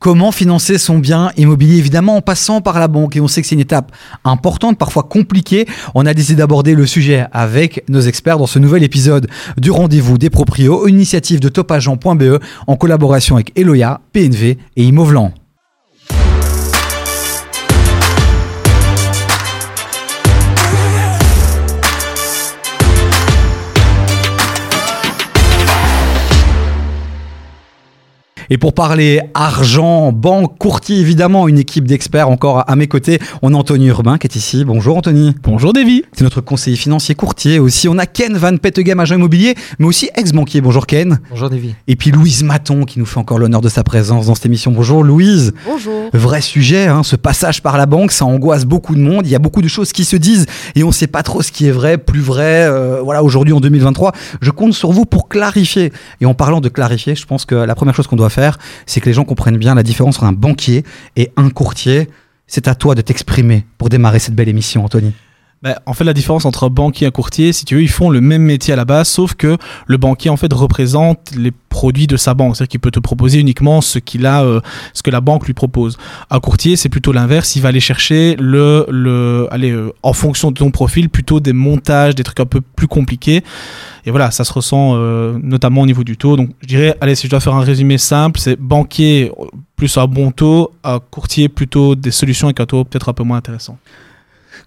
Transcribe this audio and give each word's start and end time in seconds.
Comment 0.00 0.32
financer 0.32 0.78
son 0.78 0.98
bien 0.98 1.30
immobilier? 1.36 1.76
Évidemment, 1.76 2.16
en 2.16 2.22
passant 2.22 2.62
par 2.62 2.80
la 2.80 2.88
banque. 2.88 3.16
Et 3.16 3.20
on 3.20 3.28
sait 3.28 3.42
que 3.42 3.46
c'est 3.46 3.54
une 3.54 3.60
étape 3.60 3.92
importante, 4.24 4.78
parfois 4.78 5.02
compliquée. 5.02 5.66
On 5.94 6.06
a 6.06 6.14
décidé 6.14 6.36
d'aborder 6.36 6.74
le 6.74 6.86
sujet 6.86 7.26
avec 7.32 7.84
nos 7.90 8.00
experts 8.00 8.38
dans 8.38 8.46
ce 8.46 8.58
nouvel 8.58 8.82
épisode 8.82 9.28
du 9.58 9.70
rendez-vous 9.70 10.16
des 10.16 10.30
proprios, 10.30 10.88
initiative 10.88 11.38
de 11.38 11.50
topagent.be 11.50 12.40
en 12.66 12.76
collaboration 12.76 13.34
avec 13.34 13.52
Eloya, 13.58 14.00
PNV 14.14 14.56
et 14.76 14.82
Imovlan. 14.82 15.34
Et 28.52 28.58
pour 28.58 28.72
parler 28.72 29.20
argent, 29.32 30.10
banque, 30.10 30.58
courtier, 30.58 30.98
évidemment, 30.98 31.46
une 31.46 31.56
équipe 31.56 31.86
d'experts 31.86 32.28
encore 32.28 32.64
à 32.68 32.74
mes 32.74 32.88
côtés. 32.88 33.20
On 33.42 33.54
a 33.54 33.56
Anthony 33.56 33.86
Urbain 33.86 34.18
qui 34.18 34.26
est 34.26 34.34
ici. 34.34 34.64
Bonjour 34.64 34.96
Anthony. 34.96 35.36
Bonjour 35.44 35.72
Davy. 35.72 36.02
C'est 36.12 36.24
notre 36.24 36.40
conseiller 36.40 36.76
financier 36.76 37.14
courtier 37.14 37.60
aussi. 37.60 37.86
On 37.86 37.96
a 37.96 38.06
Ken 38.06 38.36
Van 38.36 38.56
Pettegem, 38.56 38.98
agent 38.98 39.14
immobilier, 39.14 39.54
mais 39.78 39.86
aussi 39.86 40.10
ex-banquier. 40.16 40.62
Bonjour 40.62 40.88
Ken. 40.88 41.20
Bonjour 41.30 41.48
Davy. 41.48 41.76
Et 41.86 41.94
puis 41.94 42.10
Louise 42.10 42.42
Maton 42.42 42.82
qui 42.86 42.98
nous 42.98 43.06
fait 43.06 43.18
encore 43.18 43.38
l'honneur 43.38 43.60
de 43.60 43.68
sa 43.68 43.84
présence 43.84 44.26
dans 44.26 44.34
cette 44.34 44.46
émission. 44.46 44.72
Bonjour 44.72 45.04
Louise. 45.04 45.52
Bonjour. 45.64 46.10
Vrai 46.12 46.40
sujet, 46.40 46.88
hein, 46.88 47.04
ce 47.04 47.14
passage 47.14 47.62
par 47.62 47.78
la 47.78 47.86
banque, 47.86 48.10
ça 48.10 48.24
angoisse 48.24 48.64
beaucoup 48.64 48.96
de 48.96 49.00
monde. 49.00 49.28
Il 49.28 49.30
y 49.30 49.36
a 49.36 49.38
beaucoup 49.38 49.62
de 49.62 49.68
choses 49.68 49.92
qui 49.92 50.04
se 50.04 50.16
disent 50.16 50.46
et 50.74 50.82
on 50.82 50.88
ne 50.88 50.92
sait 50.92 51.06
pas 51.06 51.22
trop 51.22 51.42
ce 51.42 51.52
qui 51.52 51.68
est 51.68 51.72
vrai, 51.72 51.98
plus 51.98 52.20
vrai. 52.20 52.66
Euh, 52.66 53.00
voilà, 53.00 53.22
aujourd'hui 53.22 53.52
en 53.52 53.60
2023, 53.60 54.10
je 54.42 54.50
compte 54.50 54.74
sur 54.74 54.90
vous 54.90 55.04
pour 55.04 55.28
clarifier. 55.28 55.92
Et 56.20 56.26
en 56.26 56.34
parlant 56.34 56.60
de 56.60 56.68
clarifier, 56.68 57.14
je 57.14 57.26
pense 57.26 57.44
que 57.44 57.54
la 57.54 57.76
première 57.76 57.94
chose 57.94 58.08
qu'on 58.08 58.16
doit 58.16 58.28
faire, 58.28 58.39
c'est 58.86 59.00
que 59.00 59.06
les 59.06 59.12
gens 59.12 59.24
comprennent 59.24 59.58
bien 59.58 59.74
la 59.74 59.82
différence 59.82 60.16
entre 60.16 60.24
un 60.24 60.32
banquier 60.32 60.84
et 61.16 61.30
un 61.36 61.50
courtier. 61.50 62.08
C'est 62.46 62.68
à 62.68 62.74
toi 62.74 62.94
de 62.94 63.00
t'exprimer 63.00 63.64
pour 63.78 63.88
démarrer 63.88 64.18
cette 64.18 64.34
belle 64.34 64.48
émission, 64.48 64.84
Anthony. 64.84 65.12
Ben, 65.62 65.74
en 65.84 65.92
fait, 65.92 66.04
la 66.04 66.14
différence 66.14 66.46
entre 66.46 66.64
un 66.64 66.70
banquier 66.70 67.04
et 67.04 67.08
un 67.08 67.10
courtier, 67.10 67.52
si 67.52 67.66
tu 67.66 67.74
veux, 67.74 67.82
ils 67.82 67.90
font 67.90 68.08
le 68.08 68.22
même 68.22 68.40
métier 68.40 68.72
à 68.72 68.76
la 68.76 68.86
base, 68.86 69.08
sauf 69.08 69.34
que 69.34 69.58
le 69.86 69.96
banquier, 69.98 70.30
en 70.30 70.38
fait, 70.38 70.50
représente 70.54 71.32
les 71.36 71.50
produits 71.50 72.06
de 72.06 72.16
sa 72.16 72.32
banque. 72.32 72.56
C'est-à-dire 72.56 72.70
qu'il 72.70 72.80
peut 72.80 72.90
te 72.90 72.98
proposer 72.98 73.40
uniquement 73.40 73.82
ce 73.82 73.98
qu'il 73.98 74.24
a, 74.24 74.42
euh, 74.42 74.62
ce 74.94 75.02
que 75.02 75.10
la 75.10 75.20
banque 75.20 75.46
lui 75.46 75.52
propose. 75.52 75.98
Un 76.30 76.40
courtier, 76.40 76.76
c'est 76.76 76.88
plutôt 76.88 77.12
l'inverse. 77.12 77.56
Il 77.56 77.62
va 77.62 77.68
aller 77.68 77.80
chercher 77.80 78.36
le, 78.38 78.86
le, 78.88 79.48
allez, 79.50 79.70
euh, 79.70 79.92
en 80.02 80.14
fonction 80.14 80.50
de 80.50 80.56
ton 80.56 80.70
profil, 80.70 81.10
plutôt 81.10 81.40
des 81.40 81.52
montages, 81.52 82.14
des 82.14 82.24
trucs 82.24 82.40
un 82.40 82.46
peu 82.46 82.62
plus 82.62 82.88
compliqués. 82.88 83.44
Et 84.06 84.10
voilà, 84.10 84.30
ça 84.30 84.44
se 84.44 84.54
ressent 84.54 84.94
euh, 84.94 85.38
notamment 85.42 85.82
au 85.82 85.86
niveau 85.86 86.04
du 86.04 86.16
taux. 86.16 86.38
Donc, 86.38 86.52
je 86.62 86.68
dirais, 86.68 86.96
allez, 87.02 87.14
si 87.14 87.26
je 87.26 87.30
dois 87.30 87.40
faire 87.40 87.54
un 87.54 87.64
résumé 87.64 87.98
simple, 87.98 88.40
c'est 88.40 88.58
banquier 88.58 89.30
plus 89.76 89.98
un 89.98 90.06
bon 90.06 90.30
taux, 90.30 90.72
un 90.84 91.00
courtier 91.00 91.50
plutôt 91.50 91.96
des 91.96 92.12
solutions 92.12 92.46
avec 92.46 92.60
un 92.60 92.66
taux 92.66 92.84
peut-être 92.84 93.10
un 93.10 93.12
peu 93.12 93.24
moins 93.24 93.36
intéressant. 93.36 93.76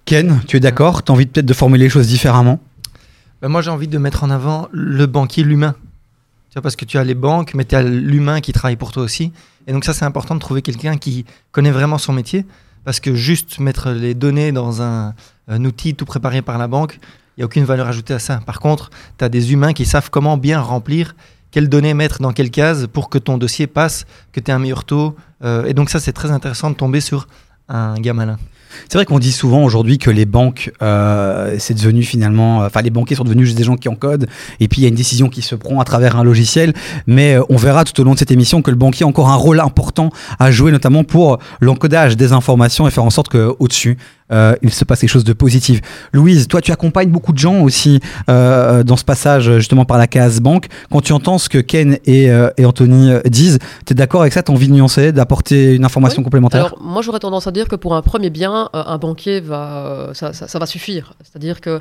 Ken, 0.06 0.42
tu 0.48 0.58
es 0.58 0.60
d'accord? 0.60 1.04
Tu 1.04 1.12
as 1.12 1.16
envie 1.16 1.26
peut-être 1.26 1.46
de 1.46 1.54
formuler 1.54 1.86
les 1.86 1.90
choses 1.90 2.08
différemment? 2.08 2.60
Ben 3.42 3.48
Moi, 3.48 3.62
j'ai 3.62 3.72
envie 3.72 3.88
de 3.88 3.98
mettre 3.98 4.24
en 4.24 4.30
avant 4.30 4.68
le 4.72 5.06
banquier, 5.06 5.44
l'humain. 5.44 5.76
Tu 6.54 6.62
parce 6.62 6.76
que 6.76 6.86
tu 6.86 6.98
as 6.98 7.04
les 7.04 7.16
banques, 7.16 7.54
mais 7.56 7.66
tu 7.66 7.76
as 7.76 7.82
l'humain 7.82 8.42
qui 8.42 8.54
travaille 8.54 8.76
pour 8.76 8.92
toi 8.92 9.04
aussi. 9.04 9.32
Et 9.66 9.74
donc, 9.74 9.86
ça, 9.86 9.94
c'est 9.94 10.06
important 10.06 10.36
de 10.36 10.40
trouver 10.40 10.62
quelqu'un 10.62 10.98
qui 10.98 11.26
connaît 11.52 11.72
vraiment 11.72 11.98
son 11.98 12.14
métier. 12.14 12.46
Parce 12.84 13.00
que 13.00 13.16
juste 13.16 13.60
mettre 13.60 13.92
les 13.92 14.14
données 14.14 14.52
dans 14.52 14.82
un, 14.82 15.14
un 15.48 15.66
outil 15.66 15.96
tout 15.96 16.06
préparé 16.06 16.42
par 16.42 16.58
la 16.58 16.68
banque, 16.68 17.00
il 17.02 17.40
n'y 17.40 17.44
a 17.44 17.46
aucune 17.46 17.64
valeur 17.64 17.88
ajoutée 17.88 18.14
à 18.14 18.20
ça. 18.20 18.42
Par 18.46 18.60
contre, 18.60 18.90
tu 19.18 19.24
as 19.24 19.30
des 19.30 19.54
humains 19.54 19.74
qui 19.74 19.86
savent 19.86 20.10
comment 20.10 20.38
bien 20.38 20.60
remplir, 20.60 21.16
quelles 21.50 21.70
données 21.70 21.94
mettre 21.94 22.22
dans 22.22 22.34
quelle 22.34 22.52
case 22.52 22.88
pour 22.92 23.10
que 23.10 23.18
ton 23.18 23.38
dossier 23.38 23.68
passe, 23.68 24.06
que 24.32 24.40
tu 24.40 24.52
aies 24.52 24.54
un 24.54 24.60
meilleur 24.60 24.84
taux. 24.84 25.16
Euh, 25.44 25.66
et 25.66 25.74
donc, 25.74 25.90
ça, 25.90 26.00
c'est 26.00 26.14
très 26.14 26.32
intéressant 26.32 26.70
de 26.70 26.76
tomber 26.76 27.00
sur 27.00 27.28
un 27.70 27.96
gars 27.96 28.14
malin. 28.14 28.38
C'est 28.90 28.98
vrai 28.98 29.06
qu'on 29.06 29.20
dit 29.20 29.32
souvent 29.32 29.64
aujourd'hui 29.64 29.98
que 29.98 30.10
les 30.10 30.26
banques, 30.26 30.72
euh, 30.82 31.56
c'est 31.60 31.74
devenu 31.74 32.04
finalement, 32.04 32.60
enfin 32.60 32.82
les 32.82 32.90
banquiers 32.90 33.16
sont 33.16 33.24
devenus 33.24 33.46
juste 33.48 33.58
des 33.58 33.64
gens 33.64 33.76
qui 33.76 33.90
encodent, 33.90 34.28
et 34.60 34.68
puis 34.68 34.82
il 34.82 34.84
y 34.84 34.86
a 34.86 34.90
une 34.90 34.96
décision 34.96 35.30
qui 35.30 35.42
se 35.42 35.56
prend 35.56 35.80
à 35.80 35.84
travers 35.84 36.18
un 36.18 36.24
logiciel, 36.24 36.74
mais 37.08 37.36
euh, 37.36 37.44
on 37.50 37.58
verra 37.58 37.84
tout 37.84 38.00
au 38.00 38.04
long 38.04 38.14
de 38.14 38.20
cette 38.20 38.32
émission 38.32 38.62
que 38.62 38.72
le 38.72 38.78
banquier 38.78 39.06
a 39.06 39.08
encore 39.08 39.30
un 39.30 39.36
rôle 39.36 39.60
important 39.60 40.10
à 40.40 40.52
jouer, 40.52 40.72
notamment 40.72 41.04
pour 41.04 41.40
l'encodage 41.62 42.18
des 42.18 42.34
informations 42.34 42.88
et 42.88 42.92
faire 42.92 43.04
en 43.04 43.10
sorte 43.10 43.30
qu'au-dessus, 43.30 43.98
euh, 44.32 44.56
il 44.62 44.72
se 44.72 44.86
passe 44.86 45.02
quelque 45.02 45.10
chose 45.10 45.24
de 45.24 45.34
positif. 45.34 45.82
Louise, 46.14 46.48
toi, 46.48 46.62
tu 46.62 46.72
accompagnes 46.72 47.10
beaucoup 47.10 47.34
de 47.34 47.38
gens 47.38 47.62
aussi 47.62 48.00
euh, 48.30 48.84
dans 48.84 48.98
ce 48.98 49.04
passage 49.04 49.58
justement 49.58 49.86
par 49.86 49.98
la 49.98 50.08
case 50.08 50.40
banque. 50.40 50.68
Quand 50.92 51.02
tu 51.02 51.14
entends 51.14 51.38
ce 51.38 51.50
que 51.50 51.58
Ken 51.60 51.98
et, 52.06 52.32
euh, 52.32 52.50
et 52.58 52.66
Anthony 52.66 53.12
disent, 53.26 53.60
tu 53.86 53.94
es 53.94 53.96
d'accord 53.96 54.22
avec 54.22 54.34
ça? 54.34 54.44
Tu 54.44 54.52
as 54.52 54.56
envie 54.56 54.68
de 54.68 54.74
nuancer, 54.74 55.12
d'apporter 55.12 55.76
une 55.76 55.86
information 55.86 56.20
Oui. 56.20 56.24
complémentaire? 56.24 56.66
Alors, 56.68 56.82
moi, 56.82 57.02
j'aurais 57.02 57.20
tendance 57.20 57.48
à 57.48 57.52
dire 57.52 57.68
que 57.68 57.76
pour 57.76 57.96
un 57.96 58.02
premier 58.02 58.30
bien, 58.30 58.70
un 58.74 58.98
banquier 58.98 59.40
va, 59.42 60.10
ça, 60.14 60.34
ça- 60.34 60.48
ça 60.48 60.60
va 60.60 60.66
suffire. 60.66 61.14
C'est-à-dire 61.24 61.62
que 61.62 61.80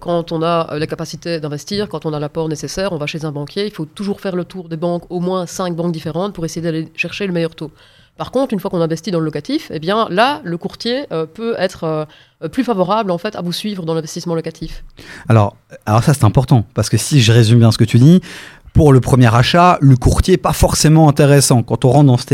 quand 0.00 0.32
on 0.32 0.42
a 0.42 0.76
la 0.78 0.86
capacité 0.86 1.40
d'investir, 1.40 1.88
quand 1.88 2.06
on 2.06 2.12
a 2.12 2.20
l'apport 2.20 2.48
nécessaire, 2.48 2.92
on 2.92 2.98
va 2.98 3.06
chez 3.06 3.24
un 3.24 3.32
banquier. 3.32 3.66
Il 3.66 3.72
faut 3.72 3.84
toujours 3.86 4.20
faire 4.20 4.36
le 4.36 4.44
tour 4.44 4.68
des 4.68 4.76
banques, 4.76 5.04
au 5.10 5.20
moins 5.20 5.46
cinq 5.46 5.74
banques 5.74 5.92
différentes, 5.92 6.32
pour 6.34 6.44
essayer 6.44 6.62
d'aller 6.62 6.88
chercher 6.94 7.26
le 7.26 7.32
meilleur 7.32 7.54
taux. 7.54 7.70
Par 8.16 8.30
contre, 8.30 8.54
une 8.54 8.60
fois 8.60 8.70
qu'on 8.70 8.80
investit 8.80 9.10
dans 9.10 9.18
le 9.18 9.26
locatif, 9.26 9.70
eh 9.72 9.78
bien 9.78 10.06
là, 10.10 10.40
le 10.44 10.56
courtier 10.56 11.04
euh, 11.12 11.26
peut 11.26 11.54
être 11.58 11.84
euh, 12.42 12.48
plus 12.48 12.64
favorable 12.64 13.10
en 13.10 13.18
fait 13.18 13.36
à 13.36 13.42
vous 13.42 13.52
suivre 13.52 13.84
dans 13.84 13.94
l'investissement 13.94 14.34
locatif. 14.34 14.84
Alors, 15.28 15.56
alors 15.84 16.02
ça 16.02 16.14
c'est 16.14 16.24
important, 16.24 16.64
parce 16.74 16.88
que 16.88 16.96
si 16.96 17.20
je 17.20 17.32
résume 17.32 17.58
bien 17.58 17.70
ce 17.70 17.78
que 17.78 17.84
tu 17.84 17.98
dis, 17.98 18.20
pour 18.72 18.92
le 18.92 19.00
premier 19.00 19.34
achat, 19.34 19.78
le 19.80 19.96
courtier 19.96 20.34
n'est 20.34 20.38
pas 20.38 20.52
forcément 20.52 21.08
intéressant. 21.08 21.62
Quand 21.62 21.86
on 21.86 21.90
rentre 21.90 22.26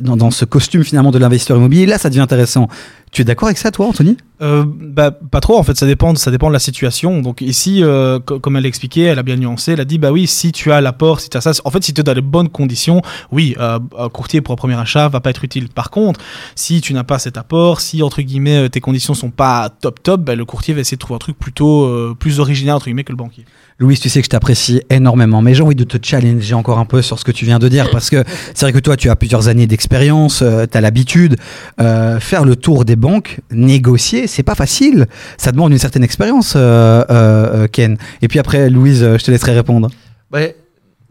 dans, 0.00 0.16
dans 0.16 0.30
ce 0.30 0.44
costume 0.44 0.84
finalement 0.84 1.10
de 1.10 1.18
l'investisseur 1.18 1.56
immobilier, 1.56 1.86
là 1.86 1.98
ça 1.98 2.08
devient 2.08 2.20
intéressant. 2.20 2.68
Tu 3.10 3.22
es 3.22 3.24
d'accord 3.24 3.48
avec 3.48 3.58
ça 3.58 3.72
toi, 3.72 3.86
Anthony? 3.86 4.16
Euh, 4.42 4.64
bah, 4.66 5.10
pas 5.12 5.40
trop 5.40 5.58
en 5.58 5.62
fait, 5.62 5.76
ça 5.78 5.86
dépend, 5.86 6.14
ça 6.14 6.30
dépend 6.30 6.48
de 6.48 6.52
la 6.52 6.58
situation. 6.58 7.22
Donc 7.22 7.40
ici, 7.40 7.82
euh, 7.82 8.18
co- 8.20 8.38
comme 8.38 8.56
elle 8.56 8.64
l'a 8.64 8.68
expliqué, 8.68 9.02
elle 9.04 9.18
a 9.18 9.22
bien 9.22 9.36
nuancé, 9.36 9.72
elle 9.72 9.80
a 9.80 9.86
dit 9.86 9.96
bah 9.96 10.12
oui, 10.12 10.26
si 10.26 10.52
tu 10.52 10.70
as 10.72 10.82
l'apport, 10.82 11.20
si 11.20 11.30
tu 11.30 11.38
as 11.38 11.40
ça, 11.40 11.52
en 11.64 11.70
fait 11.70 11.82
si 11.82 11.94
tu 11.94 12.02
es 12.02 12.04
dans 12.04 12.12
les 12.12 12.20
bonnes 12.20 12.50
conditions, 12.50 13.00
oui, 13.32 13.56
euh, 13.58 13.78
un 13.98 14.08
courtier 14.10 14.42
pour 14.42 14.52
un 14.52 14.56
premier 14.56 14.74
achat 14.78 15.08
va 15.08 15.20
pas 15.20 15.30
être 15.30 15.42
utile. 15.42 15.68
Par 15.70 15.90
contre, 15.90 16.20
si 16.54 16.82
tu 16.82 16.92
n'as 16.92 17.04
pas 17.04 17.18
cet 17.18 17.38
apport, 17.38 17.80
si 17.80 18.02
entre 18.02 18.20
guillemets 18.20 18.68
tes 18.68 18.80
conditions 18.80 19.14
sont 19.14 19.30
pas 19.30 19.70
top 19.70 20.02
top, 20.02 20.20
bah, 20.20 20.34
le 20.34 20.44
courtier 20.44 20.74
va 20.74 20.80
essayer 20.82 20.96
de 20.96 21.00
trouver 21.00 21.16
un 21.16 21.18
truc 21.18 21.38
plutôt 21.38 22.14
plus 22.18 22.38
original 22.38 22.76
entre 22.76 22.84
guillemets 22.86 23.04
que 23.04 23.12
le 23.12 23.16
banquier. 23.16 23.46
Louise, 23.78 24.00
tu 24.00 24.08
sais 24.08 24.20
que 24.20 24.24
je 24.24 24.30
t'apprécie 24.30 24.80
énormément, 24.88 25.42
mais 25.42 25.54
j'ai 25.54 25.62
envie 25.62 25.74
de 25.74 25.84
te 25.84 25.98
challenger 26.00 26.54
encore 26.54 26.78
un 26.78 26.86
peu 26.86 27.02
sur 27.02 27.18
ce 27.18 27.24
que 27.24 27.30
tu 27.32 27.44
viens 27.44 27.58
de 27.58 27.68
dire, 27.68 27.90
parce 27.90 28.08
que 28.08 28.24
c'est 28.54 28.64
vrai 28.64 28.72
que 28.72 28.78
toi, 28.78 28.96
tu 28.96 29.10
as 29.10 29.16
plusieurs 29.16 29.48
années 29.48 29.66
d'expérience, 29.66 30.38
tu 30.38 30.78
as 30.78 30.80
l'habitude. 30.80 31.36
Faire 31.78 32.46
le 32.46 32.56
tour 32.56 32.86
des 32.86 32.96
banques, 32.96 33.40
négocier, 33.50 34.25
c'est 34.26 34.42
pas 34.42 34.54
facile. 34.54 35.06
Ça 35.38 35.52
demande 35.52 35.72
une 35.72 35.78
certaine 35.78 36.04
expérience, 36.04 36.54
euh, 36.56 37.04
euh, 37.10 37.64
euh, 37.64 37.68
Ken. 37.68 37.98
Et 38.22 38.28
puis 38.28 38.38
après, 38.38 38.70
Louise, 38.70 39.00
je 39.00 39.24
te 39.24 39.30
laisserai 39.30 39.52
répondre. 39.52 39.90
Ouais, 40.32 40.56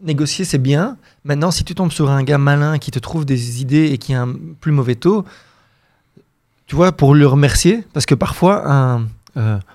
négocier, 0.00 0.44
c'est 0.44 0.58
bien. 0.58 0.96
Maintenant, 1.24 1.50
si 1.50 1.64
tu 1.64 1.74
tombes 1.74 1.92
sur 1.92 2.10
un 2.10 2.22
gars 2.22 2.38
malin 2.38 2.78
qui 2.78 2.90
te 2.90 2.98
trouve 2.98 3.24
des 3.24 3.60
idées 3.60 3.86
et 3.92 3.98
qui 3.98 4.14
a 4.14 4.22
un 4.22 4.34
plus 4.60 4.72
mauvais 4.72 4.94
taux, 4.94 5.24
tu 6.66 6.76
vois, 6.76 6.92
pour 6.92 7.14
le 7.14 7.26
remercier, 7.26 7.84
parce 7.92 8.06
que 8.06 8.14
parfois, 8.14 8.70
un 8.70 9.06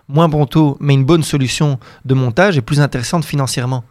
moins 0.08 0.28
bon 0.28 0.48
taux, 0.48 0.76
mais 0.80 0.96
une 0.96 1.06
bonne 1.06 1.24
solution 1.24 1.78
de 2.04 2.16
montage 2.16 2.58
est 2.58 2.62
plus 2.62 2.80
intéressante 2.82 3.26
financièrement. 3.26 3.84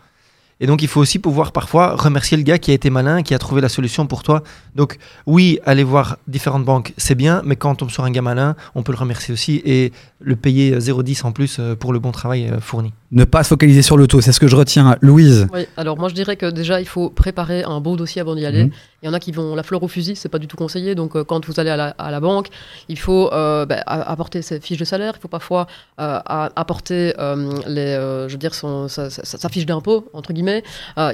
Et 0.61 0.67
donc, 0.67 0.83
il 0.83 0.89
faut 0.89 1.01
aussi 1.01 1.19
pouvoir 1.19 1.53
parfois 1.53 1.97
remercier 1.97 2.37
le 2.37 2.43
gars 2.43 2.59
qui 2.59 2.71
a 2.71 2.75
été 2.75 2.91
malin, 2.91 3.23
qui 3.23 3.35
a 3.35 3.39
trouvé 3.39 3.63
la 3.63 3.71
solution 3.71 4.07
pour 4.07 4.23
toi. 4.23 4.43
Donc, 4.77 4.99
oui, 5.27 5.59
aller 5.65 5.85
voir 5.85 6.19
différentes 6.29 6.65
banques, 6.65 6.93
c'est 6.99 7.15
bien, 7.15 7.41
mais 7.45 7.57
quand 7.57 7.71
on 7.71 7.75
tombe 7.75 7.91
sur 7.91 8.05
un 8.05 8.11
gars 8.11 8.23
malin, 8.23 8.57
on 8.75 8.83
peut 8.83 8.93
le 8.93 8.99
remercier 8.99 9.33
aussi 9.33 9.63
et 9.65 9.93
le 10.21 10.37
payer 10.37 10.75
euh, 10.75 10.79
0,10 10.79 11.25
en 11.25 11.33
plus 11.33 11.57
euh, 11.59 11.75
pour 11.75 11.93
le 11.93 11.99
bon 11.99 12.13
travail 12.13 12.49
euh, 12.49 12.61
fourni. 12.61 12.93
Ne 13.11 13.25
pas 13.25 13.43
se 13.43 13.49
focaliser 13.49 13.83
sur 13.83 13.97
le 13.97 14.07
taux, 14.07 14.21
c'est 14.21 14.33
ce 14.33 14.41
que 14.41 14.49
je 14.49 14.57
retiens. 14.57 14.97
Louise, 15.01 15.49
Oui, 15.53 15.67
alors 15.77 15.99
moi 15.99 16.09
je 16.09 16.15
dirais 16.15 16.37
que 16.37 16.47
déjà 16.47 16.81
il 16.81 16.87
faut 16.87 17.09
préparer 17.09 17.65
un 17.65 17.81
beau 17.81 17.97
dossier 17.97 18.21
avant 18.21 18.35
d'y 18.35 18.45
aller. 18.45 18.65
Mhm. 18.65 18.71
Il 19.03 19.07
y 19.07 19.09
en 19.09 19.15
a 19.15 19.21
qui 19.21 19.33
vont 19.33 19.55
la 19.55 19.63
fleur 19.63 19.83
au 19.83 19.89
fusil, 19.89 20.15
c'est 20.15 20.29
pas 20.29 20.39
du 20.39 20.47
tout 20.47 20.57
conseillé. 20.57 20.95
Donc 20.95 21.17
euh, 21.17 21.25
quand 21.25 21.47
vous 21.47 21.59
allez 21.59 21.71
à 21.71 22.11
la, 22.11 22.21
banque, 22.21 22.49
il 22.89 22.99
faut 22.99 23.33
euh, 23.33 23.65
a- 23.87 24.11
apporter 24.13 24.43
ses 24.43 24.61
fiches 24.61 24.79
de 24.79 24.85
salaire. 24.85 25.15
Il 25.17 25.21
faut 25.21 25.29
parfois 25.29 25.67
euh, 26.01 26.19
apporter 26.27 27.15
les, 27.67 27.95
je 27.95 28.33
veux 28.33 28.39
dire 28.39 28.55
son, 28.55 28.89
sa, 28.89 29.49
fiche 29.49 29.67
d'impôt 29.67 30.09
entre 30.13 30.33
guillemets. 30.33 30.63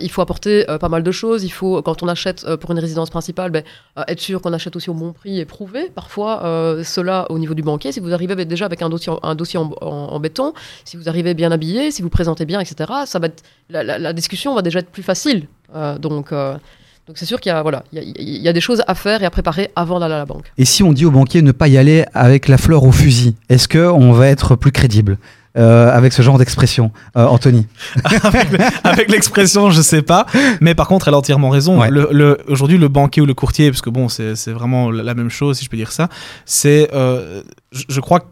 Il 0.00 0.10
faut 0.10 0.20
apporter 0.20 0.64
pas 0.80 0.88
mal 0.88 1.02
de 1.02 1.10
choses. 1.12 1.44
Il 1.44 1.50
faut 1.50 1.80
quand 1.82 2.02
on 2.02 2.08
achète 2.08 2.56
pour 2.56 2.72
une 2.72 2.78
résidence 2.78 3.10
principale, 3.10 3.50
ben, 3.50 3.62
être 4.08 4.20
sûr 4.20 4.40
qu'on 4.42 4.52
achète 4.52 4.74
aussi 4.76 4.90
au 4.90 4.94
bon 4.94 5.12
prix 5.12 5.38
et 5.38 5.44
prouver. 5.44 5.90
Parfois 5.94 6.40
cela 6.84 7.26
au 7.30 7.38
niveau 7.38 7.54
du 7.54 7.62
banquier. 7.62 7.92
Si 7.92 8.00
vous 8.00 8.12
arrivez 8.12 8.44
déjà 8.44 8.66
avec 8.66 8.82
un 8.82 8.88
dossier, 8.88 9.12
en- 9.12 9.20
un 9.22 9.34
dossier 9.34 9.58
en, 9.58 10.20
béton, 10.20 10.54
si 10.84 10.96
vous 10.96 11.08
arrivez 11.08 11.34
bien 11.34 11.52
habillé, 11.52 11.90
si 11.90 12.02
vous 12.02 12.10
présentez 12.10 12.46
bien, 12.46 12.60
etc. 12.60 12.92
Ça 13.06 13.18
va 13.18 13.28
être, 13.28 13.42
la, 13.70 14.12
discussion 14.12 14.54
va 14.54 14.62
déjà 14.62 14.80
être 14.80 14.90
plus 14.90 15.02
facile. 15.02 15.46
Donc 16.00 16.32
donc 17.06 17.18
c'est 17.18 17.26
sûr 17.26 17.40
qu'il 17.40 17.50
y 17.50 17.54
a 17.54 17.62
voilà, 17.62 17.84
il 17.92 17.98
y 17.98 18.02
a- 18.02 18.04
il 18.18 18.42
y 18.42 18.48
a 18.48 18.52
des 18.52 18.60
choses 18.60 18.82
à 18.86 18.94
faire 18.94 19.22
et 19.22 19.26
à 19.26 19.30
préparer 19.30 19.70
avant 19.76 20.00
d'aller 20.00 20.14
à 20.14 20.18
la 20.18 20.26
banque. 20.26 20.50
et 20.58 20.64
si 20.64 20.82
on 20.82 20.92
dit 20.92 21.04
au 21.06 21.10
banquier 21.10 21.42
ne 21.42 21.52
pas 21.52 21.68
y 21.68 21.78
aller 21.78 22.04
avec 22.14 22.48
la 22.48 22.58
fleur 22.58 22.82
au 22.84 22.92
fusil, 22.92 23.36
est-ce 23.48 23.68
qu'on 23.68 24.12
va 24.12 24.26
être 24.28 24.56
plus 24.56 24.72
crédible 24.72 25.18
euh, 25.58 25.90
avec 25.90 26.12
ce 26.12 26.20
genre 26.20 26.36
d'expression, 26.36 26.90
euh, 27.16 27.24
Anthony? 27.24 27.66
Avec 28.24 28.50
le- 28.52 28.58
avec 28.84 29.10
l'expression, 29.10 29.70
je 29.70 29.80
sais 29.80 30.02
pas. 30.02 30.26
Mais 30.60 30.74
par 30.74 30.86
contre, 30.86 31.08
elle 31.08 31.14
a 31.14 31.16
entièrement 31.16 31.48
raison. 31.48 31.80
Ouais. 31.80 31.88
Le, 31.90 32.08
le- 32.12 32.36
Aujourd'hui, 32.46 32.76
le 32.76 32.88
banquier 32.88 33.22
ou 33.22 33.26
le 33.26 33.32
courtier, 33.32 33.70
parce 33.70 33.80
que 33.80 33.88
bon, 33.88 34.10
c'est 34.10 34.36
c'est 34.36 34.52
vraiment 34.52 34.90
la 34.90 35.02
la 35.02 35.14
même 35.14 35.30
chose, 35.30 35.56
si 35.56 35.64
je 35.64 35.70
peux 35.70 35.78
dire 35.78 35.92
ça, 35.92 36.10
c'est, 36.44 36.90
euh, 36.92 37.40
je, 37.72 37.84
je 37.88 38.00
crois 38.02 38.20
que 38.20 38.26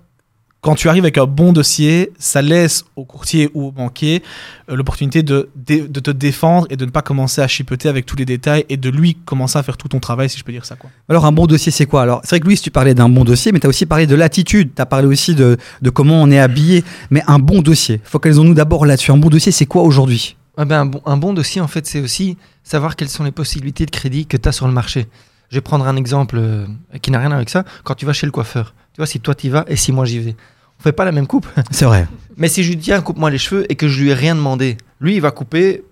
quand 0.64 0.74
tu 0.74 0.88
arrives 0.88 1.04
avec 1.04 1.18
un 1.18 1.26
bon 1.26 1.52
dossier, 1.52 2.10
ça 2.18 2.40
laisse 2.40 2.86
au 2.96 3.04
courtier 3.04 3.50
ou 3.52 3.66
au 3.66 3.70
banquier 3.70 4.22
euh, 4.70 4.76
l'opportunité 4.76 5.22
de, 5.22 5.50
de, 5.54 5.86
de 5.86 6.00
te 6.00 6.10
défendre 6.10 6.66
et 6.70 6.76
de 6.76 6.86
ne 6.86 6.90
pas 6.90 7.02
commencer 7.02 7.42
à 7.42 7.46
chipoter 7.46 7.86
avec 7.90 8.06
tous 8.06 8.16
les 8.16 8.24
détails 8.24 8.64
et 8.70 8.78
de 8.78 8.88
lui 8.88 9.14
commencer 9.14 9.58
à 9.58 9.62
faire 9.62 9.76
tout 9.76 9.88
ton 9.88 10.00
travail, 10.00 10.30
si 10.30 10.38
je 10.38 10.42
peux 10.42 10.52
dire 10.52 10.64
ça. 10.64 10.74
Quoi. 10.74 10.88
Alors 11.10 11.26
un 11.26 11.32
bon 11.32 11.46
dossier, 11.46 11.70
c'est 11.70 11.84
quoi? 11.84 12.00
Alors 12.00 12.22
c'est 12.24 12.30
vrai 12.30 12.40
que 12.40 12.46
Louis, 12.46 12.56
tu 12.56 12.70
parlais 12.70 12.94
d'un 12.94 13.10
bon 13.10 13.24
dossier, 13.24 13.52
mais 13.52 13.60
tu 13.60 13.66
as 13.66 13.68
aussi 13.68 13.84
parlé 13.84 14.06
de 14.06 14.14
l'attitude, 14.14 14.70
tu 14.74 14.80
as 14.80 14.86
parlé 14.86 15.06
aussi 15.06 15.34
de, 15.34 15.58
de 15.82 15.90
comment 15.90 16.22
on 16.22 16.30
est 16.30 16.38
habillé. 16.40 16.82
Mais 17.10 17.22
un 17.26 17.38
bon 17.38 17.60
dossier, 17.60 18.00
focalisons-nous 18.02 18.54
d'abord 18.54 18.86
là-dessus. 18.86 19.12
Un 19.12 19.18
bon 19.18 19.28
dossier, 19.28 19.52
c'est 19.52 19.66
quoi 19.66 19.82
aujourd'hui? 19.82 20.36
Ah 20.56 20.64
ben, 20.64 20.80
un, 20.80 20.86
bon, 20.86 21.02
un 21.04 21.18
bon 21.18 21.34
dossier, 21.34 21.60
en 21.60 21.68
fait, 21.68 21.86
c'est 21.86 22.00
aussi 22.00 22.38
savoir 22.62 22.96
quelles 22.96 23.10
sont 23.10 23.24
les 23.24 23.32
possibilités 23.32 23.84
de 23.84 23.90
crédit 23.90 24.24
que 24.24 24.38
tu 24.38 24.48
as 24.48 24.52
sur 24.52 24.66
le 24.66 24.72
marché. 24.72 25.08
Je 25.50 25.56
vais 25.56 25.60
prendre 25.60 25.86
un 25.86 25.96
exemple 25.96 26.36
euh, 26.38 26.66
qui 27.02 27.10
n'a 27.10 27.18
rien 27.18 27.32
avec 27.32 27.50
ça. 27.50 27.64
Quand 27.82 27.94
tu 27.94 28.06
vas 28.06 28.14
chez 28.14 28.24
le 28.24 28.32
coiffeur, 28.32 28.72
tu 28.94 28.98
vois, 28.98 29.06
si 29.06 29.20
toi 29.20 29.34
tu 29.34 29.48
y 29.48 29.50
vas 29.50 29.64
et 29.68 29.76
si 29.76 29.92
moi 29.92 30.04
j'y 30.04 30.20
vais, 30.20 30.36
fait 30.84 30.92
pas 30.92 31.04
la 31.04 31.12
même 31.12 31.26
coupe. 31.26 31.46
C'est 31.70 31.84
vrai. 31.86 32.06
Mais 32.36 32.48
si 32.48 32.62
je 32.62 32.68
lui 32.70 32.76
dis, 32.76 32.84
tiens, 32.84 33.00
coupe-moi 33.00 33.30
les 33.30 33.38
cheveux 33.38 33.64
et 33.70 33.74
que 33.74 33.88
je 33.88 34.00
lui 34.02 34.10
ai 34.10 34.14
rien 34.14 34.34
demandé, 34.34 34.76
lui, 35.00 35.14
il 35.16 35.20
va 35.20 35.30
couper, 35.30 35.82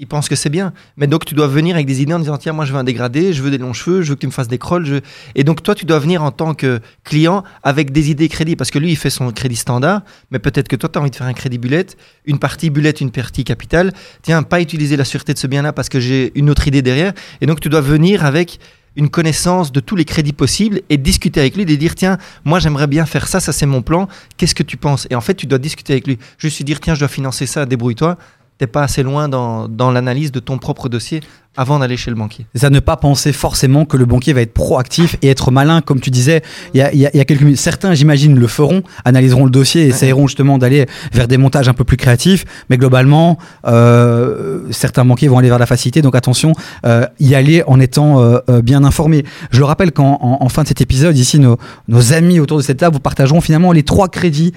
il 0.00 0.06
pense 0.06 0.28
que 0.28 0.36
c'est 0.36 0.48
bien. 0.48 0.72
Mais 0.96 1.08
donc, 1.08 1.24
tu 1.24 1.34
dois 1.34 1.48
venir 1.48 1.74
avec 1.74 1.84
des 1.88 2.00
idées 2.02 2.12
en 2.14 2.20
disant, 2.20 2.38
tiens, 2.38 2.52
moi, 2.52 2.64
je 2.64 2.72
veux 2.72 2.78
un 2.78 2.84
dégradé, 2.84 3.32
je 3.32 3.42
veux 3.42 3.50
des 3.50 3.58
longs 3.58 3.72
cheveux, 3.72 4.02
je 4.02 4.10
veux 4.10 4.14
que 4.14 4.20
tu 4.20 4.28
me 4.28 4.32
fasses 4.32 4.46
des 4.46 4.58
crolls. 4.58 4.86
je- 4.86 5.00
Et 5.34 5.42
donc, 5.42 5.60
toi, 5.64 5.74
tu 5.74 5.86
dois 5.86 5.98
venir 5.98 6.22
en 6.22 6.30
tant 6.30 6.54
que 6.54 6.78
client 7.02 7.42
avec 7.64 7.90
des 7.90 8.08
idées 8.12 8.28
crédit. 8.28 8.54
Parce 8.54 8.70
que 8.70 8.78
lui, 8.78 8.90
il 8.92 8.96
fait 8.96 9.10
son 9.10 9.32
crédit 9.32 9.56
standard, 9.56 10.02
mais 10.30 10.38
peut-être 10.38 10.68
que 10.68 10.76
toi, 10.76 10.88
tu 10.88 10.98
as 10.98 11.02
envie 11.02 11.10
de 11.10 11.16
faire 11.16 11.26
un 11.26 11.32
crédit 11.32 11.58
bullet, 11.58 11.86
une 12.26 12.38
partie 12.38 12.70
bullet, 12.70 12.90
une 12.92 13.10
partie 13.10 13.42
capitale. 13.42 13.92
Tiens, 14.22 14.44
pas 14.44 14.60
utiliser 14.60 14.96
la 14.96 15.04
sûreté 15.04 15.34
de 15.34 15.38
ce 15.40 15.48
bien-là 15.48 15.72
parce 15.72 15.88
que 15.88 15.98
j'ai 15.98 16.30
une 16.38 16.48
autre 16.48 16.68
idée 16.68 16.80
derrière. 16.82 17.12
Et 17.40 17.46
donc, 17.46 17.58
tu 17.58 17.68
dois 17.68 17.80
venir 17.80 18.24
avec 18.24 18.60
une 18.98 19.08
connaissance 19.08 19.70
de 19.70 19.78
tous 19.78 19.94
les 19.94 20.04
crédits 20.04 20.32
possibles 20.32 20.82
et 20.90 20.96
discuter 20.96 21.38
avec 21.38 21.56
lui, 21.56 21.64
de 21.64 21.74
dire 21.76 21.94
tiens, 21.94 22.18
moi 22.44 22.58
j'aimerais 22.58 22.88
bien 22.88 23.06
faire 23.06 23.28
ça, 23.28 23.38
ça 23.38 23.52
c'est 23.52 23.64
mon 23.64 23.80
plan, 23.80 24.08
qu'est-ce 24.36 24.56
que 24.56 24.64
tu 24.64 24.76
penses? 24.76 25.06
Et 25.08 25.14
en 25.14 25.20
fait, 25.20 25.34
tu 25.34 25.46
dois 25.46 25.58
discuter 25.58 25.92
avec 25.94 26.06
lui. 26.08 26.18
Juste 26.36 26.58
lui 26.58 26.64
dire 26.64 26.80
tiens, 26.80 26.94
je 26.94 26.98
dois 26.98 27.08
financer 27.08 27.46
ça, 27.46 27.64
débrouille-toi. 27.64 28.18
T'es 28.58 28.66
pas 28.66 28.82
assez 28.82 29.04
loin 29.04 29.28
dans, 29.28 29.68
dans 29.68 29.92
l'analyse 29.92 30.32
de 30.32 30.40
ton 30.40 30.58
propre 30.58 30.88
dossier 30.88 31.20
avant 31.56 31.78
d'aller 31.80 31.96
chez 31.96 32.10
le 32.10 32.16
banquier. 32.16 32.46
C'est 32.54 32.60
ça, 32.60 32.70
ne 32.70 32.78
pas 32.78 32.96
penser 32.96 33.32
forcément 33.32 33.84
que 33.84 33.96
le 33.96 34.04
banquier 34.04 34.32
va 34.32 34.42
être 34.42 34.54
proactif 34.54 35.16
et 35.22 35.28
être 35.28 35.50
malin, 35.50 35.80
comme 35.80 35.98
tu 36.00 36.10
disais. 36.10 36.42
Il 36.72 36.78
y 36.78 36.82
a, 36.82 36.92
il 36.92 37.00
y 37.00 37.06
a- 37.06 37.10
il 37.12 37.18
y 37.18 37.20
a 37.20 37.24
quelques 37.24 37.42
minutes, 37.42 37.58
certains, 37.58 37.94
j'imagine, 37.94 38.38
le 38.38 38.46
feront, 38.46 38.82
analyseront 39.04 39.44
le 39.44 39.50
dossier, 39.50 39.82
et 39.84 39.88
essayeront 39.88 40.28
justement 40.28 40.56
d'aller 40.58 40.86
vers 41.12 41.26
des 41.26 41.36
montages 41.36 41.68
un 41.68 41.74
peu 41.74 41.82
plus 41.84 41.96
créatifs. 41.96 42.44
Mais 42.70 42.76
globalement, 42.76 43.38
euh, 43.66 44.60
certains 44.70 45.04
banquiers 45.04 45.28
vont 45.28 45.38
aller 45.38 45.48
vers 45.48 45.58
la 45.58 45.66
facilité. 45.66 46.00
Donc 46.02 46.14
attention, 46.14 46.52
euh, 46.86 47.06
y 47.18 47.34
aller 47.34 47.62
en 47.66 47.80
étant 47.80 48.20
euh, 48.22 48.40
bien 48.62 48.84
informé. 48.84 49.24
Je 49.50 49.58
le 49.58 49.64
rappelle 49.64 49.90
qu'en 49.92 50.18
en, 50.20 50.38
en 50.44 50.48
fin 50.48 50.62
de 50.62 50.68
cet 50.68 50.80
épisode, 50.80 51.16
ici, 51.18 51.38
nos, 51.40 51.56
nos 51.88 52.12
amis 52.12 52.38
autour 52.40 52.58
de 52.58 52.62
cette 52.62 52.78
table 52.78 52.94
vous 52.94 53.00
partageront 53.00 53.40
finalement 53.40 53.72
les 53.72 53.82
trois 53.82 54.08
crédits 54.08 54.52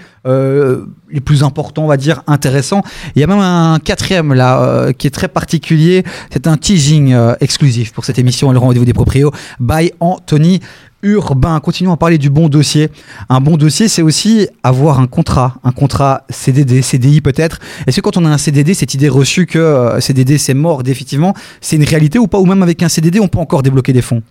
les 1.13 1.19
plus 1.19 1.43
importants, 1.43 1.83
on 1.83 1.87
va 1.87 1.97
dire, 1.97 2.23
intéressants. 2.27 2.83
Il 3.15 3.19
y 3.21 3.23
a 3.23 3.27
même 3.27 3.39
un 3.39 3.79
quatrième 3.83 4.33
là 4.33 4.93
qui 4.97 5.07
est 5.07 5.11
très 5.11 5.27
particulier. 5.27 6.03
C'est 6.31 6.47
un 6.47 6.55
euh, 6.89 7.35
exclusif 7.41 7.93
pour 7.93 8.05
cette 8.05 8.17
émission, 8.17 8.51
le 8.51 8.57
rendez-vous 8.57 8.85
des 8.85 8.93
proprios, 8.93 9.31
by 9.59 9.91
Anthony 9.99 10.59
Urbain. 11.03 11.59
Continuons 11.59 11.91
à 11.93 11.97
parler 11.97 12.17
du 12.17 12.29
bon 12.29 12.49
dossier. 12.49 12.89
Un 13.29 13.39
bon 13.39 13.57
dossier, 13.57 13.87
c'est 13.87 14.01
aussi 14.01 14.47
avoir 14.63 14.99
un 14.99 15.07
contrat, 15.07 15.55
un 15.63 15.71
contrat 15.71 16.25
CDD, 16.29 16.81
CDI 16.81 17.21
peut-être. 17.21 17.59
Est-ce 17.85 17.97
que 17.97 18.01
quand 18.01 18.17
on 18.17 18.25
a 18.25 18.29
un 18.29 18.37
CDD, 18.37 18.73
cette 18.73 18.93
idée 18.93 19.09
reçue 19.09 19.45
que 19.45 19.59
euh, 19.59 19.99
CDD 19.99 20.37
c'est 20.37 20.53
mort 20.53 20.83
définitivement, 20.83 21.35
c'est 21.59 21.75
une 21.75 21.83
réalité 21.83 22.17
ou 22.17 22.27
pas? 22.27 22.39
Ou 22.39 22.45
même 22.45 22.63
avec 22.63 22.81
un 22.81 22.89
CDD, 22.89 23.19
on 23.19 23.27
peut 23.27 23.39
encore 23.39 23.61
débloquer 23.61 23.93
des 23.93 24.01
fonds? 24.01 24.23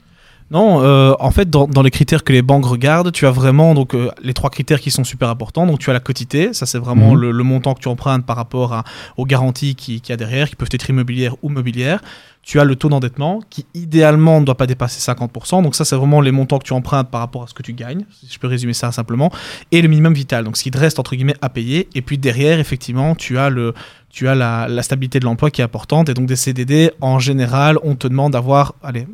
Non, 0.50 0.82
euh, 0.82 1.14
en 1.20 1.30
fait, 1.30 1.48
dans, 1.48 1.68
dans 1.68 1.82
les 1.82 1.92
critères 1.92 2.24
que 2.24 2.32
les 2.32 2.42
banques 2.42 2.66
regardent, 2.66 3.12
tu 3.12 3.24
as 3.24 3.30
vraiment 3.30 3.72
donc 3.72 3.94
euh, 3.94 4.10
les 4.20 4.34
trois 4.34 4.50
critères 4.50 4.80
qui 4.80 4.90
sont 4.90 5.04
super 5.04 5.28
importants. 5.28 5.64
Donc, 5.64 5.78
tu 5.78 5.90
as 5.90 5.92
la 5.92 6.00
quotité, 6.00 6.52
ça 6.52 6.66
c'est 6.66 6.78
vraiment 6.78 7.12
Mhm. 7.12 7.20
le, 7.20 7.30
le 7.30 7.44
montant 7.44 7.74
que 7.74 7.78
tu 7.80 7.86
empruntes 7.86 8.26
par 8.26 8.34
rapport 8.34 8.72
à- 8.72 8.82
aux 9.16 9.26
garanties 9.26 9.76
qui- 9.76 10.00
qu'il 10.00 10.10
y 10.10 10.14
a 10.14 10.16
derrière, 10.16 10.48
qui 10.50 10.56
peuvent 10.56 10.68
être 10.72 10.90
immobilières 10.90 11.36
ou 11.42 11.50
mobilières. 11.50 12.00
Tu 12.42 12.58
as 12.58 12.64
le 12.64 12.74
taux 12.74 12.88
d'endettement 12.88 13.40
qui 13.48 13.64
idéalement 13.74 14.40
ne 14.40 14.44
doit 14.46 14.56
pas 14.56 14.66
dépasser 14.66 14.98
50%. 15.00 15.62
Donc 15.62 15.76
ça, 15.76 15.84
c'est 15.84 15.94
vraiment 15.94 16.20
les 16.20 16.32
montants 16.32 16.58
que 16.58 16.64
tu 16.64 16.72
empruntes 16.72 17.10
par 17.10 17.20
rapport 17.20 17.44
à 17.44 17.46
ce 17.46 17.54
que 17.54 17.62
tu 17.62 17.72
gagnes, 17.74 18.04
si 18.10 18.26
je 18.32 18.38
peux 18.40 18.48
résumer 18.48 18.72
ça 18.72 18.90
simplement. 18.90 19.30
Et 19.70 19.80
le 19.82 19.88
minimum 19.88 20.14
vital, 20.14 20.42
donc 20.44 20.56
ce 20.56 20.64
qui 20.64 20.72
te 20.72 20.78
reste 20.78 20.98
entre 20.98 21.14
guillemets 21.14 21.36
à 21.42 21.48
payer. 21.48 21.88
Et 21.94 22.02
puis 22.02 22.18
derrière, 22.18 22.58
effectivement, 22.58 23.14
tu 23.14 23.38
as 23.38 23.50
le 23.50 23.72
tu 24.08 24.26
as 24.26 24.34
la, 24.34 24.66
la 24.66 24.82
stabilité 24.82 25.20
de 25.20 25.24
l'emploi 25.26 25.52
qui 25.52 25.60
est 25.60 25.64
importante. 25.64 26.08
Et 26.08 26.14
donc 26.14 26.26
des 26.26 26.34
CDD, 26.34 26.90
en 27.00 27.20
général, 27.20 27.78
on 27.84 27.94
te 27.94 28.08
demande 28.08 28.32
d'avoir, 28.32 28.74
allez, 28.82 29.06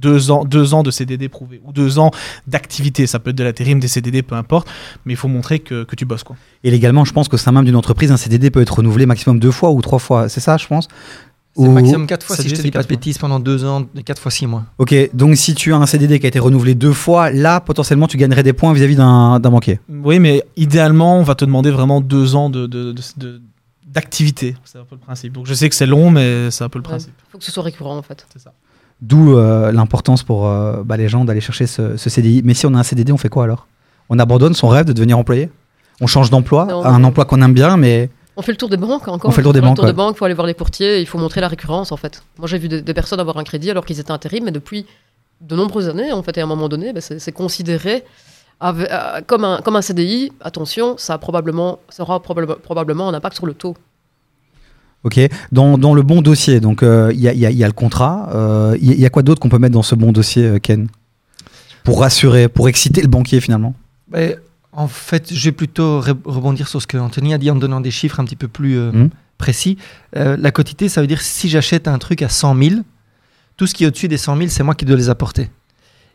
deux 0.00 0.30
ans, 0.30 0.44
deux 0.44 0.74
ans 0.74 0.82
de 0.82 0.90
CDD 0.90 1.28
prouvé 1.28 1.60
ou 1.64 1.72
deux 1.72 1.98
ans 1.98 2.10
d'activité. 2.46 3.06
Ça 3.06 3.18
peut 3.18 3.30
être 3.30 3.36
de 3.36 3.44
l'intérim, 3.44 3.80
des 3.80 3.88
CDD, 3.88 4.22
peu 4.22 4.34
importe. 4.34 4.68
Mais 5.04 5.12
il 5.14 5.16
faut 5.16 5.28
montrer 5.28 5.58
que, 5.58 5.84
que 5.84 5.96
tu 5.96 6.04
bosses. 6.04 6.22
Quoi. 6.24 6.36
Et 6.64 6.70
légalement, 6.70 7.04
je 7.04 7.12
pense 7.12 7.28
qu'au 7.28 7.36
sein 7.36 7.52
même 7.52 7.64
d'une 7.64 7.76
entreprise, 7.76 8.12
un 8.12 8.16
CDD 8.16 8.50
peut 8.50 8.60
être 8.62 8.74
renouvelé 8.76 9.06
maximum 9.06 9.38
deux 9.38 9.50
fois 9.50 9.70
ou 9.70 9.80
trois 9.82 9.98
fois. 9.98 10.28
C'est 10.28 10.40
ça, 10.40 10.56
je 10.56 10.66
pense? 10.66 10.88
C'est 11.56 11.62
Ou- 11.66 11.72
maximum 11.72 12.06
4 12.06 12.24
fois, 12.24 12.36
ça 12.36 12.42
si 12.42 12.48
je 12.50 12.54
te 12.54 12.60
dis 12.62 12.70
pas 12.70 12.78
de 12.78 12.82
quatre 12.84 12.88
bêtises, 12.88 13.18
pendant 13.18 13.40
2 13.40 13.64
ans, 13.64 13.84
4 14.04 14.22
fois 14.22 14.30
6 14.30 14.46
mois. 14.46 14.64
Ok, 14.78 14.94
donc 15.12 15.36
si 15.36 15.54
tu 15.56 15.72
as 15.72 15.76
un 15.76 15.86
CDD 15.86 16.20
qui 16.20 16.26
a 16.26 16.28
été 16.28 16.38
renouvelé 16.38 16.76
deux 16.76 16.92
fois, 16.92 17.30
là, 17.32 17.58
potentiellement, 17.60 18.06
tu 18.06 18.16
gagnerais 18.16 18.44
des 18.44 18.52
points 18.52 18.72
vis-à-vis 18.72 18.94
d'un 18.94 19.40
d'un 19.40 19.50
banquier. 19.50 19.80
Oui, 19.88 20.20
mais 20.20 20.44
idéalement, 20.56 21.18
on 21.18 21.24
va 21.24 21.34
te 21.34 21.44
demander 21.44 21.72
vraiment 21.72 22.00
deux 22.00 22.36
ans 22.36 22.48
de, 22.48 22.66
de- 22.68 22.92
de- 22.92 23.02
de- 23.16 23.42
d'activité. 23.86 24.54
c'est 24.64 24.78
un 24.78 24.84
peu 24.84 24.94
le 24.94 25.00
principe. 25.00 25.32
Donc 25.32 25.46
je 25.46 25.54
sais 25.54 25.68
que 25.68 25.74
c'est 25.74 25.86
long, 25.86 26.10
mais 26.10 26.50
c'est 26.52 26.62
un 26.62 26.68
peu 26.68 26.78
le 26.78 26.84
Ouais. 26.84 26.90
principe. 26.90 27.14
faut 27.32 27.38
que 27.38 27.44
ce 27.44 27.50
soit 27.50 27.62
récurrent 27.64 27.96
en 27.96 28.02
fait. 28.02 28.24
C'est 28.32 28.38
ça. 28.40 28.52
D'où 29.00 29.36
euh, 29.36 29.70
l'importance 29.72 30.22
pour 30.24 30.46
euh, 30.48 30.82
bah, 30.84 30.96
les 30.96 31.08
gens 31.08 31.24
d'aller 31.24 31.40
chercher 31.40 31.66
ce, 31.66 31.96
ce 31.96 32.10
CDI. 32.10 32.42
Mais 32.44 32.54
si 32.54 32.66
on 32.66 32.74
a 32.74 32.78
un 32.78 32.82
CDD, 32.82 33.12
on 33.12 33.16
fait 33.16 33.28
quoi 33.28 33.44
alors? 33.44 33.66
On 34.08 34.18
abandonne 34.18 34.54
son 34.54 34.68
rêve 34.68 34.86
de 34.86 34.92
devenir 34.92 35.16
employé? 35.18 35.50
On 36.00 36.06
change 36.06 36.30
d'emploi? 36.30 36.64
Non. 36.66 36.82
à 36.82 36.88
un 36.88 37.04
emploi 37.04 37.24
qu'on 37.24 37.40
aime 37.42 37.54
bien, 37.54 37.76
mais 37.76 38.10
On 38.36 38.42
fait 38.42 38.52
le 38.52 38.58
tour 38.58 38.68
des 38.68 38.76
banques 38.76 39.06
encore. 39.06 39.30
On 39.30 39.32
fait 39.32 39.40
le 39.40 39.44
tour 39.44 39.52
des 39.52 39.60
banques, 39.60 39.78
ouais. 39.82 39.92
banques, 39.92 40.14
il 40.16 40.18
faut 40.18 40.24
aller 40.24 40.34
voir 40.34 40.46
les 40.46 40.54
courtiers, 40.54 41.00
il 41.00 41.06
faut 41.06 41.18
montrer 41.18 41.40
la 41.40 41.48
récurrence 41.48 41.92
en 41.92 41.96
fait. 41.96 42.22
Moi 42.38 42.48
j'ai 42.48 42.58
vu 42.58 42.68
des, 42.68 42.82
des 42.82 42.94
personnes 42.94 43.20
avoir 43.20 43.36
un 43.38 43.44
crédit 43.44 43.70
alors 43.70 43.84
qu'ils 43.84 44.00
étaient 44.00 44.10
intérim, 44.12 44.44
mais 44.44 44.50
depuis 44.52 44.86
de 45.40 45.54
nombreuses 45.54 45.88
années 45.88 46.12
en 46.12 46.22
fait, 46.24 46.36
et 46.38 46.40
à 46.40 46.44
un 46.44 46.46
moment 46.48 46.68
donné, 46.68 46.92
ben, 46.92 47.00
c'est 47.00 47.18
c'est 47.20 47.32
considéré 47.32 48.04
euh, 48.62 49.20
comme, 49.26 49.44
un, 49.44 49.58
comme 49.62 49.76
un 49.76 49.82
CDI. 49.82 50.32
Attention, 50.40 50.96
ça, 50.98 51.14
a 51.14 51.18
probablement, 51.18 51.78
ça 51.88 52.02
aura 52.02 52.20
probable- 52.20 52.56
probablement 52.60 53.08
un 53.08 53.14
impact 53.14 53.36
sur 53.36 53.46
le 53.46 53.54
taux. 53.54 53.76
Ok. 55.04 55.20
Dans, 55.52 55.78
dans 55.78 55.94
le 55.94 56.02
bon 56.02 56.22
dossier, 56.22 56.60
donc 56.60 56.82
euh, 56.82 57.10
il 57.14 57.20
y, 57.20 57.28
a, 57.28 57.32
il 57.32 57.38
y 57.40 57.44
il 57.44 57.56
y 57.56 57.64
a 57.64 57.66
le 57.66 57.72
contrat. 57.72 58.30
euh, 58.34 58.76
Il 58.80 58.92
y, 58.98 59.04
a- 59.04 59.06
y 59.08 59.10
quoi 59.10 59.22
d'autre 59.22 59.40
qu'on 59.40 59.48
peut 59.48 59.58
mettre 59.58 59.74
dans 59.74 59.82
ce 59.82 59.94
bon 59.94 60.12
dossier, 60.12 60.44
euh, 60.44 60.58
Ken? 60.58 60.88
Pour 61.84 62.00
rassurer, 62.00 62.48
pour 62.48 62.68
exciter 62.68 63.00
le 63.00 63.08
banquier 63.08 63.40
finalement. 63.40 63.74
Ben, 64.08 64.36
en 64.72 64.88
fait, 64.88 65.32
je 65.32 65.44
vais 65.44 65.52
plutôt 65.52 66.00
re- 66.00 66.16
rebondir 66.24 66.68
sur 66.68 66.82
ce 66.82 66.86
que 66.86 66.98
Anthony 66.98 67.32
a 67.34 67.38
dit 67.38 67.50
en 67.50 67.56
donnant 67.56 67.80
des 67.80 67.90
chiffres 67.90 68.20
un 68.20 68.24
petit 68.24 68.36
peu 68.36 68.48
plus 68.48 68.76
euh, 68.78 68.92
Mhm. 68.92 69.10
précis. 69.38 69.78
Euh, 70.16 70.36
la 70.38 70.50
quotité, 70.50 70.88
ça 70.88 71.00
veut 71.00 71.06
dire 71.06 71.22
si 71.22 71.48
j'achète 71.48 71.88
un 71.88 71.98
truc 71.98 72.20
à 72.22 72.28
100 72.28 72.54
000, 72.56 72.74
tout 73.56 73.66
ce 73.66 73.74
qui 73.74 73.84
est 73.84 73.86
au-dessus 73.86 74.08
des 74.08 74.18
100 74.18 74.36
000, 74.36 74.48
c'est 74.50 74.62
moi 74.62 74.74
qui 74.74 74.84
dois 74.84 74.96
les 74.96 75.08
apporter. 75.08 75.50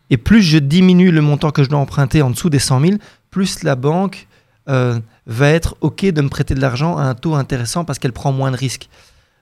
Et 0.10 0.18
plus 0.18 0.42
je 0.44 0.58
diminue 0.60 1.12
le 1.12 1.22
montant 1.22 1.50
que 1.52 1.63
je 1.63 1.70
dois 1.70 1.80
emprunter 1.80 2.22
en 2.22 2.30
dessous 2.30 2.50
des 2.50 2.60
100 2.60 2.82
000, 2.82 2.94
plus 3.32 3.63
la 3.63 3.75
banque 3.75 4.28
euh, 4.70 5.00
va 5.25 5.50
être 5.50 5.75
OK 5.82 6.06
de 6.06 6.22
me 6.22 6.30
prêter 6.30 6.53
de 6.56 6.62
l'argent 6.62 6.98
à 6.98 7.03
un 7.03 7.13
taux 7.15 7.36
intéressant 7.36 7.86
parce 7.86 8.00
qu'elle 8.00 8.13
prend 8.13 8.32
moins 8.32 8.51
de 8.51 8.58
risques. 8.58 8.89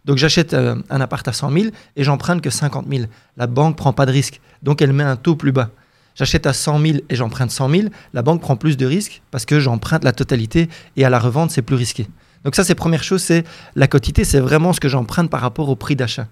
Donc 0.05 0.17
j'achète 0.17 0.53
euh, 0.53 0.75
un 0.89 1.01
appart 1.01 1.27
à 1.27 1.33
100 1.33 1.51
000 1.51 1.65
et 1.95 2.03
j'emprunte 2.03 2.41
que 2.41 2.49
50 2.49 2.87
000. 2.89 3.05
La 3.37 3.47
banque 3.47 3.77
prend 3.77 3.93
pas 3.93 4.05
de 4.05 4.11
risque, 4.11 4.41
donc 4.63 4.81
elle 4.81 4.93
met 4.93 5.03
un 5.03 5.15
taux 5.15 5.35
plus 5.35 5.51
bas. 5.51 5.69
J'achète 6.15 6.45
à 6.45 6.53
100 6.53 6.79
000 6.79 6.97
et 7.09 7.15
j'emprunte 7.15 7.51
100 7.51 7.69
000, 7.69 7.87
la 8.13 8.21
banque 8.21 8.41
prend 8.41 8.55
plus 8.55 8.77
de 8.77 8.85
risques 8.85 9.21
parce 9.31 9.45
que 9.45 9.59
j'emprunte 9.59 10.03
la 10.03 10.11
totalité 10.11 10.69
et 10.97 11.05
à 11.05 11.09
la 11.09 11.19
revente, 11.19 11.51
c'est 11.51 11.61
plus 11.61 11.75
risqué. 11.75 12.07
Donc 12.43 12.55
ça, 12.55 12.63
c'est 12.63 12.75
première 12.75 13.03
chose, 13.03 13.21
c'est 13.21 13.43
la 13.75 13.87
quotité, 13.87 14.23
c'est 14.23 14.39
vraiment 14.39 14.73
ce 14.73 14.79
que 14.79 14.89
j'emprunte 14.89 15.29
par 15.29 15.41
rapport 15.41 15.69
au 15.69 15.75
prix 15.75 15.95
d'achat. 15.95 16.27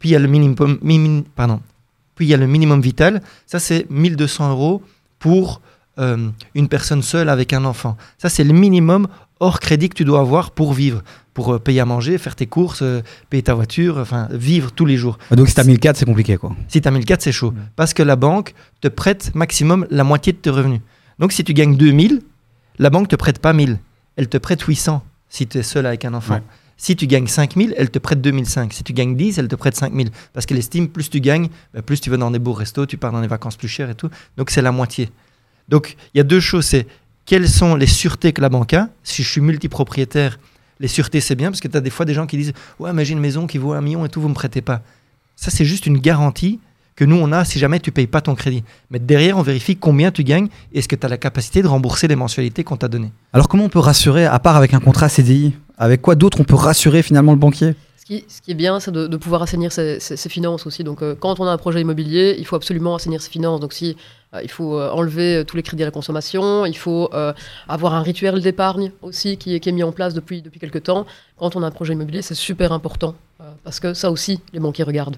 Puis 0.00 0.08
il 0.10 0.12
y 0.12 0.16
a 0.16 0.18
le 0.18 0.26
minimum, 0.28 0.78
minim- 0.82 1.22
pardon. 1.36 1.60
Puis 2.14 2.26
il 2.26 2.28
y 2.28 2.34
a 2.34 2.36
le 2.36 2.46
minimum 2.48 2.80
vital, 2.82 3.22
ça 3.46 3.58
c'est 3.58 3.86
1200 3.88 4.50
euros 4.50 4.82
pour 5.18 5.60
euh, 5.98 6.28
une 6.54 6.68
personne 6.68 7.02
seule 7.02 7.28
avec 7.28 7.52
un 7.52 7.64
enfant. 7.64 7.96
Ça 8.18 8.28
c'est 8.28 8.44
le 8.44 8.52
minimum 8.52 9.08
hors 9.40 9.60
crédit 9.60 9.88
que 9.88 9.94
tu 9.94 10.04
dois 10.04 10.20
avoir 10.20 10.52
pour 10.52 10.72
vivre, 10.72 11.02
pour 11.34 11.54
euh, 11.54 11.58
payer 11.58 11.80
à 11.80 11.84
manger, 11.84 12.16
faire 12.18 12.36
tes 12.36 12.46
courses, 12.46 12.80
euh, 12.82 13.02
payer 13.28 13.42
ta 13.42 13.54
voiture, 13.54 13.98
enfin 13.98 14.28
vivre 14.30 14.72
tous 14.72 14.86
les 14.86 14.96
jours. 14.96 15.18
Donc 15.30 15.48
si 15.48 15.54
t'as 15.54 15.64
1004, 15.64 15.96
c'est 15.96 16.04
compliqué 16.06 16.36
quoi. 16.36 16.54
Si 16.68 16.80
tu 16.80 16.88
as 16.88 16.90
1004, 16.90 17.22
c'est 17.22 17.32
chaud. 17.32 17.52
Parce 17.76 17.94
que 17.94 18.02
la 18.02 18.16
banque 18.16 18.54
te 18.80 18.88
prête 18.88 19.34
maximum 19.34 19.86
la 19.90 20.04
moitié 20.04 20.32
de 20.32 20.38
tes 20.38 20.50
revenus. 20.50 20.80
Donc 21.18 21.32
si 21.32 21.44
tu 21.44 21.54
gagnes 21.54 21.76
2000, 21.76 22.22
la 22.78 22.90
banque 22.90 23.08
te 23.08 23.16
prête 23.16 23.38
pas 23.38 23.52
1000. 23.52 23.78
Elle 24.16 24.28
te 24.28 24.38
prête 24.38 24.62
800 24.62 25.02
si 25.28 25.46
tu 25.46 25.58
es 25.58 25.62
seul 25.62 25.86
avec 25.86 26.04
un 26.04 26.14
enfant. 26.14 26.34
Ouais. 26.34 26.42
Si 26.76 26.96
tu 26.96 27.06
gagnes 27.06 27.28
5000, 27.28 27.74
elle 27.76 27.90
te 27.90 28.00
prête 28.00 28.20
2005. 28.20 28.72
Si 28.72 28.82
tu 28.82 28.92
gagnes 28.92 29.16
10, 29.16 29.38
elle 29.38 29.48
te 29.48 29.54
prête 29.54 29.76
5000. 29.76 30.10
Parce 30.32 30.46
qu'elle 30.46 30.58
estime, 30.58 30.88
plus 30.88 31.10
tu 31.10 31.20
gagnes, 31.20 31.48
bah, 31.72 31.80
plus 31.80 32.00
tu 32.00 32.10
vas 32.10 32.16
dans 32.16 32.30
des 32.30 32.40
beaux 32.40 32.52
restos, 32.52 32.86
tu 32.86 32.96
pars 32.96 33.12
dans 33.12 33.20
des 33.20 33.28
vacances 33.28 33.56
plus 33.56 33.68
chères 33.68 33.88
et 33.88 33.94
tout. 33.94 34.10
Donc 34.36 34.50
c'est 34.50 34.62
la 34.62 34.72
moitié. 34.72 35.10
Donc 35.72 35.96
il 36.14 36.18
y 36.18 36.20
a 36.20 36.24
deux 36.24 36.38
choses. 36.38 36.66
C'est 36.66 36.86
quelles 37.26 37.48
sont 37.48 37.74
les 37.74 37.86
sûretés 37.88 38.32
que 38.32 38.40
la 38.40 38.48
banque 38.48 38.74
a. 38.74 38.88
Si 39.02 39.22
je 39.24 39.28
suis 39.28 39.40
multipropriétaire, 39.40 40.38
les 40.80 40.88
sûretés, 40.88 41.20
c'est 41.20 41.34
bien, 41.34 41.50
parce 41.50 41.60
que 41.60 41.68
tu 41.68 41.76
as 41.76 41.80
des 41.80 41.90
fois 41.90 42.04
des 42.06 42.14
gens 42.14 42.26
qui 42.26 42.36
disent 42.36 42.52
Ouais, 42.78 42.92
mais 42.92 43.04
j'ai 43.04 43.12
une 43.14 43.20
maison 43.20 43.46
qui 43.46 43.58
vaut 43.58 43.72
un 43.72 43.80
million 43.80 44.04
et 44.04 44.08
tout, 44.08 44.20
vous 44.20 44.28
me 44.28 44.34
prêtez 44.34 44.60
pas. 44.60 44.82
Ça, 45.36 45.50
c'est 45.50 45.64
juste 45.64 45.86
une 45.86 45.98
garantie 45.98 46.60
que 46.94 47.04
nous, 47.06 47.16
on 47.16 47.32
a 47.32 47.44
si 47.44 47.58
jamais 47.58 47.80
tu 47.80 47.90
payes 47.90 48.06
pas 48.06 48.20
ton 48.20 48.34
crédit. 48.34 48.64
Mais 48.90 48.98
derrière, 48.98 49.38
on 49.38 49.42
vérifie 49.42 49.76
combien 49.76 50.10
tu 50.10 50.24
gagnes 50.24 50.48
et 50.72 50.78
est-ce 50.80 50.88
que 50.88 50.96
tu 50.96 51.06
as 51.06 51.08
la 51.08 51.16
capacité 51.16 51.62
de 51.62 51.68
rembourser 51.68 52.06
les 52.06 52.16
mensualités 52.16 52.64
qu'on 52.64 52.76
t'a 52.76 52.88
données. 52.88 53.12
Alors 53.32 53.48
comment 53.48 53.64
on 53.64 53.68
peut 53.70 53.78
rassurer, 53.78 54.26
à 54.26 54.38
part 54.38 54.56
avec 54.56 54.74
un 54.74 54.80
contrat 54.80 55.08
CDI 55.08 55.54
Avec 55.78 56.02
quoi 56.02 56.16
d'autre 56.16 56.38
on 56.40 56.44
peut 56.44 56.54
rassurer 56.54 57.02
finalement 57.02 57.32
le 57.32 57.38
banquier? 57.38 57.74
Ce 57.96 58.04
qui, 58.04 58.24
ce 58.28 58.42
qui 58.42 58.50
est 58.50 58.54
bien, 58.54 58.78
c'est 58.80 58.90
de, 58.90 59.06
de 59.06 59.16
pouvoir 59.16 59.42
assainir 59.42 59.70
ses, 59.72 60.00
ses- 60.00 60.16
ses 60.16 60.28
finances 60.28 60.66
aussi. 60.66 60.82
Donc, 60.84 61.02
euh, 61.02 61.14
quand 61.18 61.38
on 61.40 61.46
a 61.46 61.52
un 61.52 61.56
projet 61.56 61.80
immobilier, 61.80 62.34
il 62.38 62.44
faut 62.44 62.56
absolument 62.56 62.96
assainir 62.96 63.22
ses 63.22 63.30
finances. 63.30 63.60
Donc, 63.60 63.72
si 63.72 63.96
il 64.42 64.50
faut 64.50 64.78
euh, 64.78 64.90
enlever 64.90 65.36
euh, 65.36 65.44
tous 65.44 65.56
les 65.56 65.62
crédits 65.62 65.82
à 65.82 65.86
la 65.86 65.92
consommation, 65.92 66.64
il 66.64 66.76
faut 66.76 67.10
euh, 67.12 67.32
avoir 67.68 67.94
un 67.94 68.02
rituel 68.02 68.40
d'épargne 68.40 68.92
aussi 69.02 69.36
qui 69.36 69.54
est, 69.54 69.60
qui 69.60 69.68
est 69.68 69.72
mis 69.72 69.82
en 69.82 69.92
place 69.92 70.14
depuis 70.14 70.40
depuis 70.40 70.58
quelques 70.58 70.84
temps. 70.84 71.06
Quand 71.36 71.54
on 71.56 71.62
a 71.62 71.66
un 71.66 71.70
projet 71.70 71.92
immobilier, 71.92 72.22
c'est 72.22 72.34
super 72.34 72.72
important 72.72 73.14
euh, 73.40 73.44
parce 73.64 73.78
que 73.80 73.92
ça 73.92 74.10
aussi, 74.10 74.40
les 74.52 74.60
banquiers 74.60 74.84
regardent. 74.84 75.16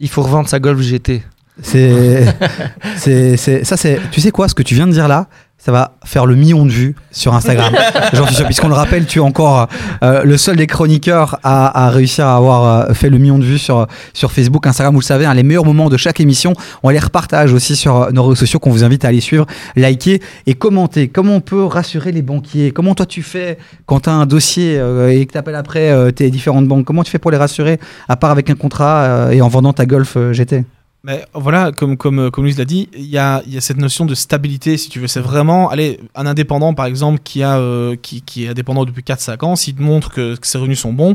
Il 0.00 0.08
faut 0.08 0.22
revendre 0.22 0.48
sa 0.48 0.60
Golf 0.60 0.80
GT. 0.80 1.22
C'est, 1.62 2.24
c'est, 2.96 3.36
c'est, 3.36 3.64
ça 3.64 3.76
c'est, 3.76 4.00
tu 4.10 4.20
sais 4.20 4.30
quoi, 4.30 4.48
ce 4.48 4.54
que 4.54 4.62
tu 4.62 4.74
viens 4.74 4.86
de 4.86 4.92
dire 4.92 5.08
là, 5.08 5.28
ça 5.64 5.72
va 5.72 5.92
faire 6.04 6.26
le 6.26 6.34
million 6.34 6.66
de 6.66 6.70
vues 6.70 6.94
sur 7.10 7.34
Instagram. 7.34 7.72
J'en 8.12 8.26
suis 8.26 8.34
sûr, 8.34 8.44
puisqu'on 8.44 8.68
le 8.68 8.74
rappelle, 8.74 9.06
tu 9.06 9.18
es 9.18 9.22
encore 9.22 9.66
euh, 10.02 10.22
le 10.22 10.36
seul 10.36 10.56
des 10.56 10.66
chroniqueurs 10.66 11.38
à, 11.42 11.86
à 11.86 11.88
réussir 11.88 12.26
à 12.26 12.36
avoir 12.36 12.90
euh, 12.90 12.92
fait 12.92 13.08
le 13.08 13.16
million 13.16 13.38
de 13.38 13.44
vues 13.44 13.56
sur, 13.56 13.86
sur 14.12 14.30
Facebook, 14.30 14.66
Instagram. 14.66 14.92
Vous 14.92 15.00
le 15.00 15.06
savez, 15.06 15.24
hein, 15.24 15.32
les 15.32 15.42
meilleurs 15.42 15.64
moments 15.64 15.88
de 15.88 15.96
chaque 15.96 16.20
émission, 16.20 16.52
on 16.82 16.90
les 16.90 16.98
repartage 16.98 17.54
aussi 17.54 17.76
sur 17.76 17.96
euh, 17.96 18.10
nos 18.10 18.24
réseaux 18.24 18.34
sociaux 18.34 18.58
qu'on 18.58 18.72
vous 18.72 18.84
invite 18.84 19.06
à 19.06 19.08
aller 19.08 19.22
suivre, 19.22 19.46
liker 19.74 20.20
et 20.46 20.52
commenter. 20.52 21.08
Comment 21.08 21.36
on 21.36 21.40
peut 21.40 21.64
rassurer 21.64 22.12
les 22.12 22.20
banquiers? 22.20 22.70
Comment 22.70 22.94
toi 22.94 23.06
tu 23.06 23.22
fais 23.22 23.56
quand 23.86 24.00
tu 24.00 24.10
as 24.10 24.12
un 24.12 24.26
dossier 24.26 24.76
euh, 24.78 25.08
et 25.08 25.24
que 25.24 25.32
tu 25.32 25.38
appelles 25.38 25.54
après 25.54 26.12
tes 26.12 26.28
différentes 26.28 26.68
banques? 26.68 26.84
Comment 26.84 27.04
tu 27.04 27.10
fais 27.10 27.18
pour 27.18 27.30
les 27.30 27.38
rassurer, 27.38 27.80
à 28.06 28.16
part 28.16 28.32
avec 28.32 28.50
un 28.50 28.54
contrat 28.54 29.30
et 29.32 29.40
en 29.40 29.48
vendant 29.48 29.72
ta 29.72 29.86
Golf 29.86 30.18
GT 30.32 30.64
Mais 31.06 31.26
voilà, 31.34 31.70
comme, 31.70 31.98
comme, 31.98 32.30
comme 32.30 32.44
Louise 32.44 32.56
l'a 32.56 32.64
dit, 32.64 32.88
il 32.94 33.04
y 33.04 33.18
a, 33.18 33.42
il 33.46 33.52
y 33.52 33.58
a 33.58 33.60
cette 33.60 33.76
notion 33.76 34.06
de 34.06 34.14
stabilité, 34.14 34.78
si 34.78 34.88
tu 34.88 35.00
veux. 35.00 35.06
C'est 35.06 35.20
vraiment, 35.20 35.68
allez, 35.68 36.00
un 36.14 36.24
indépendant, 36.24 36.72
par 36.72 36.86
exemple, 36.86 37.20
qui, 37.22 37.42
a, 37.42 37.58
euh, 37.58 37.94
qui, 37.94 38.22
qui 38.22 38.46
est 38.46 38.48
indépendant 38.48 38.86
depuis 38.86 39.02
4-5 39.02 39.44
ans, 39.44 39.54
s'il 39.54 39.74
te 39.74 39.82
montre 39.82 40.10
que, 40.10 40.34
que 40.34 40.46
ses 40.46 40.56
revenus 40.56 40.80
sont 40.80 40.94
bons, 40.94 41.14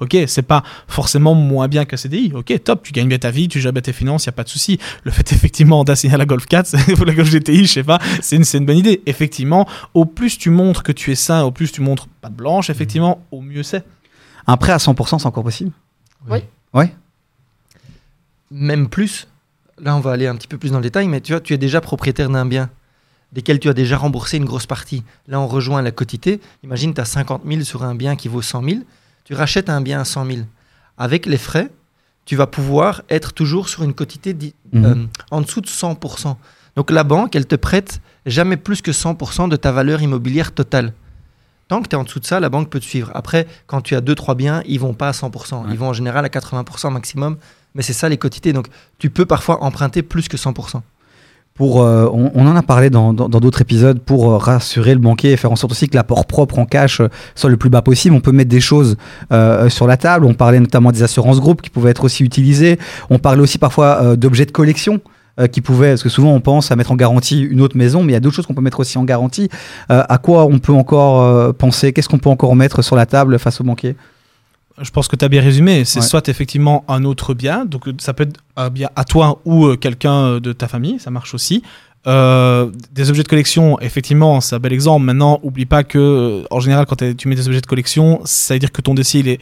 ok, 0.00 0.14
c'est 0.26 0.42
pas 0.42 0.62
forcément 0.88 1.34
moins 1.34 1.68
bien 1.68 1.86
qu'un 1.86 1.96
CDI. 1.96 2.32
Ok, 2.34 2.52
top, 2.62 2.82
tu 2.82 2.92
gagnes 2.92 3.08
bien 3.08 3.16
ta 3.16 3.30
vie, 3.30 3.48
tu 3.48 3.60
gères 3.60 3.72
bien 3.72 3.80
tes 3.80 3.94
finances, 3.94 4.26
il 4.26 4.28
n'y 4.28 4.32
a 4.32 4.36
pas 4.36 4.44
de 4.44 4.50
souci. 4.50 4.78
Le 5.04 5.10
fait, 5.10 5.32
effectivement, 5.32 5.84
d'assigner 5.84 6.16
à 6.16 6.18
la 6.18 6.26
Golf 6.26 6.44
4, 6.44 6.76
ou 7.00 7.04
la 7.06 7.14
Golf 7.14 7.30
GTI, 7.30 7.64
je 7.64 7.72
sais 7.72 7.82
pas, 7.82 7.98
c'est 8.20 8.36
une, 8.36 8.44
c'est 8.44 8.58
une 8.58 8.66
bonne 8.66 8.76
idée. 8.76 9.00
Effectivement, 9.06 9.66
au 9.94 10.04
plus 10.04 10.36
tu 10.36 10.50
montres 10.50 10.82
que 10.82 10.92
tu 10.92 11.12
es 11.12 11.14
sain, 11.14 11.44
au 11.44 11.50
plus 11.50 11.72
tu 11.72 11.80
montres 11.80 12.08
pas 12.20 12.28
de 12.28 12.34
blanche, 12.34 12.68
effectivement, 12.68 13.24
au 13.30 13.40
mieux 13.40 13.62
c'est. 13.62 13.86
Un 14.46 14.58
prêt 14.58 14.72
à 14.72 14.76
100%, 14.76 15.18
c'est 15.18 15.26
encore 15.26 15.44
possible? 15.44 15.70
Oui. 16.28 16.40
Ouais. 16.74 16.92
Même 18.50 18.88
plus? 18.88 19.28
Là, 19.82 19.96
on 19.96 20.00
va 20.00 20.12
aller 20.12 20.26
un 20.26 20.36
petit 20.36 20.48
peu 20.48 20.58
plus 20.58 20.70
dans 20.70 20.78
le 20.78 20.82
détail, 20.82 21.08
mais 21.08 21.20
tu 21.20 21.32
vois, 21.32 21.40
tu 21.40 21.54
es 21.54 21.58
déjà 21.58 21.80
propriétaire 21.80 22.28
d'un 22.30 22.46
bien 22.46 22.70
desquels 23.32 23.60
tu 23.60 23.68
as 23.68 23.74
déjà 23.74 23.96
remboursé 23.96 24.38
une 24.38 24.44
grosse 24.44 24.66
partie. 24.66 25.04
Là, 25.28 25.38
on 25.40 25.46
rejoint 25.46 25.82
la 25.82 25.92
quotité. 25.92 26.40
Imagine, 26.64 26.92
tu 26.94 27.00
as 27.00 27.04
50 27.04 27.42
000 27.46 27.62
sur 27.62 27.84
un 27.84 27.94
bien 27.94 28.16
qui 28.16 28.26
vaut 28.26 28.42
100 28.42 28.64
000. 28.64 28.78
Tu 29.24 29.34
rachètes 29.34 29.70
un 29.70 29.80
bien 29.80 30.00
à 30.00 30.04
100 30.04 30.26
000. 30.26 30.38
Avec 30.98 31.26
les 31.26 31.36
frais, 31.38 31.70
tu 32.24 32.34
vas 32.34 32.48
pouvoir 32.48 33.02
être 33.08 33.32
toujours 33.32 33.68
sur 33.68 33.84
une 33.84 33.94
quotité 33.94 34.34
Mhm. 34.72 34.84
euh, 34.84 34.94
en 35.30 35.42
dessous 35.42 35.60
de 35.60 35.68
100%. 35.68 36.36
Donc 36.74 36.90
la 36.90 37.04
banque, 37.04 37.36
elle 37.36 37.46
te 37.46 37.54
prête 37.54 38.00
jamais 38.26 38.56
plus 38.56 38.82
que 38.82 38.90
100% 38.90 39.46
de 39.48 39.54
ta 39.56 39.70
valeur 39.70 40.02
immobilière 40.02 40.50
totale. 40.52 40.92
Tant 41.68 41.82
que 41.82 41.88
tu 41.88 41.94
es 41.94 41.98
en 41.98 42.02
dessous 42.02 42.18
de 42.18 42.26
ça, 42.26 42.40
la 42.40 42.48
banque 42.48 42.68
peut 42.68 42.80
te 42.80 42.84
suivre. 42.84 43.12
Après, 43.14 43.46
quand 43.68 43.80
tu 43.80 43.94
as 43.94 44.00
2-3 44.00 44.34
biens, 44.34 44.60
ils 44.66 44.80
vont 44.80 44.92
pas 44.94 45.08
à 45.08 45.12
100%. 45.12 45.66
Ils 45.70 45.78
vont 45.78 45.86
en 45.88 45.92
général 45.92 46.24
à 46.24 46.28
80% 46.28 46.90
maximum. 46.90 47.36
Mais 47.74 47.82
c'est 47.82 47.92
ça 47.92 48.08
les 48.08 48.16
quotités. 48.16 48.52
Donc 48.52 48.66
tu 48.98 49.10
peux 49.10 49.26
parfois 49.26 49.62
emprunter 49.62 50.02
plus 50.02 50.28
que 50.28 50.36
100%. 50.36 50.82
Pour, 51.54 51.82
euh, 51.82 52.08
on, 52.10 52.46
en 52.46 52.56
a 52.56 52.62
parlé 52.62 52.88
dans 52.88 53.12
d'autres 53.12 53.60
épisodes 53.60 53.98
pour 54.00 54.30
euh, 54.30 54.38
rassurer 54.38 54.94
le 54.94 55.00
banquier 55.00 55.32
et 55.32 55.36
faire 55.36 55.52
en 55.52 55.56
sorte 55.56 55.72
aussi 55.72 55.88
que 55.90 55.96
l'apport 55.96 56.24
propre 56.24 56.58
en 56.58 56.64
cash 56.64 57.00
euh, 57.00 57.10
soit 57.34 57.50
le 57.50 57.58
plus 57.58 57.68
bas 57.68 57.82
possible. 57.82 58.14
On 58.14 58.20
peut 58.20 58.32
mettre 58.32 58.48
des 58.48 58.62
choses 58.62 58.96
sur 59.68 59.86
la 59.86 59.96
table. 59.98 60.24
On 60.24 60.32
parlait 60.32 60.60
notamment 60.60 60.90
des 60.90 61.02
assurances 61.02 61.38
groupes 61.38 61.60
qui 61.60 61.68
pouvaient 61.68 61.90
être 61.90 62.04
aussi 62.04 62.24
utilisées. 62.24 62.78
On 63.10 63.18
parlait 63.18 63.42
aussi 63.42 63.58
parfois 63.58 64.16
d'objets 64.16 64.46
de 64.46 64.52
collection. 64.52 65.00
qui 65.52 65.60
pouvaient, 65.60 65.90
parce 65.90 66.02
que 66.02 66.08
souvent 66.08 66.32
on 66.32 66.40
pense 66.40 66.70
à 66.70 66.76
mettre 66.76 66.92
en 66.92 66.96
garantie 66.96 67.40
une 67.40 67.60
autre 67.62 67.76
maison, 67.76 68.02
mais 68.02 68.12
il 68.12 68.14
y 68.14 68.16
a 68.16 68.20
d'autres 68.20 68.36
choses 68.36 68.46
qu'on 68.46 68.54
peut 68.54 68.60
mettre 68.60 68.80
aussi 68.80 68.98
en 68.98 69.04
garantie. 69.04 69.48
À 69.88 70.18
quoi 70.18 70.44
on 70.46 70.58
peut 70.58 70.72
encore 70.72 71.54
penser? 71.54 71.92
Qu'est-ce 71.92 72.08
qu'on 72.08 72.18
peut 72.18 72.30
encore 72.30 72.54
mettre 72.56 72.82
sur 72.82 72.96
la 72.96 73.06
table 73.06 73.38
face 73.38 73.60
au 73.60 73.64
banquier? 73.64 73.96
Je 74.82 74.90
pense 74.90 75.08
que 75.08 75.16
tu 75.16 75.24
as 75.24 75.28
bien 75.28 75.42
résumé. 75.42 75.84
C'est 75.84 76.00
Ouais. 76.00 76.06
soit 76.06 76.28
effectivement 76.28 76.84
un 76.88 77.04
autre 77.04 77.34
bien, 77.34 77.64
donc 77.64 77.86
euh, 77.88 77.92
ça 77.98 78.14
peut 78.14 78.24
être 78.24 78.40
un 78.56 78.70
bien 78.70 78.88
à 78.96 79.04
toi 79.04 79.40
ou 79.44 79.66
euh, 79.66 79.76
quelqu'un 79.76 80.14
euh, 80.14 80.40
de 80.40 80.52
ta 80.52 80.68
famille, 80.68 80.98
ça 80.98 81.10
marche 81.10 81.34
aussi. 81.34 81.62
Euh, 82.06 82.70
des 82.92 83.10
objets 83.10 83.22
de 83.22 83.28
collection, 83.28 83.78
effectivement, 83.80 84.40
c'est 84.40 84.56
un 84.56 84.58
bel 84.58 84.72
exemple. 84.72 85.04
Maintenant, 85.04 85.38
oublie 85.42 85.66
pas 85.66 85.84
que, 85.84 86.44
en 86.50 86.58
général, 86.60 86.86
quand 86.86 86.96
tu 87.16 87.28
mets 87.28 87.34
des 87.34 87.46
objets 87.46 87.60
de 87.60 87.66
collection, 87.66 88.20
ça 88.24 88.54
veut 88.54 88.58
dire 88.60 88.72
que 88.72 88.80
ton 88.80 88.94
dossier 88.94 89.20
il 89.20 89.28
est 89.28 89.38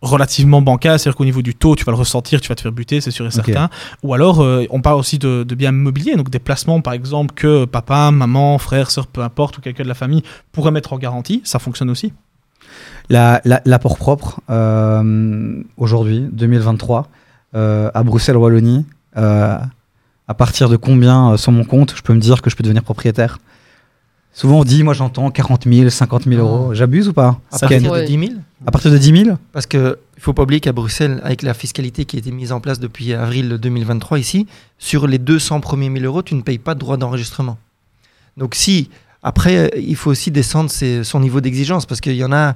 relativement 0.00 0.62
bancal, 0.62 0.98
c'est-à-dire 0.98 1.16
qu'au 1.16 1.24
niveau 1.24 1.42
du 1.42 1.54
taux, 1.54 1.76
tu 1.76 1.84
vas 1.84 1.92
le 1.92 1.98
ressentir, 1.98 2.40
tu 2.40 2.48
vas 2.48 2.54
te 2.56 2.60
faire 2.60 2.72
buter, 2.72 3.00
c'est 3.00 3.12
sûr 3.12 3.24
et 3.26 3.30
certain. 3.30 3.68
Ou 4.02 4.14
alors, 4.14 4.40
euh, 4.42 4.64
on 4.70 4.80
parle 4.80 4.98
aussi 4.98 5.18
de, 5.18 5.44
de 5.44 5.54
biens 5.54 5.70
mobiliers, 5.72 6.16
donc 6.16 6.28
des 6.28 6.40
placements, 6.40 6.80
par 6.80 6.92
exemple, 6.92 7.34
que 7.34 7.64
papa, 7.66 8.10
maman, 8.10 8.58
frère, 8.58 8.90
sœur, 8.90 9.06
peu 9.06 9.20
importe, 9.22 9.58
ou 9.58 9.60
quelqu'un 9.60 9.84
de 9.84 9.88
la 9.88 9.94
famille 9.94 10.22
pourrait 10.50 10.72
mettre 10.72 10.92
en 10.92 10.98
garantie, 10.98 11.40
ça 11.44 11.58
fonctionne 11.60 11.88
aussi. 11.90 12.12
La- 13.12 13.40
la- 13.44 13.60
L'apport 13.66 13.96
propre, 13.98 14.40
euh, 14.50 15.62
aujourd'hui, 15.76 16.26
2023, 16.32 17.08
euh, 17.54 17.90
à 17.92 18.02
Bruxelles-Wallonie, 18.02 18.86
euh, 19.18 19.58
à 20.28 20.34
partir 20.34 20.68
de 20.70 20.76
combien 20.76 21.32
euh, 21.32 21.36
sur 21.36 21.52
mon 21.52 21.64
compte 21.64 21.94
je 21.94 22.00
peux 22.02 22.14
me 22.14 22.20
dire 22.20 22.40
que 22.42 22.48
je 22.50 22.56
peux 22.56 22.62
devenir 22.64 22.82
propriétaire 22.82 23.38
Souvent 24.34 24.60
on 24.60 24.64
dit, 24.64 24.82
moi 24.82 24.94
j'entends 24.94 25.30
40 25.30 25.64
000, 25.70 25.90
50 25.90 26.24
000 26.24 26.40
euros. 26.40 26.72
J'abuse 26.72 27.06
ou 27.08 27.12
pas? 27.12 27.38
À 27.52 27.58
partir 27.58 27.82
de 27.82 27.88
Ouais. 27.90 28.06
10 28.06 28.18
000 28.18 28.32
À 28.66 28.70
partir 28.70 28.90
de 28.90 28.96
10 28.96 29.24
000 29.24 29.36
Parce 29.52 29.66
que 29.66 29.98
il 30.16 30.22
faut 30.22 30.32
pas 30.32 30.44
oublier 30.44 30.60
qu'à 30.60 30.72
Bruxelles, 30.72 31.20
avec 31.22 31.42
la 31.42 31.52
fiscalité 31.52 32.06
qui 32.06 32.16
a 32.16 32.18
été 32.20 32.30
mise 32.30 32.50
en 32.50 32.58
place 32.60 32.80
depuis 32.80 33.12
avril 33.12 33.58
2023 33.60 34.18
ici, 34.18 34.46
sur 34.78 35.06
les 35.06 35.18
200 35.18 35.60
premiers 35.60 35.90
1000 35.90 36.06
euros, 36.06 36.22
tu 36.22 36.34
ne 36.34 36.40
payes 36.40 36.56
pas 36.58 36.72
de 36.74 36.78
droit 36.80 36.96
d'enregistrement. 36.96 37.58
Donc 38.38 38.54
si, 38.54 38.88
après, 39.22 39.70
il 39.76 39.96
faut 39.96 40.10
aussi 40.10 40.30
descendre 40.30 40.70
ses- 40.70 41.04
son 41.04 41.20
niveau 41.20 41.42
d'exigence, 41.42 41.84
parce 41.84 42.00
qu'il 42.00 42.14
y 42.16 42.24
en 42.24 42.32
a, 42.32 42.54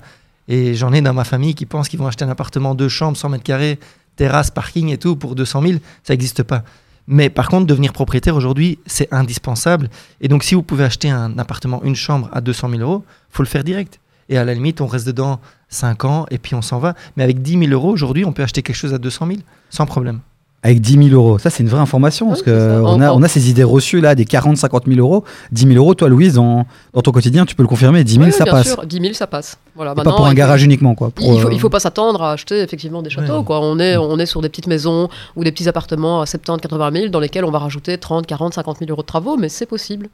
et 0.49 0.75
j'en 0.75 0.93
ai 0.93 1.01
dans 1.01 1.15
ma 1.15 1.25
famille, 1.25 1.55
qui 1.55 1.67
pensent 1.67 1.89
qu'ils 1.89 1.99
vont 1.99 2.07
acheter 2.07 2.25
un 2.25 2.29
appartement 2.29 2.75
deux 2.75 2.89
chambres, 2.89 3.17
100 3.17 3.29
mètres 3.31 3.45
carrés, 3.45 3.79
terrasse, 4.17 4.51
parking 4.51 4.89
et 4.89 4.99
tout, 4.99 5.17
pour 5.17 5.35
200 5.35 5.63
000, 5.63 5.75
ça 6.03 6.13
n'existe 6.13 6.43
pas. 6.43 6.63
Mais 7.07 7.31
par 7.31 7.49
contre, 7.49 7.67
devenir 7.67 7.93
propriétaire 7.93 8.35
aujourd'hui, 8.35 8.79
c'est 8.87 9.13
indispensable. 9.13 9.89
Et 10.21 10.29
donc, 10.29 10.43
si 10.43 10.55
vous 10.55 10.63
pouvez 10.63 10.85
acheter 10.85 11.09
un 11.11 11.39
appartement, 11.39 11.83
une 11.85 11.95
chambre 11.95 12.29
à 12.33 12.41
200 12.41 12.71
000 12.71 12.83
euros, 12.83 13.05
faut 13.31 13.43
le 13.43 13.49
faire 13.49 13.63
direct. 13.63 14.01
Et 14.29 14.39
à 14.39 14.45
la 14.45 14.55
limite, 14.55 14.81
on 14.81 14.87
reste 14.87 15.07
dedans 15.07 15.41
5 15.69 16.05
ans 16.05 16.27
et 16.31 16.39
puis 16.39 16.55
on 16.55 16.63
s'en 16.63 16.79
va. 16.81 16.95
Mais 17.17 17.23
avec 17.23 17.43
10 17.43 17.59
000 17.59 17.71
euros, 17.71 17.93
aujourd'hui, 17.93 18.25
on 18.25 18.33
peut 18.33 18.43
acheter 18.43 18.63
quelque 18.63 18.77
chose 18.77 18.93
à 18.93 18.99
200 18.99 19.27
000 19.29 19.39
sans 19.71 19.87
problème. 19.87 20.21
Avec 20.67 20.81
10 20.81 21.11
000 21.11 21.15
euros. 21.15 21.39
Ça, 21.39 21.49
c'est 21.49 21.63
une 21.63 21.69
vraie 21.69 21.81
information. 21.81 22.27
parce 22.27 22.41
Oui, 22.41 22.47
qu'on 22.53 23.01
a, 23.01 23.13
on 23.13 23.23
a 23.23 23.29
ces 23.29 23.49
idées 23.51 23.63
reçues 23.63 24.01
là, 24.01 24.17
des 24.17 24.25
40, 24.25 24.57
50 24.57 24.87
000 24.89 24.99
euros. 24.99 25.23
10 25.53 25.63
000 25.69 25.75
euros, 25.77 25.95
toi, 25.95 26.09
Louise, 26.09 26.35
dans, 26.35 26.67
dans 26.93 27.03
ton 27.03 27.13
quotidien, 27.13 27.47
tu 27.47 27.55
peux 27.55 27.63
le 27.63 27.69
confirmer. 27.69 28.03
10 28.03 28.13
000, 28.15 28.25
Oui, 28.25 28.33
ça 28.33 28.43
bien 28.43 28.53
passe. 28.53 28.67
sûr, 28.73 28.85
10 28.85 29.01
000, 29.01 29.15
ça 29.15 29.29
passe. 29.29 29.59
Voilà, 29.77 29.95
pas 29.95 30.03
pour 30.03 30.27
un 30.27 30.35
garage 30.35 30.65
uniquement. 30.65 30.97
Quoi. 30.97 31.11
Pour, 31.11 31.25
Il 31.35 31.41
faut, 31.41 31.49
euh, 31.49 31.53
il 31.53 31.61
faut 31.61 31.71
pas 31.71 31.79
s'attendre 31.79 32.21
à 32.23 32.33
acheter 32.33 32.59
effectivement 32.63 33.01
des 33.01 33.11
châteaux. 33.11 33.39
Ouais. 33.39 33.45
Quoi. 33.45 33.61
On, 33.63 33.79
est, 33.79 33.97
on 33.97 34.19
est 34.19 34.27
sur 34.27 34.41
des 34.41 34.49
petites 34.49 34.67
maisons 34.67 35.09
ou 35.37 35.45
des 35.45 35.53
petits 35.53 35.69
appartements 35.69 36.21
à 36.21 36.27
70, 36.27 36.61
80 36.63 36.91
000 36.93 37.09
dans 37.11 37.21
lesquels 37.21 37.45
on 37.45 37.53
va 37.53 37.61
rajouter 37.61 37.97
30, 37.97 38.27
40, 38.27 38.55
50 38.55 38.79
000 38.81 38.91
euros 38.91 39.03
de 39.03 39.07
travaux, 39.07 39.37
mais 39.37 39.49
c'est 39.49 39.67
possible. 39.67 40.09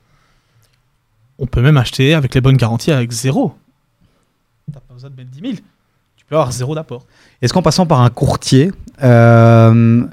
On 1.38 1.47
peut 1.47 1.62
même 1.62 1.78
acheter 1.78 2.12
avec 2.12 2.35
les 2.35 2.42
bonnes 2.42 2.59
garanties 2.59 2.92
avec 2.92 3.11
zéro. 3.11 3.54
T'as 4.71 4.80
pas 4.80 4.92
besoin 4.94 5.09
de 5.09 5.16
mettre 5.16 5.30
10 5.30 5.40
000. 5.40 5.52
Tu 6.16 6.25
peux 6.26 6.35
avoir 6.37 6.52
zéro 6.52 6.75
d'apport. 6.75 7.04
Est-ce 7.40 7.52
qu'en 7.52 7.62
passant 7.62 7.85
par 7.87 8.00
un 8.02 8.11
courtier, 8.11 8.71
euh, 9.02 10.04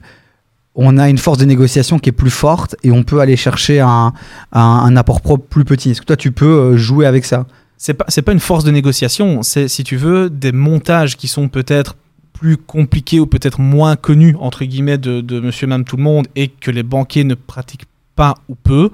on 0.82 0.98
a 0.98 1.10
une 1.10 1.18
force 1.18 1.38
de 1.38 1.46
négociation 1.46 2.00
qui 2.00 2.10
est 2.10 2.14
plus 2.14 2.30
forte 2.30 2.76
et 2.84 2.92
on 2.92 3.04
peut 3.04 3.20
aller 3.20 3.36
chercher 3.36 3.80
un, 3.82 4.14
un- 4.54 4.96
apport 4.96 5.22
propre 5.22 5.46
plus 5.46 5.66
petit 5.66 5.92
Est-ce 5.92 6.02
que 6.02 6.06
toi, 6.06 6.16
tu 6.16 6.32
peux 6.32 6.46
euh, 6.46 6.78
jouer 6.78 7.06
avec 7.06 7.26
ça? 7.26 7.46
C'est 7.78 7.94
pas, 7.94 8.06
pas 8.06 8.32
une 8.32 8.40
force 8.40 8.64
de 8.64 8.72
négociation, 8.72 9.42
c'est, 9.44 9.68
si 9.68 9.84
tu 9.84 9.96
veux, 9.98 10.30
des 10.30 10.52
montages 10.52 11.16
qui 11.18 11.28
sont 11.28 11.48
peut-être 11.48 11.96
plus 12.34 12.58
compliqués 12.58 13.20
ou 13.20 13.26
peut-être 13.26 13.60
moins 13.60 13.96
connus, 13.96 14.36
entre 14.40 14.64
guillemets, 14.66 14.98
de, 14.98 15.22
de 15.22 15.40
monsieur, 15.40 15.68
madame, 15.68 15.84
tout 15.84 15.98
le 15.98 16.04
monde 16.04 16.28
et 16.36 16.48
que 16.48 16.72
les 16.72 16.84
banquiers 16.84 17.26
ne 17.26 17.36
pratiquent 17.36 17.88
pas 18.16 18.36
ou 18.48 18.56
peu. 18.56 18.90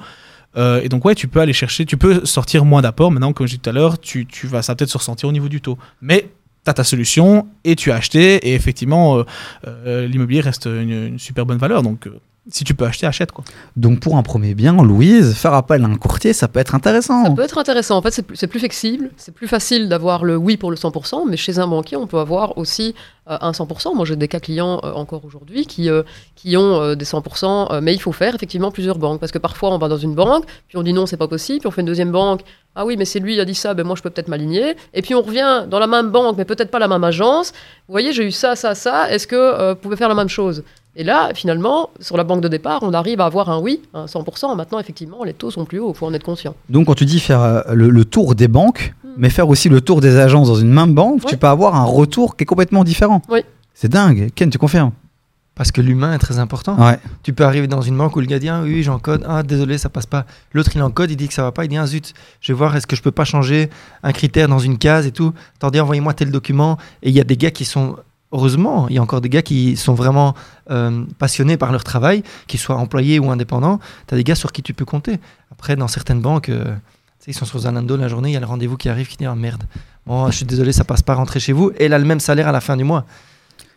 Euh, 0.57 0.81
et 0.83 0.89
donc, 0.89 1.03
ouais, 1.05 1.15
tu 1.15 1.27
peux 1.27 1.39
aller 1.41 1.53
chercher, 1.53 1.85
tu 1.85 1.97
peux 1.97 2.25
sortir 2.25 2.65
moins 2.65 2.81
d'apports. 2.81 3.11
Maintenant, 3.11 3.33
comme 3.33 3.45
je 3.45 3.51
disais 3.53 3.61
tout 3.61 3.69
à 3.69 3.73
l'heure, 3.73 3.99
tu, 3.99 4.25
tu 4.25 4.47
vas, 4.47 4.61
ça 4.61 4.71
va 4.71 4.77
peut-être 4.77 4.89
se 4.89 4.97
ressentir 4.97 5.27
au 5.29 5.31
niveau 5.31 5.49
du 5.49 5.61
taux. 5.61 5.77
Mais 6.01 6.29
tu 6.65 6.71
as 6.71 6.73
ta 6.73 6.83
solution 6.83 7.47
et 7.63 7.75
tu 7.75 7.91
as 7.91 7.95
acheté. 7.95 8.35
Et 8.47 8.53
effectivement, 8.55 9.17
euh, 9.17 9.23
euh, 9.67 10.07
l'immobilier 10.07 10.41
reste 10.41 10.65
une, 10.65 10.91
une 10.91 11.19
super 11.19 11.45
bonne 11.45 11.57
valeur. 11.57 11.83
Donc, 11.83 12.07
euh, 12.07 12.19
si 12.49 12.63
tu 12.63 12.75
peux 12.75 12.85
acheter, 12.85 13.07
achète 13.07 13.31
quoi. 13.31 13.43
Donc 13.75 13.99
pour 13.99 14.17
un 14.17 14.23
premier 14.23 14.53
bien, 14.53 14.73
Louise, 14.83 15.33
faire 15.33 15.53
appel 15.53 15.83
à 15.83 15.87
un 15.87 15.95
courtier, 15.95 16.33
ça 16.33 16.47
peut 16.47 16.59
être 16.59 16.75
intéressant. 16.75 17.23
Ça 17.23 17.31
peut 17.31 17.41
être 17.43 17.57
intéressant. 17.57 17.97
En 17.97 18.01
fait, 18.01 18.11
c'est 18.11 18.21
plus, 18.21 18.35
c'est 18.35 18.47
plus 18.47 18.59
flexible, 18.59 19.09
c'est 19.17 19.33
plus 19.33 19.47
facile 19.47 19.89
d'avoir 19.89 20.23
le 20.23 20.37
oui 20.37 20.57
pour 20.57 20.69
le 20.69 20.77
100%, 20.77 21.23
mais 21.27 21.37
chez 21.37 21.57
un 21.59 21.67
banquier, 21.67 21.97
on 21.97 22.07
peut 22.07 22.19
avoir 22.19 22.57
aussi 22.57 22.93
euh, 23.29 23.37
un 23.41 23.51
100%. 23.51 23.95
Moi, 23.95 24.05
j'ai 24.05 24.15
des 24.15 24.27
cas 24.27 24.39
clients 24.39 24.79
euh, 24.83 24.93
encore 24.93 25.25
aujourd'hui 25.25 25.65
qui, 25.65 25.89
euh, 25.89 26.03
qui 26.35 26.55
ont 26.57 26.81
euh, 26.81 26.95
des 26.95 27.05
100%, 27.05 27.73
euh, 27.73 27.81
mais 27.81 27.93
il 27.93 27.99
faut 27.99 28.11
faire 28.11 28.35
effectivement 28.35 28.71
plusieurs 28.71 28.99
banques. 28.99 29.19
Parce 29.19 29.31
que 29.31 29.39
parfois, 29.39 29.71
on 29.71 29.77
va 29.79 29.87
dans 29.87 29.97
une 29.97 30.13
banque, 30.13 30.45
puis 30.67 30.77
on 30.77 30.83
dit 30.83 30.93
non, 30.93 31.07
c'est 31.07 31.17
pas 31.17 31.27
possible, 31.27 31.59
puis 31.59 31.67
on 31.67 31.71
fait 31.71 31.81
une 31.81 31.87
deuxième 31.87 32.11
banque. 32.11 32.41
Ah 32.75 32.85
oui, 32.85 32.97
mais 32.97 33.05
c'est 33.05 33.19
lui, 33.19 33.35
il 33.35 33.39
a 33.39 33.45
dit 33.45 33.55
ça, 33.55 33.73
ben 33.73 33.85
moi, 33.85 33.95
je 33.95 34.03
peux 34.03 34.09
peut-être 34.09 34.27
m'aligner. 34.27 34.75
Et 34.93 35.01
puis 35.01 35.15
on 35.15 35.21
revient 35.21 35.63
dans 35.67 35.79
la 35.79 35.87
même 35.87 36.09
banque, 36.11 36.35
mais 36.37 36.45
peut-être 36.45 36.69
pas 36.69 36.79
la 36.79 36.89
même 36.89 37.03
agence. 37.05 37.53
Vous 37.87 37.93
voyez, 37.93 38.11
j'ai 38.11 38.25
eu 38.25 38.31
ça, 38.31 38.55
ça, 38.55 38.75
ça. 38.75 39.09
Est-ce 39.09 39.27
que 39.27 39.35
euh, 39.35 39.73
vous 39.73 39.79
pouvez 39.79 39.95
faire 39.95 40.09
la 40.09 40.15
même 40.15 40.29
chose? 40.29 40.63
Et 40.95 41.03
là, 41.03 41.31
finalement, 41.33 41.89
sur 41.99 42.17
la 42.17 42.23
banque 42.23 42.41
de 42.41 42.47
départ, 42.47 42.79
on 42.83 42.93
arrive 42.93 43.19
à 43.21 43.25
avoir 43.25 43.49
un 43.49 43.59
oui, 43.59 43.81
un 43.93 44.05
100%. 44.05 44.55
Maintenant, 44.55 44.79
effectivement, 44.79 45.23
les 45.23 45.33
taux 45.33 45.51
sont 45.51 45.65
plus 45.65 45.79
hauts, 45.79 45.91
il 45.93 45.97
faut 45.97 46.05
en 46.05 46.13
être 46.13 46.23
conscient. 46.23 46.55
Donc 46.69 46.87
quand 46.87 46.95
tu 46.95 47.05
dis 47.05 47.19
faire 47.19 47.41
euh, 47.41 47.61
le, 47.73 47.89
le 47.89 48.05
tour 48.05 48.35
des 48.35 48.47
banques, 48.47 48.93
Hmm. 49.05 49.13
mais 49.17 49.29
faire 49.29 49.47
aussi 49.49 49.69
le 49.69 49.81
tour 49.81 50.01
des 50.01 50.17
agences 50.17 50.47
dans 50.47 50.55
une 50.55 50.71
même 50.71 50.93
banque, 50.93 51.25
tu 51.25 51.37
peux 51.37 51.47
avoir 51.47 51.75
un 51.75 51.83
retour 51.83 52.35
qui 52.35 52.43
est 52.43 52.45
complètement 52.45 52.83
différent. 52.83 53.21
Oui. 53.29 53.41
C'est 53.73 53.87
dingue. 53.89 54.29
Ken, 54.35 54.49
tu 54.49 54.57
confirmes? 54.57 54.91
Parce 55.53 55.71
que 55.71 55.79
l'humain 55.79 56.13
est 56.13 56.17
très 56.17 56.39
important. 56.39 56.75
Ouais. 56.77 56.99
Tu 57.23 57.31
peux 57.31 57.45
arriver 57.45 57.67
dans 57.67 57.81
une 57.81 57.97
banque 57.97 58.15
où 58.17 58.19
le 58.19 58.25
gars 58.25 58.39
dit 58.39 58.49
ah, 58.49 58.61
oui, 58.63 58.83
j'encode, 58.83 59.23
ah 59.27 59.41
désolé, 59.41 59.77
ça 59.77 59.87
passe 59.89 60.05
pas. 60.05 60.25
L'autre 60.53 60.71
il 60.75 60.81
encode, 60.81 61.11
il 61.11 61.15
dit 61.15 61.29
que 61.29 61.33
ça 61.33 61.43
va 61.43 61.53
pas, 61.53 61.63
il 61.63 61.69
dit 61.69 61.77
ah 61.77 61.87
zut, 61.87 62.13
je 62.41 62.51
vais 62.51 62.57
voir 62.57 62.75
est-ce 62.75 62.87
que 62.87 62.95
je 62.95 63.01
peux 63.01 63.11
pas 63.11 63.23
changer 63.23 63.69
un 64.03 64.11
critère 64.11 64.49
dans 64.49 64.59
une 64.59 64.77
case 64.77 65.05
et 65.05 65.11
tout. 65.11 65.33
Attendez, 65.55 65.79
envoyez-moi 65.79 66.13
tel 66.13 66.29
document. 66.29 66.77
Et 67.03 67.09
il 67.09 67.15
y 67.15 67.21
a 67.21 67.23
des 67.23 67.37
gars 67.37 67.51
qui 67.51 67.63
sont, 67.63 67.95
heureusement, 68.35 68.87
il 68.89 68.95
y 68.95 68.97
a 68.99 69.01
encore 69.01 69.21
des 69.21 69.29
gars 69.29 69.41
qui 69.41 69.77
sont 69.77 69.93
vraiment 69.93 70.35
euh, 70.69 71.05
passionnés 71.17 71.57
par 71.57 71.71
leur 71.71 71.83
travail, 71.83 72.23
qu'ils 72.47 72.59
soient 72.59 72.75
employés 72.75 73.17
ou 73.19 73.31
indépendants. 73.31 73.79
Tu 74.07 74.13
as 74.13 74.17
des 74.17 74.23
gars 74.23 74.35
sur 74.35 74.51
qui 74.51 74.61
tu 74.61 74.73
peux 74.73 74.85
compter. 74.85 75.19
Après, 75.51 75.75
dans 75.75 75.87
certaines 75.87 76.21
banques, 76.21 76.49
euh, 76.49 76.75
ils 77.27 77.33
sont 77.33 77.45
sur 77.45 77.59
Zalando 77.59 77.97
la 77.97 78.07
journée, 78.07 78.29
il 78.29 78.33
y 78.33 78.37
a 78.37 78.39
le 78.39 78.45
rendez-vous 78.45 78.77
qui 78.77 78.89
arrive 78.89 79.07
qui 79.07 79.17
dit 79.17 79.25
ah 79.25 79.35
merde, 79.35 79.63
bon, 80.05 80.29
je 80.29 80.37
suis 80.37 80.45
désolé, 80.45 80.71
ça 80.73 80.83
passe 80.83 81.01
pas, 81.01 81.15
rentrer 81.15 81.39
chez 81.39 81.53
vous. 81.53 81.71
Elle 81.79 81.93
a 81.93 81.99
le 81.99 82.05
même 82.05 82.19
salaire 82.19 82.47
à 82.47 82.51
la 82.51 82.61
fin 82.61 82.77
du 82.77 82.83
mois. 82.83 83.05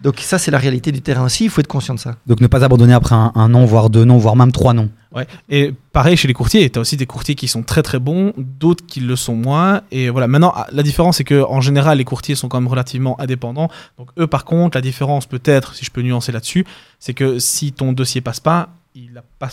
Donc 0.01 0.21
ça, 0.21 0.39
c'est 0.39 0.51
la 0.53 0.59
réalité 0.59 0.93
du 0.93 1.03
terrain 1.03 1.25
aussi, 1.25 1.45
il 1.45 1.51
faut 1.51 1.61
être 1.61 1.67
conscient 1.67 1.95
de 1.95 1.99
ça. 1.99 2.15
Donc 2.27 2.41
ne 2.41 2.47
pas 2.47 2.63
abandonner 2.65 2.93
après 2.93 3.17
un, 3.17 3.33
un 3.35 3.49
nom, 3.49 3.65
voire 3.65 3.91
deux 3.91 4.05
noms, 4.05 4.17
voire 4.19 4.37
même 4.37 4.53
trois 4.53 4.73
noms. 4.73 4.91
Ouais. 5.13 5.27
Et 5.49 5.73
pareil 5.93 6.17
chez 6.17 6.29
les 6.29 6.35
courtiers, 6.35 6.71
tu 6.71 6.79
as 6.79 6.83
aussi 6.83 6.97
des 6.97 7.07
courtiers 7.07 7.35
qui 7.35 7.49
sont 7.49 7.63
très 7.65 7.83
très 7.83 7.99
bons, 7.99 8.33
d'autres 8.37 8.85
qui 8.87 9.01
le 9.01 9.17
sont 9.17 9.35
moins. 9.35 9.81
Et 9.91 10.09
voilà, 10.11 10.29
maintenant, 10.29 10.53
ah, 10.55 10.69
la 10.71 10.83
différence, 10.85 11.17
c'est 11.17 11.25
que 11.25 11.43
en 11.43 11.61
général, 11.61 11.99
les 11.99 12.05
courtiers 12.05 12.37
sont 12.37 12.49
quand 12.49 12.61
même 12.61 12.69
relativement 12.69 13.21
indépendants. 13.21 13.71
Donc, 13.99 14.11
eux, 14.21 14.27
par 14.29 14.45
contre, 14.45 14.77
la 14.77 14.83
différence, 14.83 15.27
peut-être, 15.27 15.75
si 15.75 15.85
je 15.85 15.91
peux 15.91 16.03
nuancer 16.03 16.31
là-dessus, 16.31 16.65
c'est 17.01 17.15
que 17.15 17.39
si 17.41 17.73
ton 17.73 17.93
dossier 17.93 18.21
passe 18.21 18.39
pas, 18.39 18.69
il 18.95 19.17
a 19.19 19.23
pas, 19.41 19.49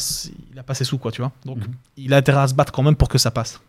il 0.54 0.60
a 0.60 0.64
pas 0.64 0.74
ses 0.76 0.84
sous, 0.84 0.98
quoi, 1.00 1.12
tu 1.12 1.22
vois. 1.22 1.32
Donc, 1.46 1.58
Mhm. 1.58 1.74
il 1.98 2.14
a 2.14 2.18
intérêt 2.18 2.42
à 2.42 2.48
se 2.48 2.54
battre 2.54 2.72
quand 2.72 2.84
même 2.84 2.96
pour 2.96 3.08
que 3.10 3.18
ça 3.18 3.32
passe. 3.32 3.62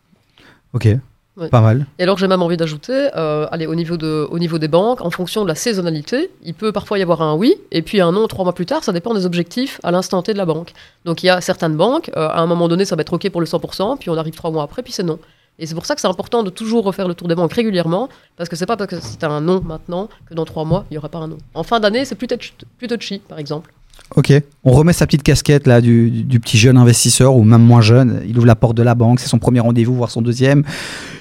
Ok. 0.74 0.88
Ouais. 1.36 1.48
Pas 1.50 1.60
mal. 1.60 1.84
Et 1.98 2.02
alors 2.02 2.16
j'ai 2.16 2.28
même 2.28 2.40
envie 2.42 2.56
d'ajouter, 2.56 3.10
euh, 3.14 3.46
allez, 3.50 3.66
au 3.66 3.74
niveau, 3.74 3.96
de, 3.98 4.26
au 4.30 4.38
niveau 4.38 4.58
des 4.58 4.68
banques, 4.68 5.02
en 5.02 5.10
fonction 5.10 5.42
de 5.42 5.48
la 5.48 5.54
saisonnalité, 5.54 6.30
il 6.42 6.54
peut 6.54 6.72
parfois 6.72 6.98
y 6.98 7.02
avoir 7.02 7.20
un 7.20 7.34
oui, 7.34 7.56
et 7.72 7.82
puis 7.82 8.00
un 8.00 8.10
non 8.12 8.26
trois 8.26 8.44
mois 8.44 8.54
plus 8.54 8.64
tard, 8.64 8.82
ça 8.82 8.92
dépend 8.92 9.12
des 9.12 9.26
objectifs 9.26 9.78
à 9.82 9.90
l'instant 9.90 10.22
T 10.22 10.32
de 10.32 10.38
la 10.38 10.46
banque. 10.46 10.72
Donc 11.04 11.22
il 11.22 11.26
y 11.26 11.28
a 11.28 11.40
certaines 11.42 11.76
banques, 11.76 12.10
euh, 12.16 12.28
à 12.28 12.40
un 12.40 12.46
moment 12.46 12.68
donné, 12.68 12.86
ça 12.86 12.96
va 12.96 13.02
être 13.02 13.12
OK 13.12 13.28
pour 13.30 13.40
le 13.42 13.46
100%, 13.46 13.98
puis 13.98 14.08
on 14.08 14.16
arrive 14.16 14.34
trois 14.34 14.50
mois 14.50 14.62
après, 14.62 14.82
puis 14.82 14.92
c'est 14.94 15.02
non. 15.02 15.18
Et 15.58 15.66
c'est 15.66 15.74
pour 15.74 15.86
ça 15.86 15.94
que 15.94 16.00
c'est 16.00 16.06
important 16.08 16.42
de 16.42 16.50
toujours 16.50 16.84
refaire 16.84 17.08
le 17.08 17.14
tour 17.14 17.28
des 17.28 17.34
banques 17.34 17.52
régulièrement, 17.52 18.08
parce 18.36 18.48
que 18.48 18.56
c'est 18.56 18.66
pas 18.66 18.76
parce 18.78 18.90
que 18.90 18.96
c'est 19.00 19.24
un 19.24 19.40
non 19.42 19.60
maintenant 19.62 20.08
que 20.28 20.34
dans 20.34 20.44
trois 20.46 20.64
mois, 20.64 20.84
il 20.90 20.94
n'y 20.94 20.98
aura 20.98 21.08
pas 21.10 21.18
un 21.18 21.28
non. 21.28 21.38
En 21.54 21.62
fin 21.64 21.80
d'année, 21.80 22.04
c'est 22.06 22.14
plus, 22.14 22.28
touch- 22.28 22.54
plus 22.78 22.88
touchy, 22.88 23.18
par 23.20 23.38
exemple. 23.38 23.72
Ok. 24.14 24.32
On 24.64 24.70
remet 24.70 24.92
sa 24.92 25.04
petite 25.06 25.24
casquette 25.24 25.66
là 25.66 25.80
du, 25.80 26.10
du- 26.10 26.38
petit 26.38 26.56
jeune 26.58 26.76
investisseur 26.76 27.34
ou 27.34 27.42
même 27.42 27.62
moins 27.62 27.80
jeune. 27.80 28.22
Il 28.28 28.36
ouvre 28.38 28.46
la 28.46 28.54
porte 28.54 28.76
de 28.76 28.82
la 28.82 28.94
banque, 28.94 29.18
c'est 29.20 29.28
son 29.28 29.38
premier 29.38 29.58
rendez-vous, 29.60 29.94
voire 29.96 30.10
son 30.12 30.22
deuxième. 30.22 30.62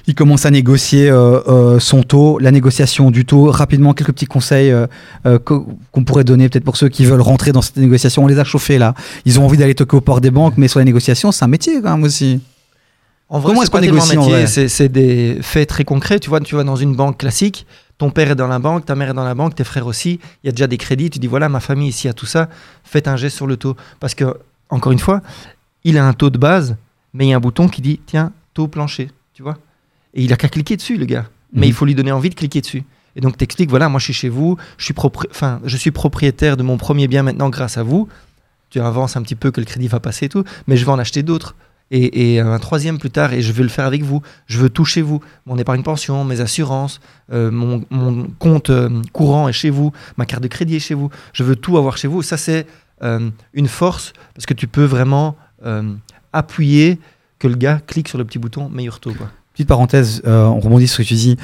Il 0.07 0.13
commence 0.13 0.45
à 0.45 0.51
négocier 0.51 1.09
euh, 1.09 1.39
euh, 1.47 1.79
son 1.79 2.03
taux, 2.03 2.37
la 2.37 2.51
négociation 2.51 3.09
du 3.09 3.25
taux. 3.25 3.45
Rapidement, 3.49 3.93
quelques 3.93 4.13
petits 4.13 4.27
conseils 4.27 4.71
euh, 4.71 4.85
qu'o- 5.43 5.67
qu'on 5.91 6.03
pourrait 6.03 6.23
donner 6.23 6.47
peut-être 6.47 6.63
pour 6.63 6.77
ceux 6.77 6.87
qui 6.89 7.05
veulent 7.05 7.21
rentrer 7.21 7.51
dans 7.51 7.63
cette 7.63 7.77
négociation. 7.77 8.23
On 8.23 8.27
les 8.27 8.37
a 8.37 8.43
chauffés 8.43 8.77
là. 8.77 8.93
Ils 9.25 9.39
ont 9.39 9.45
envie 9.45 9.57
d'aller 9.57 9.73
toquer 9.75 9.97
au 9.97 10.01
port 10.01 10.21
des 10.21 10.31
banques, 10.31 10.53
mais 10.57 10.67
sur 10.67 10.77
la 10.79 10.85
négociation, 10.85 11.31
c'est 11.31 11.43
un 11.43 11.47
métier 11.49 11.81
quand 11.81 11.95
même 11.95 12.03
aussi. 12.03 12.39
En 13.29 13.39
vrai, 13.39 13.49
Comment 13.49 13.61
c'est 13.61 13.63
est-ce 13.65 13.71
qu'on 13.71 14.27
négocie, 14.29 14.69
c'est 14.69 14.89
des 14.89 15.39
faits 15.41 15.67
très 15.67 15.83
concrets. 15.83 16.19
Tu 16.19 16.29
vois, 16.29 16.39
tu 16.39 16.53
vas 16.55 16.63
dans 16.63 16.75
une 16.75 16.95
banque 16.95 17.17
classique, 17.17 17.65
ton 17.97 18.09
père 18.11 18.31
est 18.31 18.35
dans 18.35 18.47
la 18.47 18.59
banque, 18.59 18.85
ta 18.85 18.95
mère 18.95 19.09
est 19.09 19.13
dans 19.13 19.23
la 19.23 19.35
banque, 19.35 19.55
tes 19.55 19.63
frères 19.63 19.87
aussi. 19.87 20.19
Il 20.43 20.47
y 20.47 20.49
a 20.49 20.51
déjà 20.51 20.67
des 20.67 20.77
crédits. 20.77 21.09
Tu 21.09 21.19
dis 21.19 21.27
voilà, 21.27 21.47
ma 21.49 21.59
famille 21.59 21.87
ici 21.89 22.07
a 22.09 22.13
tout 22.13 22.25
ça. 22.25 22.49
Faites 22.83 23.07
un 23.07 23.15
geste 23.15 23.35
sur 23.37 23.47
le 23.47 23.55
taux. 23.57 23.75
Parce 23.99 24.15
que, 24.15 24.37
encore 24.69 24.91
une 24.91 24.99
fois, 24.99 25.21
il 25.83 25.97
a 25.97 26.05
un 26.05 26.13
taux 26.13 26.29
de 26.29 26.37
base, 26.37 26.75
mais 27.13 27.25
il 27.27 27.29
y 27.29 27.33
a 27.33 27.37
un 27.37 27.39
bouton 27.39 27.67
qui 27.69 27.81
dit 27.81 27.99
tiens, 28.05 28.31
taux 28.53 28.67
plancher. 28.67 29.09
Tu 29.33 29.43
vois 29.43 29.57
Et 30.13 30.23
il 30.23 30.33
a 30.33 30.35
qu'à 30.37 30.49
cliquer 30.49 30.75
dessus, 30.77 30.97
le 30.97 31.05
gars. 31.05 31.25
Mais 31.53 31.61
Mhm. 31.61 31.67
il 31.67 31.73
faut 31.73 31.85
lui 31.85 31.95
donner 31.95 32.11
envie 32.11 32.29
de 32.29 32.35
cliquer 32.35 32.59
dessus. 32.61 32.83
Et 33.15 33.21
donc, 33.21 33.37
t'expliques 33.37 33.69
voilà, 33.69 33.87
moi 33.87 33.99
je 33.99 34.05
suis 34.05 34.13
chez 34.13 34.27
vous, 34.29 34.57
je 34.77 34.83
suis, 34.85 34.93
propri- 34.93 35.29
je 35.63 35.77
suis 35.77 35.91
propriétaire 35.91 36.57
de 36.57 36.63
mon 36.63 36.75
premier 36.77 37.07
bien 37.07 37.23
maintenant 37.23 37.49
grâce 37.49 37.77
à 37.77 37.83
vous. 37.83 38.09
Tu 38.71 38.81
avances 38.81 39.15
un 39.15 39.21
petit 39.21 39.35
peu 39.35 39.51
que 39.51 39.61
le 39.61 39.65
crédit 39.65 39.87
va 39.87 40.01
passer 40.01 40.25
et 40.25 40.29
tout, 40.29 40.43
mais 40.67 40.75
je 40.75 40.83
vais 40.85 40.91
en 40.91 40.99
acheter 40.99 41.23
d'autres 41.23 41.55
et, 41.91 42.39
un 42.39 42.59
troisième 42.59 42.97
plus 42.97 43.11
tard, 43.11 43.33
et 43.33 43.41
je 43.41 43.51
veux 43.51 43.63
le 43.63 43.69
faire 43.69 43.85
avec 43.85 44.03
vous. 44.03 44.21
Je 44.47 44.59
veux 44.59 44.69
tout 44.69 44.85
chez 44.85 45.01
vous. 45.01 45.21
Mon 45.45 45.57
épargne 45.57 45.83
pension, 45.83 46.23
mes 46.23 46.41
assurances, 46.41 46.99
euh, 47.31 47.51
mon, 47.51 47.83
compte 48.39 48.69
euh, 48.69 48.89
courant 49.13 49.47
est 49.47 49.53
chez 49.53 49.69
vous, 49.69 49.91
ma 50.17 50.25
carte 50.25 50.43
de 50.43 50.47
crédit 50.47 50.77
est 50.77 50.79
chez 50.79 50.95
vous. 50.95 51.09
Je 51.33 51.43
veux 51.43 51.55
tout 51.55 51.77
avoir 51.77 51.97
chez 51.97 52.07
vous. 52.07 52.21
Ça, 52.21 52.37
c'est 52.37 52.65
euh, 53.03 53.29
une 53.53 53.67
force 53.67 54.13
parce 54.33 54.45
que 54.45 54.53
tu 54.53 54.67
peux 54.67 54.85
vraiment 54.85 55.35
appuyer 56.31 56.99
que 57.39 57.47
le 57.47 57.55
gars 57.55 57.79
clique 57.87 58.07
sur 58.07 58.19
le 58.19 58.25
petit 58.25 58.37
bouton 58.37 58.69
meilleur 58.69 58.99
taux. 58.99 59.13
Petite 59.53 59.67
parenthèse, 59.67 60.21
on 60.25 60.59
rebondit 60.59 60.87
sur 60.87 60.97
ce 60.97 61.01
que 61.01 61.07
tu 61.07 61.15
dis. 61.15 61.37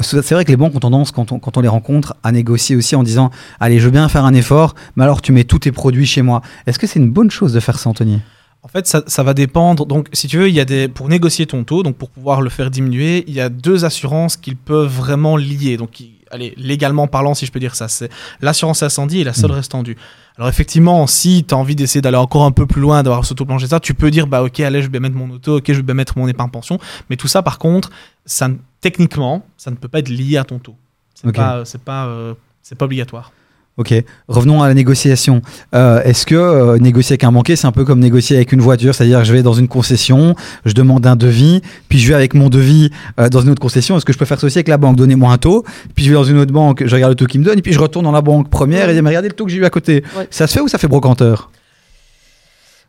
C'est 0.00 0.32
vrai 0.32 0.44
que 0.44 0.50
les 0.50 0.56
banques 0.58 0.74
ont 0.74 0.80
tendance, 0.80 1.12
quand 1.12 1.32
on, 1.32 1.38
quand 1.38 1.56
on 1.56 1.62
les 1.62 1.68
rencontre, 1.68 2.14
à 2.22 2.30
négocier 2.30 2.76
aussi 2.76 2.94
en 2.94 3.02
disant 3.02 3.30
Allez, 3.58 3.78
je 3.78 3.86
veux 3.86 3.90
bien 3.90 4.06
faire 4.10 4.26
un 4.26 4.34
effort, 4.34 4.74
mais 4.96 5.04
alors 5.04 5.22
tu 5.22 5.32
mets 5.32 5.44
tous 5.44 5.60
tes 5.60 5.72
produits 5.72 6.04
chez 6.04 6.20
moi. 6.20 6.42
Est-ce 6.66 6.78
que 6.78 6.86
c'est 6.86 6.98
une 6.98 7.10
bonne 7.10 7.30
chose 7.30 7.54
de 7.54 7.60
faire 7.60 7.78
ça, 7.78 7.88
Anthony? 7.88 8.20
En 8.68 8.70
fait, 8.70 8.86
ça, 8.86 9.02
ça 9.06 9.22
va 9.22 9.32
dépendre. 9.34 9.86
Donc, 9.86 10.08
si 10.12 10.28
tu 10.28 10.36
veux, 10.38 10.48
il 10.48 10.54
y 10.54 10.60
a 10.60 10.64
des 10.66 10.88
pour 10.88 11.08
négocier 11.08 11.46
ton 11.46 11.64
taux, 11.64 11.82
donc 11.82 11.96
pour 11.96 12.10
pouvoir 12.10 12.42
le 12.42 12.50
faire 12.50 12.70
diminuer, 12.70 13.24
il 13.26 13.32
y 13.34 13.40
a 13.40 13.48
deux 13.48 13.84
assurances 13.86 14.36
qu'ils 14.36 14.56
peuvent 14.56 14.92
vraiment 14.94 15.36
lier. 15.38 15.76
Donc, 15.78 16.02
allez, 16.30 16.52
légalement 16.58 17.06
parlant, 17.06 17.32
si 17.34 17.46
je 17.46 17.52
peux 17.52 17.60
dire 17.60 17.74
ça, 17.74 17.88
c'est 17.88 18.10
l'assurance 18.42 18.82
incendie 18.82 19.20
et 19.20 19.24
la 19.24 19.32
seule 19.32 19.52
Mm. 19.52 19.54
restendue. 19.54 19.96
Alors, 20.36 20.48
effectivement, 20.50 21.06
si 21.06 21.44
tu 21.48 21.54
as 21.54 21.56
envie 21.56 21.74
d'essayer 21.74 22.00
d'aller 22.02 22.18
encore 22.18 22.44
un 22.44 22.52
peu 22.52 22.66
plus 22.66 22.80
loin, 22.82 23.02
d'avoir 23.02 23.24
ce 23.24 23.32
taux 23.34 23.46
plancher, 23.46 23.66
ça, 23.68 23.80
tu 23.80 23.94
peux 23.94 24.10
dire, 24.10 24.26
bah, 24.26 24.42
ok, 24.42 24.60
allez, 24.60 24.82
je 24.82 24.90
vais 24.90 25.00
mettre 25.00 25.16
mon 25.16 25.30
auto, 25.30 25.56
ok, 25.58 25.72
je 25.72 25.80
vais 25.80 25.94
mettre 25.94 26.18
mon 26.18 26.28
épargne 26.28 26.50
pension. 26.50 26.78
Mais 27.10 27.16
tout 27.16 27.26
ça, 27.26 27.42
par 27.42 27.58
contre, 27.58 27.90
ça, 28.26 28.48
techniquement, 28.82 29.44
ça 29.56 29.70
ne 29.70 29.76
peut 29.76 29.88
pas 29.88 29.98
être 30.00 30.10
lié 30.10 30.36
à 30.36 30.44
ton 30.44 30.58
taux. 30.58 30.76
C'est 31.14 31.26
Ok. 31.28 31.34
pas, 31.36 31.64
c'est 31.64 31.80
pas, 31.82 32.06
euh, 32.06 32.34
c'est 32.62 32.76
pas 32.76 32.84
obligatoire. 32.84 33.32
Ok, 33.78 33.94
revenons 34.26 34.60
à 34.60 34.66
la 34.66 34.74
négociation. 34.74 35.40
Euh, 35.72 36.02
Est-ce 36.02 36.26
que 36.26 36.34
euh, 36.34 36.78
négocier 36.78 37.12
avec 37.12 37.22
un 37.22 37.30
banquier, 37.30 37.54
c'est 37.54 37.68
un 37.68 37.72
peu 37.72 37.84
comme 37.84 38.00
négocier 38.00 38.34
avec 38.34 38.50
une 38.50 38.60
voiture 38.60 38.92
C'est-à-dire, 38.92 39.24
je 39.24 39.32
vais 39.32 39.44
dans 39.44 39.52
une 39.52 39.68
concession, 39.68 40.34
je 40.64 40.72
demande 40.72 41.06
un 41.06 41.14
devis, 41.14 41.62
puis 41.88 42.00
je 42.00 42.08
vais 42.08 42.14
avec 42.14 42.34
mon 42.34 42.48
devis 42.48 42.90
euh, 43.20 43.28
dans 43.28 43.40
une 43.40 43.50
autre 43.50 43.62
concession. 43.62 43.96
Est-ce 43.96 44.04
que 44.04 44.12
je 44.12 44.18
peux 44.18 44.24
faire 44.24 44.42
aussi 44.42 44.58
avec 44.58 44.66
la 44.66 44.78
banque? 44.78 44.96
Donnez-moi 44.96 45.32
un 45.32 45.38
taux, 45.38 45.64
puis 45.94 46.04
je 46.04 46.10
vais 46.10 46.16
dans 46.16 46.24
une 46.24 46.38
autre 46.38 46.52
banque, 46.52 46.82
je 46.84 46.92
regarde 46.92 47.12
le 47.12 47.16
taux 47.16 47.26
qu'il 47.26 47.38
me 47.40 47.44
donne, 47.44 47.60
et 47.60 47.62
puis 47.62 47.72
je 47.72 47.78
retourne 47.78 48.04
dans 48.04 48.10
la 48.10 48.20
banque 48.20 48.50
première 48.50 48.86
et 48.86 48.94
je 48.94 48.96
dis, 48.96 49.02
mais 49.02 49.10
regardez 49.10 49.28
le 49.28 49.34
taux 49.34 49.44
que 49.44 49.52
j'ai 49.52 49.58
eu 49.58 49.64
à 49.64 49.70
côté. 49.70 50.02
Ouais. 50.16 50.26
Ça 50.28 50.48
se 50.48 50.54
fait 50.54 50.60
ou 50.60 50.66
ça 50.66 50.78
fait 50.78 50.88
brocanteur? 50.88 51.48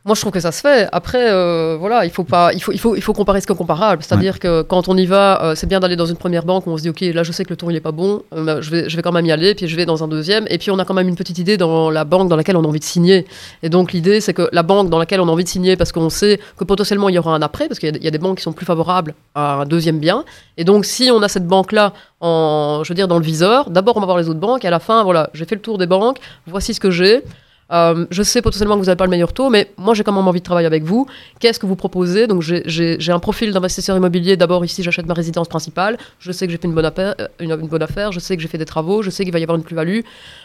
Moi, 0.09 0.15
je 0.15 0.21
trouve 0.21 0.31
que 0.33 0.39
ça 0.39 0.51
se 0.51 0.61
fait. 0.61 0.89
Après, 0.91 1.29
euh, 1.29 1.77
voilà, 1.79 2.03
il 2.03 2.09
faut 2.09 2.23
pas, 2.23 2.51
il 2.53 2.63
faut, 2.63 2.71
il 2.71 2.79
faut, 2.79 2.95
il 2.95 3.01
faut 3.03 3.13
comparer 3.13 3.41
ce 3.41 3.45
que 3.45 3.53
comparable. 3.53 4.01
C'est-à-dire 4.01 4.39
que 4.39 4.63
quand 4.63 4.87
on 4.87 4.97
y 4.97 5.05
va, 5.05 5.39
euh, 5.43 5.53
c'est 5.53 5.67
bien 5.67 5.79
d'aller 5.79 5.95
dans 5.95 6.07
une 6.07 6.15
première 6.17 6.45
banque 6.45 6.65
où 6.65 6.71
on 6.71 6.77
se 6.77 6.81
dit, 6.81 6.89
ok, 6.89 7.01
là, 7.13 7.21
je 7.21 7.31
sais 7.31 7.45
que 7.45 7.51
le 7.51 7.55
ton 7.57 7.69
il 7.69 7.75
est 7.75 7.79
pas 7.79 7.91
bon, 7.91 8.23
euh, 8.33 8.59
je 8.59 8.71
vais, 8.71 8.89
je 8.89 8.95
vais 8.95 9.03
quand 9.03 9.11
même 9.11 9.27
y 9.27 9.31
aller, 9.31 9.53
puis 9.53 9.67
je 9.67 9.75
vais 9.75 9.85
dans 9.85 10.03
un 10.03 10.07
deuxième, 10.07 10.47
et 10.49 10.57
puis 10.57 10.71
on 10.71 10.79
a 10.79 10.83
quand 10.85 10.95
même 10.95 11.07
une 11.07 11.15
petite 11.15 11.37
idée 11.37 11.57
dans 11.57 11.91
la 11.91 12.05
banque 12.05 12.27
dans 12.27 12.35
laquelle 12.35 12.57
on 12.57 12.63
a 12.63 12.67
envie 12.67 12.79
de 12.79 12.83
signer. 12.83 13.27
Et 13.61 13.69
donc 13.69 13.91
l'idée, 13.93 14.19
c'est 14.19 14.33
que 14.33 14.49
la 14.51 14.63
banque 14.63 14.89
dans 14.89 14.97
laquelle 14.97 15.21
on 15.21 15.27
a 15.27 15.31
envie 15.31 15.43
de 15.43 15.49
signer, 15.49 15.75
parce 15.75 15.91
qu'on 15.91 16.09
sait 16.09 16.39
que 16.57 16.63
potentiellement 16.63 17.09
il 17.09 17.13
y 17.13 17.19
aura 17.19 17.35
un 17.35 17.43
après, 17.43 17.67
parce 17.67 17.77
qu'il 17.77 17.89
y, 17.89 17.93
a- 17.93 17.97
il 17.99 18.03
y 18.03 18.07
a 18.07 18.11
des 18.11 18.17
banques 18.17 18.37
qui 18.37 18.43
sont 18.43 18.53
plus 18.53 18.65
favorables 18.65 19.13
à 19.35 19.57
un 19.61 19.65
deuxième 19.67 19.99
bien. 19.99 20.25
Et 20.57 20.63
donc 20.63 20.85
si 20.85 21.11
on 21.13 21.21
a 21.21 21.27
cette 21.27 21.45
banque-là 21.45 21.93
en, 22.19 22.81
je 22.83 22.89
veux 22.89 22.95
dire, 22.95 23.07
dans 23.07 23.19
le 23.19 23.23
viseur, 23.23 23.69
d'abord 23.69 23.95
on 23.95 23.99
va 23.99 24.07
voir 24.07 24.17
les 24.17 24.27
autres 24.27 24.39
banques, 24.39 24.65
et 24.65 24.67
à 24.69 24.71
la 24.71 24.79
fin, 24.79 25.03
voilà, 25.03 25.29
j'ai 25.35 25.45
fait 25.45 25.53
le 25.53 25.61
tour 25.61 25.77
des 25.77 25.85
banques, 25.85 26.17
voici 26.47 26.73
ce 26.73 26.79
que 26.79 26.89
j'ai. 26.89 27.21
Euh, 27.71 28.05
je 28.09 28.23
sais 28.23 28.41
potentiellement 28.41 28.75
que 28.75 28.79
vous 28.79 28.85
n'avez 28.87 28.97
pas 28.97 29.05
le 29.05 29.11
meilleur 29.11 29.31
taux, 29.33 29.49
mais 29.49 29.71
moi 29.77 29.93
j'ai 29.93 30.03
quand 30.03 30.11
même 30.11 30.27
envie 30.27 30.39
de 30.39 30.45
travailler 30.45 30.65
avec 30.67 30.83
vous. 30.83 31.05
Qu'est-ce 31.39 31.59
que 31.59 31.65
vous 31.65 31.75
proposez? 31.75 32.25
Donc 32.27 32.41
j'ai- 32.41 32.99
un 33.11 33.19
profil 33.19 33.51
d'investisseur 33.51 33.95
immobilier. 33.97 34.37
D'abord 34.37 34.63
ici 34.65 34.81
j'achète 34.83 35.05
ma 35.05 35.13
résidence 35.13 35.47
principale. 35.47 35.97
Je 36.19 36.31
sais 36.31 36.45
que 36.47 36.51
j'ai 36.51 36.57
fait 36.57 36.67
une 36.67 36.73
bonne, 36.73 36.85
affaire, 36.85 37.15
euh, 37.19 37.27
une, 37.39 37.55
bonne 37.55 37.81
affaire. 37.83 38.11
Je 38.11 38.19
sais 38.19 38.35
que 38.35 38.41
j'ai 38.41 38.47
fait 38.47 38.57
des 38.57 38.65
travaux. 38.65 39.01
Je 39.01 39.09
sais 39.09 39.23
qu'il 39.23 39.33
va 39.33 39.39
y 39.39 39.43
avoir 39.43 39.57
une 39.57 39.63
plus-value. 39.63 39.99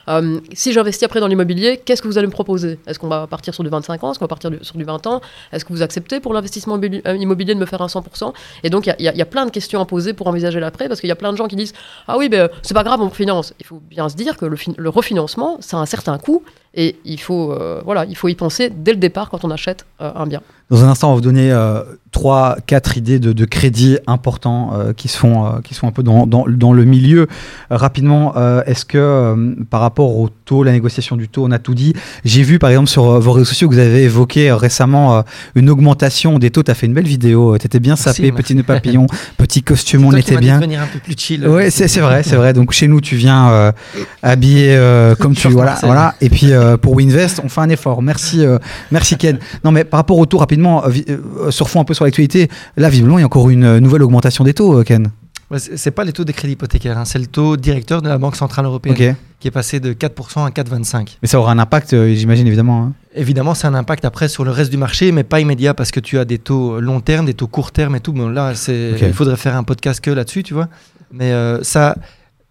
Euh, 0.08 0.40
si 0.52 0.72
j'investis 0.72 1.02
après 1.04 1.20
dans 1.20 1.26
l'immobilier, 1.28 1.80
qu'est-ce 1.84 2.02
que 2.02 2.08
vous 2.08 2.18
allez 2.18 2.26
me 2.26 2.32
proposer? 2.32 2.78
Est-ce 2.86 2.98
qu'on 2.98 3.08
va 3.08 3.26
partir 3.26 3.54
sur 3.54 3.62
du 3.64 3.70
25 3.70 4.02
ans? 4.04 4.10
Est-ce 4.10 4.18
qu'on 4.18 4.24
va 4.24 4.28
partir 4.28 4.50
sur 4.62 4.76
du 4.76 4.84
20 4.84 5.06
ans? 5.06 5.20
Est-ce 5.52 5.64
que 5.64 5.72
vous 5.72 5.82
acceptez 5.82 6.20
pour 6.20 6.34
l'investissement 6.34 6.76
immobili- 6.78 7.02
immobilier 7.20 7.54
de 7.54 7.60
me 7.60 7.66
faire 7.66 7.80
un 7.82 7.88
100% 7.88 8.32
Et 8.62 8.70
donc 8.70 8.86
il 8.86 8.94
y 9.04 9.20
a- 9.22 9.26
plein 9.26 9.46
de 9.46 9.50
questions 9.50 9.80
à 9.80 9.86
poser 9.86 10.12
pour 10.12 10.26
envisager 10.26 10.60
l'après, 10.60 10.88
parce 10.88 11.00
qu'il 11.00 11.08
y 11.08 11.12
a 11.12 11.16
plein 11.16 11.32
de 11.32 11.36
gens 11.38 11.48
qui 11.48 11.56
disent 11.56 11.72
ah 12.06 12.18
oui 12.18 12.28
ben 12.28 12.48
c'est 12.62 12.74
pas 12.74 12.84
grave 12.84 13.00
on 13.00 13.08
refinance. 13.08 13.54
Il 13.60 13.66
faut 13.66 13.80
bien 13.90 14.08
se 14.08 14.16
dire 14.16 14.36
que 14.36 14.44
le, 14.44 14.56
le 14.76 14.88
refinancement 14.90 15.56
ça 15.60 15.78
a 15.78 15.80
un 15.80 15.86
certain 15.86 16.18
coût 16.18 16.42
et 16.74 16.96
il 17.04 17.20
faut, 17.20 17.52
euh, 17.52 17.80
voilà, 17.84 18.04
il 18.04 18.16
faut 18.16 18.28
y 18.28 18.34
penser 18.34 18.70
dès 18.70 18.92
le 18.92 18.98
départ 18.98 19.30
quand 19.30 19.44
on 19.44 19.50
achète 19.50 19.86
euh, 20.00 20.12
un 20.14 20.26
bien. 20.26 20.42
Dans 20.70 20.84
un 20.84 20.88
instant, 20.88 21.08
on 21.08 21.10
va 21.10 21.16
vous 21.16 21.20
donner 21.20 21.52
euh, 21.52 21.82
trois, 22.14 22.56
quatre 22.66 22.96
idées 22.96 23.18
de, 23.18 23.32
de 23.32 23.44
crédits 23.44 23.98
importants 24.06 24.70
euh, 24.72 24.92
qui, 24.94 25.08
se 25.08 25.18
font, 25.18 25.44
euh, 25.44 25.48
qui 25.62 25.74
sont 25.74 25.88
un 25.88 25.90
peu 25.90 26.02
dans, 26.02 26.26
dans, 26.26 26.46
dans 26.48 26.72
le 26.72 26.84
milieu. 26.84 27.22
Euh, 27.22 27.76
rapidement, 27.76 28.34
est-ce 28.66 28.84
que 28.84 29.56
par 29.68 29.80
rapport 29.80 30.16
au 30.16 30.28
taux, 30.28 30.62
la 30.62 30.72
négociation 30.72 31.16
du 31.16 31.28
taux, 31.28 31.44
on 31.44 31.50
a 31.50 31.58
tout 31.58 31.74
dit? 31.74 31.92
J'ai 32.24 32.42
vu 32.42 32.58
par 32.58 32.70
exemple 32.70 32.88
sur 32.88 33.18
vos 33.20 33.32
réseaux 33.32 33.44
sociaux 33.44 33.68
que 33.68 33.74
vous 33.74 33.80
avez 33.80 34.04
évoqué 34.04 34.52
récemment 34.52 35.24
une 35.56 35.68
augmentation 35.68 36.38
des 36.38 36.50
taux. 36.50 36.62
Tu 36.62 36.70
as 36.70 36.74
fait 36.74 36.86
une 36.86 36.94
belle 36.94 37.06
vidéo. 37.06 37.58
Tu 37.58 37.66
étais 37.66 37.80
bien 37.80 37.96
sapé, 37.96 38.22
merci. 38.22 38.42
petit 38.42 38.54
nœud 38.54 38.62
papillon, 38.62 39.06
petit 39.36 39.62
costume, 39.62 40.06
on 40.06 40.12
était 40.12 40.36
bien. 40.36 40.60
venir 40.60 40.80
un 40.82 40.86
peu 40.86 41.00
plus 41.00 41.16
chill. 41.18 41.46
Ouais, 41.48 41.70
c'est 41.70 42.00
vrai, 42.00 42.22
c'est 42.22 42.36
vrai. 42.36 42.52
Donc 42.52 42.72
chez 42.72 42.86
nous, 42.86 43.00
tu 43.00 43.16
viens 43.16 43.72
habillé 44.22 44.78
comme 45.18 45.34
tu 45.34 45.48
voilà, 45.48 45.76
voilà. 45.82 46.14
Et 46.20 46.30
puis 46.30 46.52
pour 46.80 46.94
Winvest, 46.94 47.40
on 47.42 47.48
fait 47.48 47.60
un 47.60 47.70
effort. 47.70 48.00
Merci, 48.02 48.44
merci 48.92 49.16
Ken. 49.16 49.38
Non, 49.64 49.72
mais 49.72 49.82
par 49.82 49.98
rapport 49.98 50.18
au 50.18 50.26
taux 50.26 50.38
rapidement, 50.38 50.53
euh, 50.62 50.90
euh, 51.08 51.50
surfons 51.50 51.80
un 51.80 51.84
peu 51.84 51.94
sur 51.94 52.04
l'actualité. 52.04 52.48
Là, 52.76 52.88
visiblement, 52.88 53.18
il 53.18 53.22
y 53.22 53.24
a 53.24 53.26
encore 53.26 53.50
une 53.50 53.64
euh, 53.64 53.80
nouvelle 53.80 54.02
augmentation 54.02 54.44
des 54.44 54.54
taux, 54.54 54.82
Ken. 54.84 55.10
C'est 55.56 55.90
pas 55.92 56.04
les 56.04 56.12
taux 56.12 56.24
des 56.24 56.32
crédits 56.32 56.54
hypothécaires, 56.54 56.98
hein, 56.98 57.04
c'est 57.04 57.18
le 57.18 57.26
taux 57.26 57.56
directeur 57.56 58.02
de 58.02 58.08
la 58.08 58.18
Banque 58.18 58.34
Centrale 58.34 58.64
Européenne 58.64 59.14
qui 59.38 59.48
est 59.48 59.50
passé 59.52 59.78
de 59.78 59.92
4% 59.92 60.46
à 60.46 60.50
4,25%. 60.50 61.18
Mais 61.22 61.28
ça 61.28 61.38
aura 61.38 61.52
un 61.52 61.58
impact, 61.58 61.94
j'imagine 62.14 62.46
évidemment. 62.46 62.82
hein. 62.84 62.92
Évidemment, 63.14 63.54
c'est 63.54 63.66
un 63.66 63.74
impact 63.74 64.04
après 64.06 64.26
sur 64.28 64.42
le 64.44 64.50
reste 64.50 64.70
du 64.70 64.78
marché, 64.78 65.12
mais 65.12 65.22
pas 65.22 65.40
immédiat 65.40 65.74
parce 65.74 65.90
que 65.90 66.00
tu 66.00 66.18
as 66.18 66.24
des 66.24 66.38
taux 66.38 66.80
long 66.80 67.00
terme, 67.00 67.26
des 67.26 67.34
taux 67.34 67.46
court 67.46 67.70
terme 67.70 67.94
et 67.94 68.00
tout. 68.00 68.12
Bon, 68.14 68.28
là, 68.30 68.54
c'est, 68.54 68.92
Ok. 68.94 69.02
il 69.02 69.12
faudrait 69.12 69.36
faire 69.36 69.54
un 69.54 69.62
podcast 69.64 70.00
que 70.00 70.10
là-dessus, 70.10 70.42
tu 70.44 70.54
vois. 70.54 70.68
Mais 71.12 71.30
euh, 71.32 71.62
ça, 71.62 71.94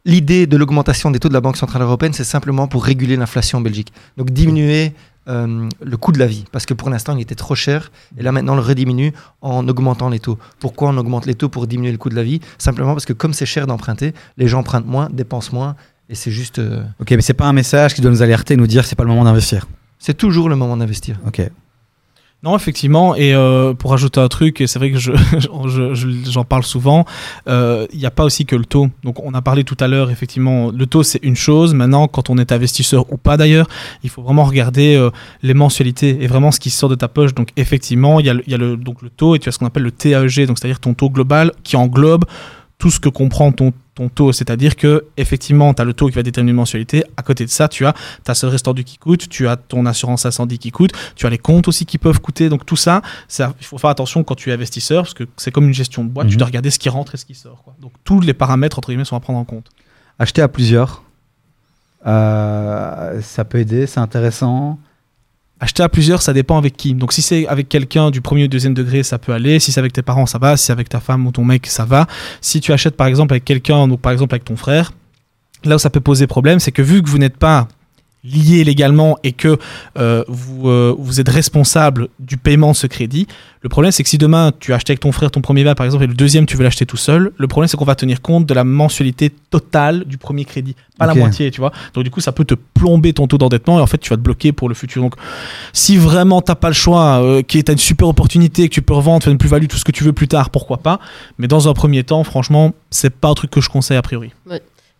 l'idée 0.06 0.46
de 0.46 0.56
l'augmentation 0.56 1.10
des 1.10 1.20
taux 1.20 1.30
de 1.30 1.34
la 1.34 1.42
Banque 1.42 1.58
Centrale 1.58 1.82
Européenne, 1.82 2.13
c'est 2.13 2.24
simplement 2.24 2.68
pour 2.68 2.86
réguler 2.86 3.16
l'inflation 3.18 3.58
en 3.58 3.62
Belgique. 3.62 3.92
Donc 4.18 4.30
diminuer 4.30 4.94
euh, 5.27 5.69
le 5.81 5.97
coût 5.97 6.12
de 6.12 6.19
la 6.19 6.27
vie, 6.27 6.45
parce 6.51 6.65
que 6.65 6.73
pour 6.73 6.89
l'instant, 6.89 7.15
il 7.15 7.21
était 7.21 7.36
trop 7.36 7.55
cher. 7.55 7.91
Et 8.17 8.23
là, 8.23 8.31
maintenant, 8.31 8.53
on 8.53 8.57
le 8.57 8.62
rediminue 8.62 9.13
en 9.41 9.67
augmentant 9.67 10.09
les 10.09 10.19
taux. 10.19 10.38
Pourquoi 10.59 10.89
on 10.89 10.97
augmente 10.97 11.25
les 11.25 11.36
taux 11.36 11.49
pour 11.49 11.67
diminuer 11.67 11.91
le 11.91 11.97
coût 11.97 12.09
de 12.09 12.15
la 12.15 12.23
vie? 12.23 12.41
Simplement 12.57 12.93
parce 12.93 13.05
que 13.05 13.13
comme 13.13 13.33
c'est 13.33 13.45
cher 13.45 13.67
d'emprunter, 13.67 14.13
les 14.38 14.47
gens 14.47 14.59
empruntent 14.59 14.88
moins, 14.88 15.09
dépensent 15.12 15.53
moins, 15.53 15.75
et 16.09 16.15
c'est 16.15 16.31
juste, 16.31 16.59
euh, 16.59 16.83
Ok, 16.99 17.12
mais 17.12 17.21
c'est 17.21 17.33
pas 17.33 17.45
un 17.45 17.53
message 17.53 17.93
qui 17.93 18.01
doit 18.01 18.12
nous 18.12 18.21
alerter, 18.21 18.55
nous 18.57 18.67
dire 18.67 18.86
c'est 18.86 18.95
pas 18.95 19.03
le 19.03 19.09
moment 19.09 19.23
d'investir. 19.23 19.67
c'est 19.99 20.13
toujours 20.15 20.49
le 20.49 20.55
moment 20.55 20.75
d'investir. 20.75 21.17
Ok. 21.25 21.41
Non, 22.43 22.58
effectivement, 22.58 23.15
et 23.15 23.34
euh, 23.34 23.73
pour 23.73 23.93
ajouter 23.93 24.19
un 24.19 24.27
truc, 24.27 24.62
c'est 24.67 24.77
vrai 24.77 24.91
que 24.91 24.97
je, 24.97 25.13
je- 25.39 25.93
je- 25.93 26.29
j'en 26.29 26.43
parle 26.43 26.63
souvent, 26.63 27.06
euh, 27.47 27.88
il 27.93 27.99
n'y 27.99 28.06
a 28.06 28.12
pas 28.12 28.25
aussi 28.25 28.45
que 28.45 28.58
le 28.58 28.65
taux. 28.65 28.89
Donc 29.06 29.23
on 29.23 29.34
a 29.34 29.41
parlé 29.41 29.63
tout 29.63 29.77
à 29.79 29.88
l'heure, 29.88 30.12
effectivement, 30.12 30.69
le 30.69 30.86
taux 30.86 31.03
c'est 31.03 31.21
une 31.23 31.38
chose. 31.38 31.73
Maintenant, 31.73 32.10
quand 32.10 32.29
on 32.29 32.38
est 32.38 32.51
investisseur 32.51 33.06
ou 33.13 33.17
pas 33.17 33.38
d'ailleurs, 33.38 33.67
il 34.03 34.10
faut 34.10 34.21
vraiment 34.21 34.43
regarder 34.43 34.95
euh, 34.95 35.10
les 35.41 35.53
mensualités 35.53 36.17
et 36.21 36.27
vraiment 36.27 36.51
ce 36.51 36.60
qui 36.60 36.69
sort 36.69 36.89
de 36.89 36.95
ta 36.95 37.08
poche. 37.08 37.34
Donc 37.34 37.47
effectivement, 37.56 38.19
il 38.19 38.25
y 38.25 38.29
a, 38.29 38.34
y 38.45 38.53
a 38.53 38.58
le, 38.58 38.75
donc, 38.75 39.01
le 39.03 39.10
taux 39.10 39.36
et 39.36 39.39
tu 39.39 39.47
as 39.47 39.53
ce 39.53 39.60
qu'on 39.60 39.65
appelle 39.67 39.84
le 39.84 39.91
TAEG, 39.91 40.45
donc 40.45 40.60
c'est-à-dire 40.60 40.82
ton 40.82 40.93
taux 40.93 41.10
global 41.10 41.53
qui 41.63 41.77
englobe 41.77 42.25
tout 42.84 42.91
ce 42.91 43.00
que 43.00 43.08
comprend 43.08 43.54
ton, 43.54 43.72
ton 43.96 44.10
taux. 44.10 44.34
C'est-à-dire 44.34 44.76
que 44.76 45.06
effectivement, 45.15 45.74
tu 45.74 45.82
as 45.82 45.86
le 45.86 45.93
taux 45.93 46.10
qui 46.10 46.15
va 46.15 46.22
déterminer 46.22 46.50
une 46.52 46.58
mensualité. 46.58 47.06
À 47.15 47.22
côté 47.24 47.46
de 47.46 47.50
ça, 47.50 47.69
tu 47.69 47.86
as 47.86 47.93
ta 48.26 48.34
seule 48.36 48.50
restaurant 48.50 48.76
qui 48.76 48.98
coûte, 48.98 49.30
tu 49.30 49.48
as 49.48 49.56
ton 49.56 49.86
assurance 49.86 50.26
incendie 50.26 50.58
qui 50.60 50.69
coûte, 50.72 50.91
tu 51.15 51.26
as 51.26 51.30
les 51.30 51.38
comptes 51.38 51.69
aussi 51.69 51.86
qui 51.86 51.98
peuvent 51.98 52.19
coûter. 52.19 52.50
Donc 52.50 52.65
tout 52.65 52.76
ça, 52.76 53.02
ça 53.30 53.54
il 53.62 53.65
faut 53.65 53.78
faire 53.78 53.89
attention 53.89 54.26
quand 54.26 54.36
tu 54.36 54.50
es 54.50 54.54
investisseur, 54.54 55.04
parce 55.04 55.13
que 55.13 55.24
c'est 55.38 55.52
comme 55.52 55.65
une 55.69 55.74
gestion 55.74 56.04
de 56.04 56.10
boîte, 56.10 56.28
tu 56.28 56.34
Mhm. 56.34 56.39
dois 56.39 56.48
regarder 56.48 56.72
ce 56.72 56.78
qui 56.80 56.89
rentre 56.89 57.15
et 57.15 57.17
ce 57.17 57.24
qui 57.24 57.36
sort. 57.36 57.63
quoi. 57.63 57.74
Donc 57.80 57.93
tous 58.04 58.19
les 58.19 58.34
paramètres, 58.34 58.78
entre 58.80 58.89
guillemets, 58.89 59.06
sont 59.06 59.15
à 59.15 59.22
prendre 59.22 59.39
en 59.39 59.46
compte. 59.46 59.67
Acheter 60.19 60.41
à 60.41 60.50
plusieurs, 60.50 61.04
euh, 62.06 63.22
ça 63.22 63.46
peut 63.46 63.60
aider, 63.60 63.88
c'est 63.88 64.02
intéressant. 64.02 64.78
Acheter 65.60 65.84
à 65.84 65.89
plusieurs, 65.89 66.22
ça 66.22 66.34
dépend 66.34 66.58
avec 66.58 66.76
qui. 66.76 66.94
Donc 66.94 67.13
si 67.13 67.22
c'est 67.22 67.48
avec 67.48 67.70
quelqu'un 67.70 68.12
du 68.12 68.22
premier 68.22 68.46
ou 68.46 68.48
deuxième 68.48 68.74
degré, 68.74 69.04
ça 69.04 69.18
peut 69.18 69.32
aller. 69.32 69.60
Si 69.60 69.72
c'est 69.72 69.80
avec 69.80 69.94
tes 69.94 70.02
parents, 70.02 70.26
ça 70.26 70.38
va. 70.38 70.58
Si 70.58 70.66
c'est 70.66 70.74
avec 70.74 70.89
ta 70.89 71.00
femme 71.00 71.26
ou 71.26 71.32
ton 71.32 71.46
mec, 71.46 71.68
ça 71.68 71.86
va. 71.86 72.08
Si 72.42 72.60
tu 72.60 72.74
achètes 72.74 72.98
par 72.98 73.08
exemple 73.08 73.34
avec 73.34 73.46
quelqu'un, 73.46 73.88
donc 73.88 74.02
par 74.02 74.12
exemple 74.12 74.36
avec 74.36 74.44
ton 74.44 74.58
frère, 74.58 74.92
là 75.63 75.76
où 75.76 75.80
ça 75.80 75.89
peut 75.89 76.02
poser 76.02 76.28
problème, 76.28 76.60
c'est 76.60 76.72
que 76.72 76.82
vu 76.82 77.02
que 77.02 77.10
vous 77.10 77.18
n'êtes 77.18 77.38
pas 77.38 77.68
liés 78.23 78.63
légalement 78.63 79.17
et 79.23 79.33
que 79.33 79.57
euh, 79.97 80.23
vous, 80.27 80.69
euh, 80.69 80.95
vous 80.97 81.19
êtes 81.19 81.29
responsable 81.29 82.07
du 82.19 82.38
paiement 82.38 82.71
de 82.71 82.75
ce 82.75 82.88
crédit, 82.88 83.27
le 83.62 83.69
problème 83.69 83.91
c'est 83.91 84.03
que 84.03 84.09
si 84.09 84.17
demain 84.17 84.51
tu 84.59 84.73
as 84.73 84.77
acheté 84.77 84.91
avec 84.91 85.01
ton 85.01 85.12
frère 85.12 85.31
ton 85.31 85.41
premier 85.41 85.63
bien 85.63 85.75
par 85.75 85.86
exemple 85.86 86.03
et 86.03 86.07
le 86.07 86.13
deuxième 86.13 86.45
tu 86.45 86.57
veux 86.57 86.63
l'acheter 86.63 86.86
tout 86.86 86.97
seul, 86.97 87.31
le 87.36 87.47
problème 87.47 87.67
c'est 87.67 87.77
qu'on 87.77 87.86
va 87.86 87.95
tenir 87.95 88.21
compte 88.21 88.45
de 88.45 88.53
la 88.53 88.63
mensualité 88.63 89.29
totale 89.29 90.05
du 90.05 90.17
premier 90.17 90.45
crédit, 90.45 90.75
pas 90.97 91.05
la 91.05 91.15
moitié, 91.15 91.51
tu 91.51 91.59
vois. 91.59 91.71
Donc 91.93 92.03
du 92.03 92.12
coup 92.12 92.21
ça 92.21 92.31
peut 92.31 92.45
te 92.45 92.53
plomber 92.53 93.13
ton 93.13 93.27
taux 93.27 93.38
d'endettement 93.38 93.79
et 93.79 93.81
en 93.81 93.88
fait 93.88 93.97
tu 93.97 94.09
vas 94.09 94.17
te 94.17 94.21
bloquer 94.21 94.51
pour 94.51 94.69
le 94.69 94.75
futur. 94.75 95.01
Donc 95.01 95.15
si 95.73 95.97
vraiment 95.97 96.41
t'as 96.41 96.55
pas 96.55 96.69
le 96.69 96.73
choix, 96.73 97.21
euh, 97.21 97.41
que 97.41 97.59
t'as 97.59 97.73
une 97.73 97.79
super 97.79 98.07
opportunité, 98.07 98.69
que 98.69 98.73
tu 98.73 98.81
peux 98.81 98.93
revendre, 98.93 99.23
faire 99.23 99.31
une 99.31 99.38
plus-value, 99.38 99.67
tout 99.67 99.77
ce 99.77 99.86
que 99.86 99.91
tu 99.91 100.03
veux 100.03 100.13
plus 100.13 100.27
tard, 100.27 100.49
pourquoi 100.49 100.77
pas. 100.77 100.99
Mais 101.38 101.47
dans 101.47 101.67
un 101.67 101.73
premier 101.73 102.03
temps, 102.03 102.23
franchement, 102.23 102.73
c'est 102.89 103.09
pas 103.09 103.29
un 103.29 103.33
truc 103.33 103.51
que 103.51 103.62
je 103.62 103.69
conseille 103.69 103.97
a 103.97 104.01
priori. 104.01 104.31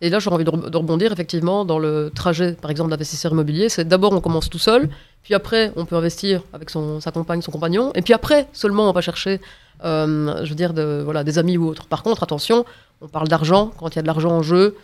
Et 0.04 0.10
là, 0.10 0.18
j'aurais 0.18 0.34
envie 0.36 0.44
de 0.44 0.50
re- 0.50 0.68
de 0.68 0.76
rebondir 0.76 1.12
effectivement 1.12 1.64
dans 1.64 1.78
le 1.78 2.12
trajet, 2.14 2.52
par 2.52 2.70
exemple, 2.70 2.90
d'investisseur 2.90 3.32
immobilier. 3.32 3.70
C'est 3.70 3.88
d'abord, 3.88 4.12
on 4.12 4.20
commence 4.20 4.50
tout 4.50 4.58
seul, 4.58 4.90
puis 5.22 5.32
après, 5.32 5.72
on 5.76 5.86
peut 5.86 5.96
investir 5.96 6.42
avec 6.52 6.68
son, 6.68 7.00
sa 7.00 7.10
compagne, 7.10 7.40
son 7.40 7.50
compagnon, 7.50 7.90
et 7.94 8.02
puis 8.02 8.12
après, 8.12 8.46
seulement, 8.52 8.90
on 8.90 8.92
va 8.92 9.00
chercher, 9.00 9.40
euh, 9.82 10.44
je 10.44 10.50
veux 10.50 10.54
dire, 10.54 10.74
voilà, 11.04 11.24
des 11.24 11.38
amis 11.38 11.56
ou 11.56 11.66
autres. 11.66 11.86
Par 11.86 12.02
contre, 12.02 12.22
attention, 12.22 12.66
on 13.00 13.08
parle 13.08 13.28
d'argent. 13.28 13.72
Quand 13.78 13.88
il 13.94 13.96
y 13.96 13.98
a 13.98 14.02
de 14.02 14.06
l'argent 14.06 14.32
en 14.32 14.42
jeu, 14.42 14.76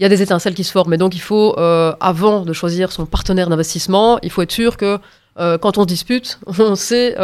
il 0.00 0.02
y 0.02 0.04
a 0.04 0.08
des 0.08 0.20
étincelles 0.20 0.54
qui 0.54 0.64
se 0.64 0.72
forment. 0.72 0.94
Et 0.94 0.98
donc, 0.98 1.14
il 1.14 1.20
faut, 1.20 1.56
euh, 1.56 1.94
avant 2.00 2.40
de 2.44 2.52
choisir 2.52 2.90
son 2.90 3.06
partenaire 3.06 3.48
d'investissement, 3.50 4.18
il 4.24 4.30
faut 4.32 4.42
être 4.42 4.50
sûr 4.50 4.76
que 4.76 4.98
euh, 5.38 5.58
quand 5.58 5.78
on 5.78 5.82
se 5.82 5.86
dispute, 5.86 6.40
on 6.58 6.74
sait 6.74 7.14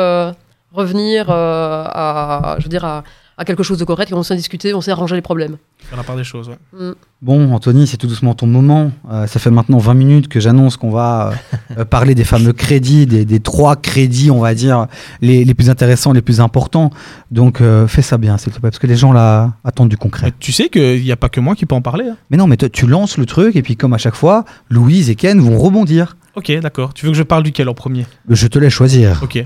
revenir 0.72 1.26
à, 1.28 2.54
je 2.58 2.62
veux 2.62 2.68
dire, 2.68 2.84
à, 2.84 3.02
à 3.38 3.44
quelque 3.44 3.62
chose 3.62 3.76
de 3.78 3.84
correct, 3.84 4.10
et 4.10 4.14
on 4.14 4.22
sait 4.22 4.34
discuter, 4.34 4.72
on 4.72 4.80
sait 4.80 4.90
arranger 4.92 5.14
les 5.14 5.20
problèmes. 5.20 5.56
Faire 5.78 5.98
la 5.98 6.04
part 6.04 6.16
des 6.16 6.24
choses, 6.24 6.48
ouais. 6.48 6.56
Mm. 6.72 6.92
Bon, 7.20 7.52
Anthony, 7.52 7.86
c'est 7.86 7.98
tout 7.98 8.06
doucement 8.06 8.34
ton 8.34 8.46
moment. 8.46 8.92
Euh, 9.10 9.26
ça 9.26 9.38
fait 9.38 9.50
maintenant 9.50 9.76
20 9.78 9.92
minutes 9.94 10.28
que 10.28 10.40
j'annonce 10.40 10.76
qu'on 10.78 10.90
va 10.90 11.32
euh, 11.32 11.74
euh, 11.80 11.84
parler 11.84 12.14
des 12.14 12.24
fameux 12.24 12.54
crédits, 12.54 13.04
des, 13.06 13.24
des 13.26 13.40
trois 13.40 13.76
crédits, 13.76 14.30
on 14.30 14.40
va 14.40 14.54
dire, 14.54 14.86
les, 15.20 15.44
les 15.44 15.54
plus 15.54 15.68
intéressants, 15.68 16.12
les 16.12 16.22
plus 16.22 16.40
importants. 16.40 16.90
Donc, 17.30 17.60
euh, 17.60 17.86
fais 17.86 18.00
ça 18.02 18.16
bien, 18.16 18.38
s'il 18.38 18.52
te 18.52 18.58
plaît, 18.58 18.70
parce 18.70 18.78
que 18.78 18.86
les 18.86 18.96
gens 18.96 19.12
là 19.12 19.52
attendent 19.64 19.90
du 19.90 19.98
concret. 19.98 20.26
Mais 20.28 20.32
tu 20.38 20.52
sais 20.52 20.68
qu'il 20.70 21.02
n'y 21.02 21.12
a 21.12 21.16
pas 21.16 21.28
que 21.28 21.40
moi 21.40 21.54
qui 21.54 21.66
peux 21.66 21.74
en 21.74 21.82
parler. 21.82 22.06
hein. 22.08 22.16
Mais 22.30 22.38
non, 22.38 22.46
mais 22.46 22.56
tu 22.56 22.86
lances 22.86 23.18
le 23.18 23.26
truc, 23.26 23.54
et 23.56 23.62
puis 23.62 23.76
comme 23.76 23.92
à 23.92 23.98
chaque 23.98 24.14
fois, 24.16 24.44
Louise 24.70 25.10
et 25.10 25.14
Ken 25.14 25.38
vont 25.40 25.58
rebondir. 25.58 26.16
Ok, 26.36 26.50
d'accord. 26.60 26.94
Tu 26.94 27.04
veux 27.04 27.12
que 27.12 27.18
je 27.18 27.22
parle 27.22 27.42
duquel 27.42 27.68
en 27.68 27.74
premier? 27.74 28.06
Je 28.30 28.46
te 28.46 28.58
laisse 28.58 28.72
choisir. 28.72 29.20
Ok. 29.22 29.44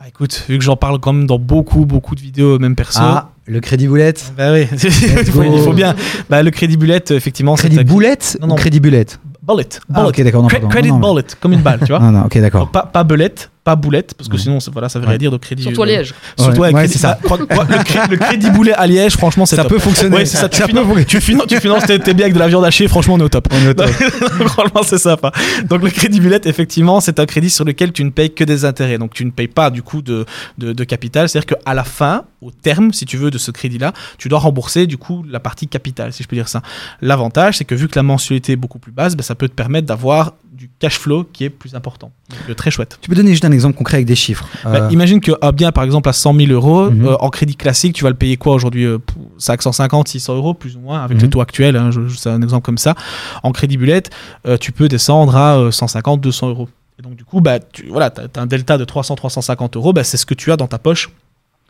Ah, 0.00 0.06
écoute, 0.06 0.44
vu 0.48 0.58
que 0.58 0.64
j'en 0.64 0.76
parle 0.76 1.00
quand 1.00 1.12
même 1.12 1.26
dans 1.26 1.38
beaucoup, 1.40 1.84
beaucoup 1.84 2.14
de 2.14 2.20
vidéos, 2.20 2.58
même 2.60 2.76
perso. 2.76 3.00
Ah, 3.02 3.30
le 3.46 3.60
crédit 3.60 3.88
boulette. 3.88 4.32
Bah 4.36 4.52
oui, 4.52 4.66
il, 4.72 4.78
faut, 5.26 5.42
il 5.42 5.60
faut 5.60 5.72
bien. 5.72 5.94
Bah, 6.30 6.42
le 6.42 6.50
crédit 6.50 6.76
bullet, 6.76 7.02
effectivement, 7.10 7.54
Crédit 7.56 7.82
boulette 7.82 8.38
Non, 8.40 8.46
ou 8.46 8.50
non. 8.50 8.54
crédit 8.56 8.78
bulette 8.78 9.18
bullet. 9.42 9.68
Ah, 9.92 10.00
bullet. 10.00 10.08
ok, 10.08 10.22
d'accord. 10.22 10.46
credit 10.68 10.88
Non, 10.90 10.98
non, 10.98 11.14
bullet, 11.14 11.26
comme 11.40 11.52
une 11.52 11.62
balle, 11.62 11.80
tu 11.80 11.86
vois. 11.86 11.98
Non, 11.98 12.12
non, 12.12 12.26
ok, 12.26 12.38
d'accord. 12.38 12.70
Pas, 12.70 12.82
pas 12.82 13.02
belette, 13.02 13.50
pas 13.68 13.76
boulette, 13.76 14.14
parce 14.14 14.30
que 14.30 14.38
sinon, 14.38 14.60
ça- 14.60 14.70
voilà, 14.72 14.88
ça 14.88 14.98
veut 14.98 15.04
rien 15.04 15.12
Ouais. 15.14 15.18
dire 15.18 15.30
de 15.30 15.36
crédit. 15.36 15.62
Surtout 15.64 15.82
à 15.82 15.86
euh, 15.86 15.88
Liège. 15.88 16.14
Surtout 16.38 16.60
Ouais, 16.60 16.72
crédit- 16.72 16.96
ça. 16.96 17.18
bah, 17.28 17.36
le, 17.68 17.84
cré- 17.84 18.08
le 18.10 18.16
crédit 18.16 18.50
boulet 18.50 18.72
à 18.72 18.86
Liège, 18.86 19.12
franchement, 19.16 19.44
c'est 19.44 19.56
Ça 19.56 19.62
top. 19.64 19.72
peut 19.72 19.78
fonctionner. 19.78 20.16
Ouais, 20.16 20.24
ça. 20.24 20.48
Tu, 20.48 20.58
Ça 20.60 20.66
finan- 20.66 20.86
peut 20.90 21.04
tu, 21.04 21.18
finan- 21.20 21.46
tu 21.46 21.60
finances 21.60 21.84
tes, 21.84 21.98
tes 21.98 22.14
biens 22.14 22.24
avec 22.24 22.34
de 22.34 22.38
la 22.38 22.48
viande 22.48 22.64
hachée, 22.64 22.88
franchement, 22.88 23.14
on 23.14 23.18
est 23.18 23.24
au 23.24 23.28
top. 23.28 23.48
On 23.50 23.58
est 23.66 23.68
au 23.68 23.74
top. 23.74 23.90
Franchement, 24.48 24.82
c'est 24.84 24.96
sympa. 24.98 25.32
Donc, 25.68 25.82
le 25.82 25.90
crédit 25.90 26.18
bullet, 26.20 26.40
effectivement, 26.44 27.00
c'est 27.02 27.18
un 27.20 27.26
crédit 27.26 27.50
sur 27.50 27.64
lequel 27.66 27.92
tu 27.92 28.04
ne 28.04 28.10
payes 28.10 28.30
que 28.32 28.44
des 28.44 28.64
intérêts. 28.64 28.96
Donc, 28.96 29.12
tu 29.12 29.24
ne 29.24 29.30
payes 29.30 29.48
pas, 29.48 29.70
du 29.70 29.82
coup, 29.82 30.00
de, 30.00 30.24
de, 30.56 30.72
de 30.72 30.84
capital. 30.84 31.28
C'est-à-dire 31.28 31.56
qu'à 31.62 31.74
la 31.74 31.84
fin, 31.84 32.24
au 32.40 32.50
terme, 32.50 32.92
si 32.94 33.04
tu 33.04 33.16
veux, 33.18 33.30
de 33.30 33.38
ce 33.38 33.50
crédit-là, 33.50 33.92
tu 34.16 34.28
dois 34.28 34.38
rembourser, 34.38 34.86
du 34.86 34.96
coup, 34.96 35.24
la 35.28 35.40
partie 35.40 35.66
capitale, 35.68 36.12
si 36.12 36.22
je 36.22 36.28
peux 36.28 36.36
dire 36.36 36.48
ça. 36.48 36.62
L'avantage, 37.02 37.58
c'est 37.58 37.64
que 37.64 37.74
vu 37.74 37.88
que 37.88 37.98
la 37.98 38.02
mensualité 38.02 38.52
est 38.52 38.56
beaucoup 38.56 38.78
plus 38.78 38.92
basse, 38.92 39.14
ben, 39.16 39.22
ça 39.22 39.34
peut 39.34 39.48
te 39.48 39.54
permettre 39.54 39.86
d'avoir 39.86 40.32
du 40.52 40.68
cash 40.80 40.98
flow 40.98 41.22
qui 41.32 41.44
est 41.44 41.50
plus 41.50 41.74
important. 41.76 42.10
Donc, 42.30 42.38
euh, 42.50 42.54
très 42.54 42.70
chouette. 42.72 42.98
Tu 43.00 43.08
peux 43.08 43.14
donner 43.14 43.30
juste 43.30 43.44
un 43.44 43.52
exemple 43.58 43.76
concret 43.76 43.96
avec 43.98 44.06
des 44.06 44.14
chiffres. 44.16 44.46
Bah, 44.64 44.70
Euh, 44.84 44.88
imagine 44.90 45.20
qu'un 45.20 45.52
bien, 45.52 45.70
par 45.72 45.84
exemple, 45.84 46.08
à 46.08 46.12
100 46.12 46.34
000 46.34 46.52
euros, 46.52 46.90
Mhm. 46.90 47.06
euh, 47.06 47.16
en 47.20 47.28
crédit 47.30 47.56
classique, 47.56 47.94
tu 47.94 48.04
vas 48.04 48.10
le 48.10 48.16
payer 48.16 48.36
quoi 48.36 48.54
aujourd'hui 48.54 48.84
euh, 48.84 48.98
pour 48.98 49.22
550, 49.38 50.08
600 50.08 50.34
euros, 50.36 50.54
plus 50.54 50.76
ou 50.76 50.80
moins, 50.80 51.02
avec 51.02 51.18
Mhm. 51.18 51.24
les 51.24 51.30
taux 51.30 51.40
actuels. 51.40 51.76
hein, 51.76 51.90
c'est 52.16 52.30
un 52.30 52.40
exemple 52.42 52.64
comme 52.64 52.78
ça. 52.78 52.94
En 53.42 53.52
crédit 53.52 53.76
bullet, 53.76 54.02
euh, 54.46 54.56
tu 54.56 54.72
peux 54.72 54.88
descendre 54.88 55.36
à 55.36 55.56
euh, 55.58 55.70
150, 55.70 56.20
200 56.20 56.48
euros. 56.48 56.68
Et 56.98 57.02
donc, 57.02 57.14
du 57.14 57.24
coup, 57.24 57.40
bah, 57.40 57.58
tu 57.60 57.86
voilà, 57.88 58.12
as, 58.34 58.40
un 58.40 58.46
delta 58.46 58.76
de 58.78 58.84
300, 58.84 59.14
350 59.14 59.76
euros, 59.76 59.92
bah, 59.92 60.02
c'est 60.04 60.16
ce 60.16 60.26
que 60.26 60.34
tu 60.34 60.50
as 60.52 60.56
dans 60.56 60.66
ta 60.66 60.78
poche 60.78 61.10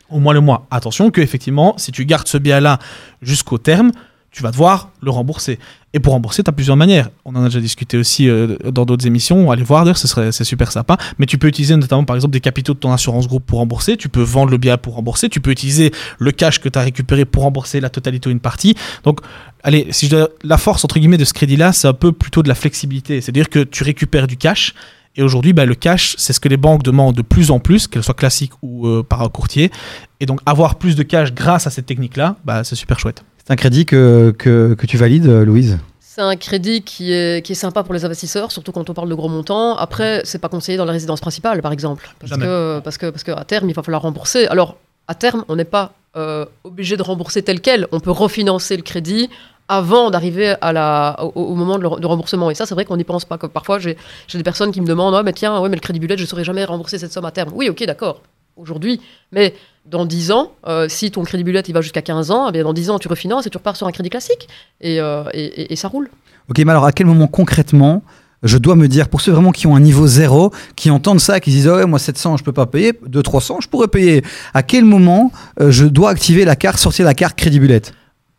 au 0.09 0.19
mois 0.19 0.33
le 0.33 0.41
mois. 0.41 0.65
Attention 0.71 1.11
que, 1.11 1.21
effectivement, 1.21 1.75
si 1.77 1.91
tu 1.91 2.05
gardes 2.05 2.27
ce 2.27 2.37
bien-là 2.39 2.79
jusqu'au 3.21 3.57
terme, 3.59 3.91
tu 4.31 4.43
vas 4.43 4.51
devoir 4.51 4.89
le 5.01 5.11
rembourser. 5.11 5.59
Et 5.93 5.99
pour 5.99 6.13
rembourser, 6.13 6.43
tu 6.43 6.49
as 6.49 6.53
plusieurs 6.53 6.77
manières. 6.77 7.09
On 7.25 7.35
en 7.35 7.41
a 7.41 7.45
déjà 7.45 7.59
discuté 7.59 7.97
aussi 7.97 8.29
euh, 8.29 8.57
dans 8.71 8.85
d'autres 8.85 9.07
émissions. 9.07 9.49
Allez 9.49 9.63
voir, 9.63 9.85
d'ailleurs, 9.85 9.97
ce 9.97 10.07
serait, 10.07 10.31
c'est 10.31 10.43
super 10.43 10.71
sympa. 10.71 10.97
Mais 11.17 11.25
tu 11.25 11.39
peux 11.39 11.47
utiliser 11.47 11.75
notamment, 11.75 12.03
par 12.03 12.15
exemple, 12.15 12.33
des 12.33 12.39
capitaux 12.39 12.75
de 12.75 12.79
ton 12.79 12.91
assurance 12.91 13.27
groupe 13.27 13.45
pour 13.45 13.57
rembourser. 13.57 13.97
Tu 13.97 14.07
peux 14.07 14.21
vendre 14.21 14.51
le 14.51 14.57
bien 14.57 14.77
pour 14.77 14.93
rembourser. 14.93 15.29
Tu 15.29 15.41
peux 15.41 15.49
utiliser 15.49 15.91
le 16.19 16.31
cash 16.31 16.59
que 16.59 16.69
tu 16.69 16.77
as 16.77 16.83
récupéré 16.83 17.25
pour 17.25 17.43
rembourser 17.43 17.79
la 17.79 17.89
totalité 17.89 18.29
ou 18.29 18.31
une 18.31 18.39
partie. 18.39 18.75
Donc, 19.03 19.21
allez, 19.63 19.87
si 19.89 20.07
je 20.07 20.27
la 20.43 20.57
force, 20.57 20.85
entre 20.85 20.99
guillemets, 20.99 21.17
de 21.17 21.25
ce 21.25 21.33
crédit-là, 21.33 21.73
c'est 21.73 21.87
un 21.87 21.93
peu 21.93 22.11
plutôt 22.11 22.43
de 22.43 22.49
la 22.49 22.55
flexibilité. 22.55 23.21
C'est-à-dire 23.21 23.49
que 23.49 23.63
tu 23.63 23.83
récupères 23.83 24.27
du 24.27 24.37
cash. 24.37 24.75
Et 25.15 25.23
aujourd'hui, 25.23 25.53
bah, 25.53 25.65
le 25.65 25.75
cash, 25.75 26.15
c'est 26.19 26.33
ce 26.33 26.39
que 26.39 26.49
les 26.49 26.57
banques 26.57 26.83
demandent 26.83 27.15
de 27.15 27.23
plus 27.23 27.49
en 27.49 27.59
plus, 27.59 27.87
qu'elles 27.87 28.03
soient 28.03 28.13
classiques 28.13 28.53
ou 28.61 28.87
euh, 28.87 29.01
par 29.01 29.23
un 29.23 29.29
courtier. 29.29 29.71
Et 30.19 30.27
donc, 30.27 30.39
avoir 30.45 30.75
plus 30.75 30.95
de 30.95 31.01
cash 31.01 31.33
grâce 31.33 31.65
à 31.65 31.71
cette 31.71 31.87
technique-là, 31.87 32.35
bah, 32.45 32.63
c'est 32.63 32.75
super 32.75 32.99
chouette. 32.99 33.23
C'est 33.49 33.53
un 33.53 33.55
crédit 33.55 33.87
que, 33.87 34.29
que, 34.37 34.75
que 34.75 34.85
tu 34.85 34.95
valides, 34.97 35.25
euh, 35.25 35.43
Louise? 35.43 35.79
C'est 36.01 36.21
un 36.21 36.35
crédit 36.35 36.83
qui 36.83 37.11
est, 37.11 37.43
qui 37.43 37.53
est 37.53 37.55
sympa 37.55 37.81
pour 37.81 37.95
les 37.95 38.05
investisseurs, 38.05 38.51
surtout 38.51 38.71
quand 38.71 38.87
on 38.91 38.93
parle 38.93 39.09
de 39.09 39.15
gros 39.15 39.27
montants. 39.27 39.75
Après, 39.75 40.21
c'est 40.23 40.37
pas 40.37 40.49
conseillé 40.49 40.77
dans 40.77 40.85
la 40.85 40.91
résidence 40.91 41.19
principale, 41.19 41.59
par 41.63 41.71
exemple. 41.71 42.13
Parce 42.19 42.29
Jamais. 42.29 42.45
que, 42.45 42.79
parce, 42.83 42.99
que, 42.99 43.09
parce 43.09 43.23
qu'à 43.23 43.43
terme, 43.45 43.67
il 43.67 43.73
va 43.73 43.81
falloir 43.81 44.03
rembourser. 44.03 44.45
Alors, 44.49 44.77
à 45.07 45.15
terme, 45.15 45.45
on 45.47 45.55
n'est 45.55 45.65
pas 45.65 45.93
euh, 46.15 46.45
obligé 46.63 46.95
de 46.95 47.01
rembourser 47.01 47.41
tel 47.41 47.59
quel. 47.59 47.87
On 47.91 47.99
peut 47.99 48.11
refinancer 48.11 48.77
le 48.77 48.83
crédit 48.83 49.31
avant 49.67 50.11
d'arriver 50.11 50.53
à 50.61 50.71
la, 50.71 51.17
au, 51.23 51.29
au 51.41 51.55
moment 51.55 51.79
de, 51.79 51.83
le- 51.89 51.99
de 51.99 52.05
remboursement. 52.05 52.51
Et 52.51 52.53
ça, 52.55 52.67
c'est 52.67 52.75
vrai 52.75 52.85
qu'on 52.85 52.97
n'y 52.97 53.03
pense 53.03 53.25
pas. 53.25 53.39
Comme 53.39 53.49
parfois, 53.49 53.79
j'ai, 53.79 53.97
j'ai 54.27 54.37
des 54.37 54.43
personnes 54.43 54.71
qui 54.71 54.81
me 54.81 54.85
demandent 54.85 55.15
Ah, 55.15 55.23
mais 55.23 55.33
tiens, 55.33 55.59
ouais, 55.59 55.69
mais 55.69 55.75
le 55.75 55.81
crédit 55.81 55.99
bullet, 55.99 56.17
je 56.17 56.21
ne 56.21 56.27
saurais 56.27 56.43
jamais 56.43 56.65
rembourser 56.65 56.99
cette 56.99 57.13
somme 57.13 57.25
à 57.25 57.31
terme. 57.31 57.49
Oui, 57.55 57.67
ok, 57.67 57.83
d'accord, 57.87 58.21
aujourd'hui. 58.59 59.01
Mais 59.31 59.53
dans 59.85 60.05
10 60.05 60.31
ans, 60.31 60.51
euh, 60.67 60.87
si 60.87 61.11
ton 61.11 61.23
crédit 61.23 61.43
bullet 61.43 61.61
il 61.61 61.73
va 61.73 61.81
jusqu'à 61.81 62.01
15 62.01 62.31
ans, 62.31 62.47
eh 62.49 62.51
bien 62.51 62.63
dans 62.63 62.73
10 62.73 62.89
ans, 62.91 62.99
tu 62.99 63.07
refinances 63.07 63.47
et 63.47 63.49
tu 63.49 63.57
repars 63.57 63.75
sur 63.75 63.87
un 63.87 63.91
crédit 63.91 64.09
classique. 64.09 64.47
Et, 64.81 64.99
euh, 64.99 65.23
et, 65.33 65.75
ça 65.75 65.87
roule. 65.87 66.09
Ok, 66.49 66.59
mais 66.59 66.71
alors 66.71 66.85
à 66.85 66.91
quel 66.91 67.07
moment 67.07 67.27
concrètement 67.27 68.03
je 68.41 68.57
dois 68.57 68.75
me 68.75 68.87
dire, 68.87 69.09
pour 69.09 69.19
ceux 69.19 69.33
vraiment 69.33 69.51
qui 69.51 69.67
ont 69.67 69.75
un 69.75 69.81
niveau 69.81 70.07
zéro, 70.07 70.53
qui 70.77 70.89
entendent 70.91 71.19
ça, 71.19 71.41
qui 71.41 71.49
disent 71.49 71.67
oh 71.67 71.75
ouais, 71.75 71.85
moi 71.85 71.99
700 71.99 72.37
je 72.37 72.43
peux 72.43 72.53
pas 72.53 72.65
payer, 72.65 72.93
2 73.05 73.21
300 73.21 73.57
je 73.61 73.67
pourrais 73.67 73.89
payer. 73.89 74.23
À 74.53 74.63
quel 74.63 74.85
moment 74.85 75.31
euh, 75.59 75.71
je 75.71 75.85
dois 75.85 76.11
activer 76.11 76.45
la 76.45 76.55
carte, 76.55 76.79
sortir 76.79 77.05
la 77.05 77.13
carte 77.13 77.37
crédit 77.37 77.59
bullet? 77.59 77.81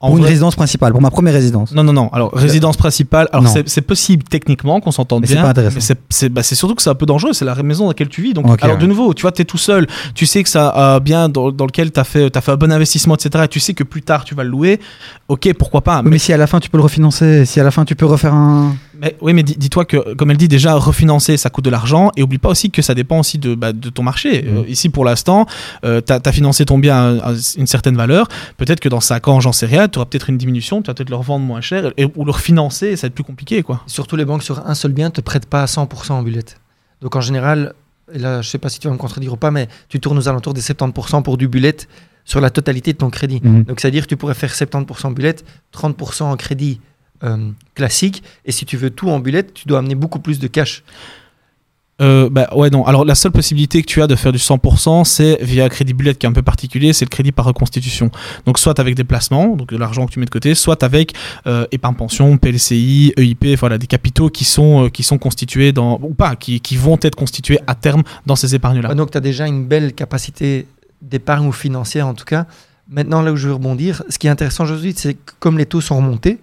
En 0.02 0.08
pour 0.08 0.16
une 0.16 0.24
résidence 0.24 0.56
principale, 0.56 0.92
pour 0.92 1.02
ma 1.02 1.10
première 1.10 1.34
résidence 1.34 1.72
Non, 1.72 1.84
non, 1.84 1.92
non. 1.92 2.08
Alors, 2.14 2.32
résidence 2.32 2.78
principale, 2.78 3.28
alors 3.32 3.46
c'est 3.66 3.82
possible 3.82 4.22
techniquement 4.24 4.80
qu'on 4.80 4.92
s'entende 4.92 5.20
Mais 5.22 5.26
c'est 5.26 5.34
bien. 5.34 5.42
pas 5.42 5.50
intéressant. 5.50 5.94
C'est- 6.08 6.28
bah, 6.30 6.42
surtout 6.42 6.74
que 6.74 6.80
c'est 6.80 6.88
un 6.88 6.94
peu 6.94 7.04
dangereux. 7.04 7.34
C'est 7.34 7.44
la 7.44 7.54
maison 7.62 7.84
dans 7.84 7.90
laquelle 7.90 8.08
tu 8.08 8.22
vis. 8.22 8.32
Donc, 8.32 8.46
alors 8.62 8.76
ouais. 8.76 8.82
de 8.82 8.86
nouveau, 8.86 9.12
tu 9.12 9.22
vois, 9.22 9.32
tu 9.32 9.42
es 9.42 9.44
tout 9.44 9.58
seul. 9.58 9.86
Tu 10.14 10.24
sais 10.24 10.42
que 10.42 10.48
ça 10.48 10.70
a 10.70 11.00
bien 11.00 11.28
dans, 11.28 11.52
dans 11.52 11.66
lequel 11.66 11.92
tu 11.92 12.00
as 12.00 12.04
fait, 12.04 12.34
as 12.34 12.40
fait 12.40 12.52
un 12.52 12.56
bon 12.56 12.72
investissement, 12.72 13.14
etc. 13.14 13.44
Et 13.44 13.48
tu 13.48 13.60
sais 13.60 13.74
que 13.74 13.84
plus 13.84 14.00
tard, 14.00 14.24
tu 14.24 14.34
vas 14.34 14.42
le 14.42 14.48
louer. 14.48 14.80
Ok, 15.28 15.52
pourquoi 15.58 15.82
pas. 15.82 16.00
Oui, 16.02 16.10
mais 16.12 16.18
si 16.18 16.32
à 16.32 16.38
la 16.38 16.46
fin 16.46 16.60
tu 16.60 16.70
peux 16.70 16.78
le 16.78 16.82
refinancer, 16.82 17.44
si 17.44 17.60
à 17.60 17.64
la 17.64 17.70
fin 17.70 17.84
tu 17.84 17.94
peux 17.94 18.06
refaire 18.06 18.32
un. 18.32 18.74
Mais, 19.00 19.16
oui, 19.20 19.32
mais 19.32 19.42
dis- 19.42 19.56
dis-toi 19.56 19.84
que, 19.84 20.14
comme 20.14 20.30
elle 20.30 20.36
dit, 20.36 20.48
déjà, 20.48 20.74
refinancer, 20.74 21.36
ça 21.36 21.50
coûte 21.50 21.64
de 21.64 21.70
l'argent. 21.70 22.10
Et 22.16 22.22
oublie 22.22 22.38
pas 22.38 22.50
aussi 22.50 22.70
que 22.70 22.82
ça 22.82 22.94
dépend 22.94 23.18
aussi 23.20 23.38
de, 23.38 23.54
bah, 23.54 23.72
de 23.72 23.88
ton 23.88 24.02
marché. 24.02 24.44
Euh, 24.46 24.64
ici, 24.68 24.88
pour 24.90 25.04
l'instant, 25.04 25.46
tu 25.82 25.88
as, 25.88 26.32
financé 26.32 26.64
ton 26.64 26.78
bien 26.78 27.18
à, 27.18 27.30
à 27.30 27.32
une 27.56 27.66
certaine 27.66 27.96
valeur. 27.96 28.28
Peut-être 28.56 28.80
que 28.80 28.88
dans 28.88 29.00
5 29.00 29.28
ans, 29.28 29.40
j'en 29.40 29.52
sais 29.52 29.66
rien, 29.66 29.88
tu 29.88 29.98
auras 29.98 30.06
peut-être 30.06 30.30
une 30.30 30.38
diminution, 30.38 30.82
tu 30.82 30.88
vas 30.88 30.94
peut-être 30.94 31.10
le 31.10 31.16
revendre 31.16 31.44
moins 31.44 31.60
cher 31.60 31.92
et, 31.96 32.06
ou 32.16 32.24
le 32.24 32.30
refinancer, 32.30 32.96
ça 32.96 33.02
va 33.02 33.08
être 33.08 33.14
plus 33.14 33.24
compliqué. 33.24 33.62
quoi. 33.62 33.82
Surtout 33.86 34.16
les 34.16 34.24
banques 34.24 34.42
sur 34.42 34.66
un 34.66 34.74
seul 34.74 34.92
bien 34.92 35.10
te 35.10 35.20
prêtent 35.20 35.46
pas 35.46 35.62
à 35.62 35.66
100% 35.66 36.12
en 36.12 36.22
bullet. 36.22 36.44
Donc 37.00 37.16
en 37.16 37.20
général, 37.20 37.74
et 38.12 38.18
là 38.18 38.42
je 38.42 38.48
sais 38.48 38.58
pas 38.58 38.68
si 38.68 38.78
tu 38.78 38.88
vas 38.88 38.92
me 38.92 38.98
contredire 38.98 39.32
ou 39.32 39.36
pas, 39.36 39.50
mais 39.50 39.68
tu 39.88 40.00
tournes 40.00 40.18
aux 40.18 40.28
alentours 40.28 40.54
des 40.54 40.60
70% 40.60 41.22
pour 41.22 41.36
du 41.36 41.48
bullet 41.48 41.76
sur 42.24 42.40
la 42.40 42.50
totalité 42.50 42.92
de 42.92 42.98
ton 42.98 43.10
crédit. 43.10 43.40
Mhm. 43.42 43.64
Donc 43.64 43.80
c'est-à-dire 43.80 44.04
que 44.04 44.08
tu 44.08 44.16
pourrais 44.16 44.34
faire 44.34 44.52
70% 44.52 45.14
bullet, 45.14 45.36
30% 45.74 46.24
en 46.24 46.36
crédit 46.36 46.80
euh, 46.80 46.89
classique, 47.74 48.22
et 48.44 48.52
si 48.52 48.64
tu 48.64 48.76
veux 48.76 48.90
tout 48.90 49.10
en 49.10 49.20
bullet, 49.20 49.44
tu 49.44 49.66
dois 49.66 49.80
amener 49.80 49.94
beaucoup 49.94 50.20
plus 50.20 50.38
de 50.38 50.46
cash. 50.46 50.82
Euh, 52.00 52.30
bah 52.30 52.48
ouais 52.54 52.70
non. 52.70 52.84
Alors 52.86 53.04
la 53.04 53.14
seule 53.14 53.32
possibilité 53.32 53.82
que 53.82 53.86
tu 53.86 54.00
as 54.00 54.06
de 54.06 54.16
faire 54.16 54.32
du 54.32 54.38
100%, 54.38 55.04
c'est 55.04 55.38
via 55.42 55.68
crédit 55.68 55.92
bullet 55.92 56.14
qui 56.14 56.26
est 56.26 56.28
un 56.28 56.32
peu 56.32 56.42
particulier, 56.42 56.92
c'est 56.92 57.04
le 57.04 57.10
crédit 57.10 57.32
par 57.32 57.44
reconstitution. 57.44 58.10
Donc 58.46 58.58
soit 58.58 58.78
avec 58.80 58.94
des 58.94 59.04
placements, 59.04 59.54
donc 59.54 59.68
de 59.68 59.76
l'argent 59.76 60.06
que 60.06 60.12
tu 60.12 60.18
mets 60.18 60.24
de 60.24 60.30
côté, 60.30 60.54
soit 60.54 60.82
avec 60.82 61.14
euh, 61.46 61.66
épargne 61.72 61.94
pension, 61.94 62.38
PLCI, 62.38 63.12
EIP, 63.16 63.58
voilà 63.58 63.76
des 63.76 63.86
capitaux 63.86 64.30
qui 64.30 64.44
sont 64.44 64.86
euh, 64.86 64.88
qui 64.88 65.02
sont 65.02 65.18
constitués 65.18 65.72
dans 65.72 66.00
ou 66.02 66.14
pas, 66.14 66.36
qui, 66.36 66.60
qui 66.60 66.76
vont 66.76 66.98
être 67.02 67.16
constitués 67.16 67.58
à 67.66 67.74
terme 67.74 68.02
dans 68.24 68.36
ces 68.36 68.54
épargnes 68.54 68.80
là. 68.80 68.88
Ah, 68.92 68.94
donc 68.94 69.10
tu 69.10 69.18
as 69.18 69.22
déjà 69.22 69.46
une 69.46 69.66
belle 69.66 69.92
capacité 69.92 70.66
d'épargne 71.02 71.46
ou 71.46 71.52
financière 71.52 72.06
en 72.06 72.14
tout 72.14 72.24
cas. 72.24 72.46
Maintenant, 72.88 73.22
là 73.22 73.30
où 73.30 73.36
je 73.36 73.46
veux 73.46 73.54
rebondir, 73.54 74.02
ce 74.08 74.18
qui 74.18 74.26
est 74.26 74.30
intéressant 74.30 74.64
aujourd'hui, 74.64 74.94
c'est 74.96 75.14
que 75.14 75.32
comme 75.38 75.58
les 75.58 75.66
taux 75.66 75.80
sont 75.80 75.96
remontés, 75.96 76.40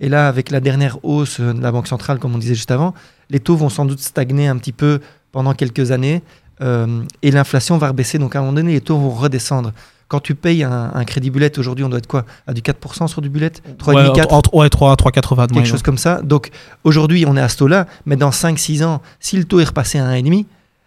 et 0.00 0.08
là, 0.08 0.28
avec 0.28 0.50
la 0.50 0.60
dernière 0.60 0.98
hausse 1.04 1.40
de 1.40 1.60
la 1.60 1.72
Banque 1.72 1.88
centrale, 1.88 2.18
comme 2.18 2.34
on 2.34 2.38
disait 2.38 2.54
juste 2.54 2.70
avant, 2.70 2.94
les 3.30 3.40
taux 3.40 3.56
vont 3.56 3.68
sans 3.68 3.84
doute 3.84 4.00
stagner 4.00 4.46
un 4.48 4.56
petit 4.56 4.72
peu 4.72 5.00
pendant 5.32 5.54
quelques 5.54 5.90
années, 5.90 6.22
euh, 6.60 7.02
et 7.22 7.30
l'inflation 7.30 7.78
va 7.78 7.88
rebaisser. 7.88 8.18
Donc 8.18 8.34
à 8.34 8.38
un 8.38 8.42
moment 8.42 8.54
donné, 8.54 8.72
les 8.72 8.80
taux 8.80 8.96
vont 8.98 9.10
redescendre. 9.10 9.72
Quand 10.08 10.20
tu 10.20 10.34
payes 10.34 10.64
un, 10.64 10.90
un 10.94 11.04
crédit 11.04 11.28
bullet, 11.30 11.58
aujourd'hui, 11.58 11.84
on 11.84 11.90
doit 11.90 11.98
être 11.98 12.06
quoi? 12.06 12.24
À 12.46 12.54
du 12.54 12.62
4% 12.62 13.08
sur 13.08 13.20
du 13.20 13.28
bullet? 13.28 13.50
3,5, 13.78 13.94
Ouais, 13.94 14.12
4 14.14 14.32
entre- 14.32 14.54
ouais, 14.54 14.68
3 14.70 14.94
3,80 14.96 15.10
de 15.10 15.12
quelque 15.12 15.52
moyenne. 15.52 15.66
chose 15.70 15.82
comme 15.82 15.98
ça. 15.98 16.22
Donc 16.22 16.48
aujourd'hui, 16.84 17.26
on 17.26 17.36
est 17.36 17.40
à 17.42 17.48
ce 17.50 17.58
taux-là, 17.58 17.86
mais 18.06 18.16
dans 18.16 18.30
5-6 18.30 18.82
ans, 18.84 19.02
si 19.20 19.36
le 19.36 19.44
taux 19.44 19.60
est 19.60 19.64
repassé 19.64 19.98
à 19.98 20.06
1,5, 20.08 20.46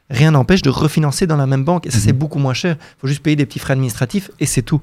rien 0.10 0.32
n'empêche 0.32 0.64
de 0.64 0.72
refinancer 0.72 1.28
dans 1.28 1.38
la 1.38 1.46
même 1.46 1.64
banque. 1.64 1.86
Et 1.86 1.92
ça, 1.92 1.98
Mhm. 2.00 2.04
c'est 2.04 2.14
beaucoup 2.14 2.40
moins 2.40 2.56
cher. 2.56 2.78
Il 2.80 3.02
faut 3.02 3.08
juste 3.08 3.22
payer 3.22 3.36
des 3.36 3.46
petits 3.46 3.60
frais 3.60 3.74
administratifs 3.74 4.32
et 4.40 4.46
c'est 4.48 4.64
tout. 4.64 4.82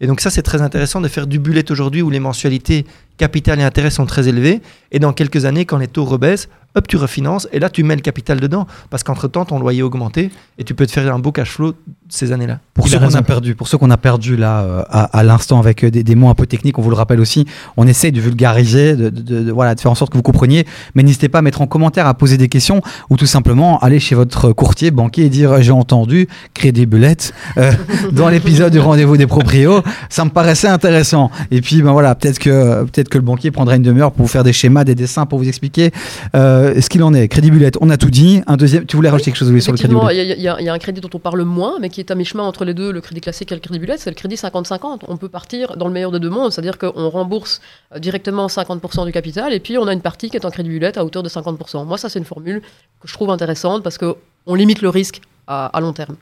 Et 0.00 0.06
donc 0.06 0.20
ça, 0.20 0.30
c'est 0.30 0.42
très 0.42 0.62
intéressant 0.62 1.00
de 1.00 1.08
faire 1.08 1.26
du 1.26 1.38
bullet 1.38 1.70
aujourd'hui 1.70 2.02
où 2.02 2.10
les 2.10 2.20
mensualités 2.20 2.86
capital 3.18 3.60
et 3.60 3.62
intérêt 3.62 3.90
sont 3.90 4.06
très 4.06 4.28
élevées. 4.28 4.62
Et 4.92 4.98
dans 4.98 5.12
quelques 5.12 5.44
années, 5.44 5.66
quand 5.66 5.76
les 5.76 5.88
taux 5.88 6.04
rebaissent, 6.06 6.48
hop, 6.74 6.86
tu 6.88 6.96
refinances 6.96 7.48
et 7.52 7.58
là, 7.58 7.68
tu 7.70 7.82
mets 7.82 7.96
le 7.96 8.00
capital 8.02 8.40
dedans. 8.40 8.66
Parce 8.90 9.02
qu'entre-temps, 9.02 9.44
ton 9.44 9.58
loyer 9.58 9.82
a 9.82 9.86
augmenté 9.86 10.30
et 10.58 10.64
tu 10.64 10.74
peux 10.74 10.86
te 10.86 10.92
faire 10.92 11.14
un 11.14 11.18
beau 11.18 11.32
cash 11.32 11.50
flow 11.50 11.74
ces 12.08 12.32
années-là. 12.32 12.58
Pour 12.74 12.86
Il 12.86 12.90
ceux 12.90 12.98
qu'on 12.98 13.14
a 13.14 13.22
perdu, 13.22 13.54
pour 13.54 13.68
ceux 13.68 13.78
qu'on 13.78 13.90
a 13.90 13.96
perdu 13.96 14.36
là 14.36 14.60
euh, 14.62 14.82
à, 14.90 15.18
à 15.18 15.22
l'instant 15.22 15.58
avec 15.60 15.84
euh, 15.84 15.90
des, 15.90 16.02
des 16.02 16.14
mots 16.14 16.28
un 16.28 16.34
peu 16.34 16.46
techniques, 16.46 16.78
on 16.78 16.82
vous 16.82 16.90
le 16.90 16.96
rappelle 16.96 17.20
aussi, 17.20 17.46
on 17.76 17.86
essaye 17.86 18.10
de 18.12 18.20
vulgariser, 18.20 18.96
de, 18.96 19.10
de- 19.10 19.20
de- 19.22 19.42
de- 19.44 19.52
voilà, 19.52 19.74
de 19.74 19.80
faire 19.80 19.90
en 19.90 19.94
sorte 19.94 20.10
que 20.12 20.16
vous 20.16 20.22
compreniez, 20.22 20.66
mais 20.94 21.02
n'hésitez 21.02 21.28
pas 21.28 21.38
à 21.38 21.42
mettre 21.42 21.62
en 21.62 21.66
commentaire, 21.66 22.06
à 22.06 22.14
poser 22.14 22.36
des 22.36 22.48
questions 22.48 22.82
ou 23.10 23.16
tout 23.16 23.26
simplement 23.26 23.78
aller 23.78 24.00
chez 24.00 24.14
votre 24.16 24.52
courtier, 24.52 24.90
banquier 24.90 25.26
et 25.26 25.28
dire 25.28 25.62
j'ai 25.62 25.70
entendu 25.72 26.28
crédit 26.54 26.86
bullet 26.86 27.16
euh, 27.58 27.72
dans 28.12 28.28
l'épisode 28.28 28.72
du 28.72 28.80
rendez-vous 28.80 29.16
des 29.16 29.26
proprios, 29.28 29.82
ça 30.08 30.24
me 30.24 30.30
paraissait 30.30 30.68
intéressant. 30.68 31.30
Et 31.52 31.60
puis 31.60 31.80
ben 31.82 31.92
voilà, 31.92 32.14
peut-être 32.16 32.38
que 32.40 32.82
peut-être 32.84 33.08
que 33.08 33.18
le 33.18 33.24
banquier 33.24 33.50
prendra 33.52 33.76
une 33.76 33.82
demi-heure 33.82 34.10
pour 34.12 34.26
vous 34.26 34.32
faire 34.32 34.44
des 34.44 34.52
schémas, 34.52 34.82
des 34.84 34.94
dessins 34.96 35.26
pour 35.26 35.38
vous 35.38 35.48
expliquer 35.48 35.92
euh, 36.34 36.59
ce 36.80 36.88
qu'il 36.88 37.02
en 37.02 37.12
est. 37.14 37.28
Crédit 37.28 37.50
bullet, 37.50 37.70
on 37.80 37.90
a 37.90 37.96
tout 37.96 38.10
dit. 38.10 38.42
Un 38.46 38.56
deuxième, 38.56 38.86
tu 38.86 38.96
voulais 38.96 39.08
rajouter 39.10 39.30
quelque 39.30 39.38
chose 39.38 39.50
Louis, 39.50 39.62
sur 39.62 39.72
le 39.72 39.78
crédit 39.78 39.94
bullet? 39.94 40.16
Il 40.34 40.40
y, 40.40 40.48
a- 40.48 40.60
y 40.60 40.64
y 40.64 40.68
un 40.68 40.78
crédit 40.78 41.00
dont 41.00 41.10
on 41.14 41.18
parle 41.18 41.42
moins, 41.42 41.74
mais 41.80 41.88
qui 41.88 42.00
est 42.00 42.10
à 42.10 42.14
mi-chemin 42.14 42.42
entre 42.42 42.64
les 42.64 42.74
deux, 42.74 42.90
le 42.92 43.00
crédit 43.00 43.20
classique 43.20 43.50
et 43.52 43.54
le 43.54 43.60
crédit 43.60 43.78
bullet, 43.78 43.96
c'est 43.98 44.10
le 44.10 44.14
crédit 44.16 44.36
50-50. 44.36 45.00
On 45.08 45.16
peut 45.16 45.28
partir 45.28 45.76
dans 45.76 45.86
le 45.86 45.92
meilleur 45.92 46.10
des 46.12 46.18
deux 46.20 46.30
mondes, 46.30 46.52
c'est-à-dire 46.52 46.78
qu'on 46.78 47.08
rembourse 47.08 47.60
euh, 47.94 47.98
directement 47.98 48.46
50% 48.48 49.06
du 49.06 49.12
capital, 49.12 49.52
et 49.52 49.60
puis 49.60 49.78
on 49.78 49.86
a 49.86 49.92
une 49.92 50.00
partie 50.02 50.30
qui 50.30 50.36
est 50.36 50.44
en 50.44 50.50
crédit 50.50 50.68
bullet 50.70 50.96
à 50.98 51.04
hauteur 51.04 51.22
de 51.22 51.28
50%. 51.28 51.84
Moi, 51.86 51.98
ça, 51.98 52.08
c'est 52.08 52.18
une 52.18 52.24
formule 52.24 52.60
que 53.00 53.08
je 53.08 53.12
trouve 53.14 53.30
intéressante 53.30 53.82
parce 53.82 53.98
qu'on 53.98 54.54
limite 54.54 54.82
le 54.82 54.88
risque 54.88 55.20
à, 55.46 55.66
à 55.66 55.80
long 55.80 55.92
terme. 55.92 56.16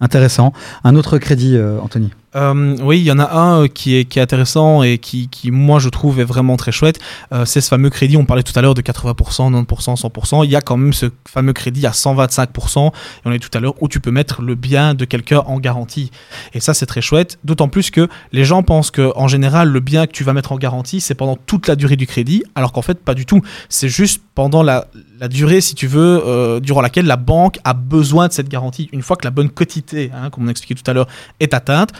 Intéressant. 0.00 0.52
Un 0.84 0.94
autre 0.96 1.16
crédit, 1.18 1.56
euh, 1.56 1.78
Anthony? 1.80 2.10
Euh, 2.36 2.76
oui, 2.82 3.00
il 3.00 3.04
y 3.04 3.10
en 3.10 3.18
a 3.18 3.32
un 3.32 3.62
euh, 3.62 3.68
qui 3.68 3.96
est, 3.96 4.04
qui 4.04 4.18
est 4.18 4.22
intéressant 4.22 4.82
et 4.82 4.98
qui, 4.98 5.28
qui, 5.28 5.50
moi, 5.50 5.78
je 5.78 5.88
trouve 5.88 6.20
est 6.20 6.24
vraiment 6.24 6.56
très 6.56 6.72
chouette. 6.72 6.98
Euh, 7.32 7.44
c'est 7.44 7.60
ce 7.60 7.68
fameux 7.68 7.88
crédit, 7.88 8.16
on 8.16 8.26
parlait 8.26 8.42
tout 8.42 8.56
à 8.56 8.62
l'heure 8.62 8.74
de 8.74 8.82
80%, 8.82 9.64
90%, 9.64 10.00
100%. 10.00 10.44
Il 10.44 10.50
y 10.50 10.56
a 10.56 10.60
quand 10.60 10.76
même 10.76 10.92
ce 10.92 11.06
fameux 11.26 11.54
crédit 11.54 11.86
à 11.86 11.90
125%, 11.90 12.88
et 12.88 12.90
on 13.24 13.32
est 13.32 13.38
tout 13.38 13.56
à 13.56 13.60
l'heure, 13.60 13.74
où 13.80 13.88
tu 13.88 14.00
peux 14.00 14.10
mettre 14.10 14.42
le 14.42 14.54
bien 14.54 14.94
de 14.94 15.04
quelqu'un 15.04 15.38
en 15.46 15.58
garantie. 15.58 16.10
Et 16.52 16.60
ça, 16.60 16.74
c'est 16.74 16.86
très 16.86 17.00
chouette. 17.00 17.38
D'autant 17.44 17.68
plus 17.68 17.90
que 17.90 18.08
les 18.32 18.44
gens 18.44 18.62
pensent 18.62 18.90
que, 18.90 19.12
en 19.16 19.28
général, 19.28 19.70
le 19.70 19.80
bien 19.80 20.06
que 20.06 20.12
tu 20.12 20.24
vas 20.24 20.34
mettre 20.34 20.52
en 20.52 20.58
garantie, 20.58 21.00
c'est 21.00 21.14
pendant 21.14 21.36
toute 21.36 21.68
la 21.68 21.76
durée 21.76 21.96
du 21.96 22.06
crédit, 22.06 22.42
alors 22.54 22.72
qu'en 22.72 22.82
fait, 22.82 23.02
pas 23.02 23.14
du 23.14 23.24
tout. 23.24 23.40
C'est 23.70 23.88
juste 23.88 24.22
pendant 24.34 24.62
la, 24.62 24.86
durée, 25.30 25.62
si 25.62 25.74
tu 25.74 25.86
veux, 25.86 26.60
durant 26.62 26.82
laquelle 26.82 27.06
la 27.06 27.16
banque 27.16 27.58
a 27.64 27.72
besoin 27.72 28.28
de 28.28 28.32
cette 28.32 28.48
garantie. 28.48 28.90
Une 28.92 29.02
fois 29.02 29.16
que 29.16 29.24
la 29.24 29.30
bonne 29.30 29.48
quotité, 29.48 30.10
hein, 30.14 30.28
comme 30.28 30.44
on 30.44 30.48
a 30.48 30.50
expliqué 30.50 30.74
tout 30.74 30.88
à 30.90 30.92
l'heure, 30.92 31.08
est 31.40 31.54
atteinte, 31.54 31.92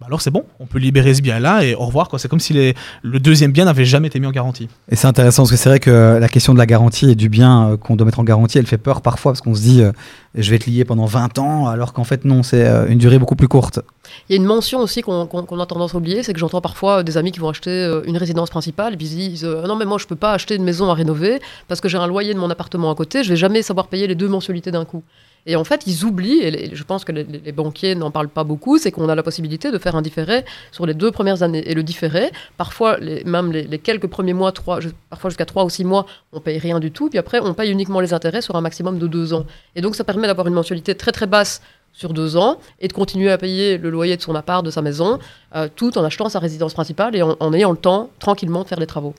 bah 0.00 0.06
alors 0.06 0.22
c'est 0.22 0.30
bon, 0.30 0.46
on 0.60 0.64
peut 0.64 0.78
libérer 0.78 1.12
ce 1.12 1.20
bien-là 1.20 1.62
et 1.62 1.74
au 1.74 1.84
revoir. 1.84 2.08
quoi. 2.08 2.18
C'est 2.18 2.28
comme 2.28 2.40
si 2.40 2.54
le 2.54 3.20
deuxième 3.20 3.52
bien 3.52 3.66
n'avait 3.66 3.84
jamais 3.84 4.08
été 4.08 4.18
mis 4.18 4.26
en 4.26 4.30
garantie. 4.30 4.66
Et 4.90 4.96
c'est 4.96 5.06
intéressant 5.06 5.42
parce 5.42 5.50
que 5.50 5.56
c'est 5.58 5.68
vrai 5.68 5.78
que 5.78 6.16
la 6.18 6.28
question 6.30 6.54
de 6.54 6.58
la 6.58 6.64
garantie 6.64 7.10
et 7.10 7.14
du 7.14 7.28
bien 7.28 7.72
euh, 7.72 7.76
qu'on 7.76 7.96
doit 7.96 8.06
mettre 8.06 8.18
en 8.18 8.24
garantie, 8.24 8.56
elle 8.56 8.66
fait 8.66 8.78
peur 8.78 9.02
parfois 9.02 9.32
parce 9.32 9.42
qu'on 9.42 9.54
se 9.54 9.60
dit, 9.60 9.82
euh, 9.82 9.92
je 10.34 10.50
vais 10.50 10.58
te 10.58 10.70
lier 10.70 10.86
pendant 10.86 11.04
20 11.04 11.38
ans, 11.38 11.66
alors 11.66 11.92
qu'en 11.92 12.04
fait 12.04 12.24
non, 12.24 12.42
c'est 12.42 12.66
euh, 12.66 12.86
une 12.88 12.96
durée 12.96 13.18
beaucoup 13.18 13.36
plus 13.36 13.48
courte. 13.48 13.80
Il 14.28 14.32
y 14.32 14.34
a 14.34 14.36
une 14.36 14.46
mention 14.46 14.80
aussi 14.80 15.02
qu'on 15.02 15.24
a 15.24 15.66
tendance 15.66 15.94
à 15.94 15.98
oublier, 15.98 16.22
c'est 16.22 16.32
que 16.32 16.38
j'entends 16.38 16.60
parfois 16.60 17.02
des 17.02 17.16
amis 17.16 17.32
qui 17.32 17.40
vont 17.40 17.48
acheter 17.48 17.70
euh, 17.70 18.02
une 18.04 18.16
résidence 18.16 18.50
principale 18.50 18.94
et 18.94 18.96
puis 18.96 19.06
ils 19.06 19.10
se 19.10 19.16
disent 19.16 19.44
euh, 19.44 19.66
non 19.66 19.76
mais 19.76 19.84
moi 19.84 19.98
je 19.98 20.06
peux 20.06 20.16
pas 20.16 20.32
acheter 20.32 20.54
une 20.56 20.64
maison 20.64 20.90
à 20.90 20.94
rénover 20.94 21.40
parce 21.68 21.80
que 21.80 21.88
j'ai 21.88 21.98
un 21.98 22.06
loyer 22.06 22.34
de 22.34 22.38
mon 22.38 22.50
appartement 22.50 22.90
à 22.90 22.94
côté, 22.94 23.24
je 23.24 23.30
vais 23.30 23.36
jamais 23.36 23.62
savoir 23.62 23.88
payer 23.88 24.06
les 24.06 24.14
deux 24.14 24.28
mensualités 24.28 24.70
d'un 24.70 24.84
coup. 24.84 25.02
Et 25.46 25.56
en 25.56 25.64
fait, 25.64 25.86
ils 25.86 26.04
oublient, 26.04 26.42
et 26.42 26.74
je 26.74 26.84
pense 26.84 27.04
que 27.04 27.12
les, 27.12 27.52
banquiers 27.52 27.94
n'en 27.94 28.10
parlent 28.10 28.28
pas 28.28 28.44
beaucoup, 28.44 28.76
c'est 28.78 28.90
qu'on 28.90 29.08
a 29.08 29.14
la 29.14 29.22
possibilité 29.22 29.70
de 29.70 29.78
faire 29.78 29.96
un 29.96 30.02
différé 30.02 30.44
sur 30.70 30.84
les 30.84 30.94
deux 30.94 31.10
premières 31.10 31.42
années. 31.42 31.68
Et 31.68 31.74
le 31.74 31.82
différé, 31.82 32.30
parfois, 32.58 32.98
même 33.24 33.50
les, 33.52 33.78
quelques 33.78 34.06
premiers 34.06 34.34
mois, 34.34 34.52
trois, 34.52 34.80
parfois 35.08 35.30
jusqu'à 35.30 35.46
trois 35.46 35.64
ou 35.64 35.70
six 35.70 35.84
mois, 35.84 36.04
on 36.32 36.40
paye 36.40 36.58
rien 36.58 36.78
du 36.78 36.90
tout, 36.90 37.08
puis 37.08 37.18
après, 37.18 37.40
on 37.40 37.54
paye 37.54 37.70
uniquement 37.70 38.00
les 38.00 38.12
intérêts 38.12 38.42
sur 38.42 38.54
un 38.56 38.60
maximum 38.60 38.98
de 38.98 39.06
deux 39.06 39.32
ans. 39.32 39.46
Et 39.76 39.80
donc, 39.80 39.96
ça 39.96 40.04
permet 40.04 40.26
d'avoir 40.26 40.46
une 40.46 40.54
mensualité 40.54 40.94
très 40.94 41.12
très 41.12 41.26
basse 41.26 41.62
sur 41.92 42.12
deux 42.12 42.36
ans 42.36 42.56
et 42.80 42.88
de 42.88 42.92
continuer 42.92 43.30
à 43.30 43.38
payer 43.38 43.76
le 43.78 43.90
loyer 43.90 44.16
de 44.16 44.22
son 44.22 44.34
appart, 44.34 44.64
de 44.64 44.70
sa 44.70 44.82
maison, 44.82 45.18
euh, 45.54 45.68
tout 45.74 45.96
en 45.98 46.04
achetant 46.04 46.28
sa 46.28 46.38
résidence 46.38 46.72
principale 46.74 47.14
et 47.16 47.22
en, 47.22 47.36
en 47.40 47.52
ayant 47.52 47.70
le 47.72 47.76
temps 47.76 48.10
tranquillement 48.18 48.62
de 48.62 48.68
faire 48.68 48.78
des 48.78 48.86
travaux. 48.86 49.14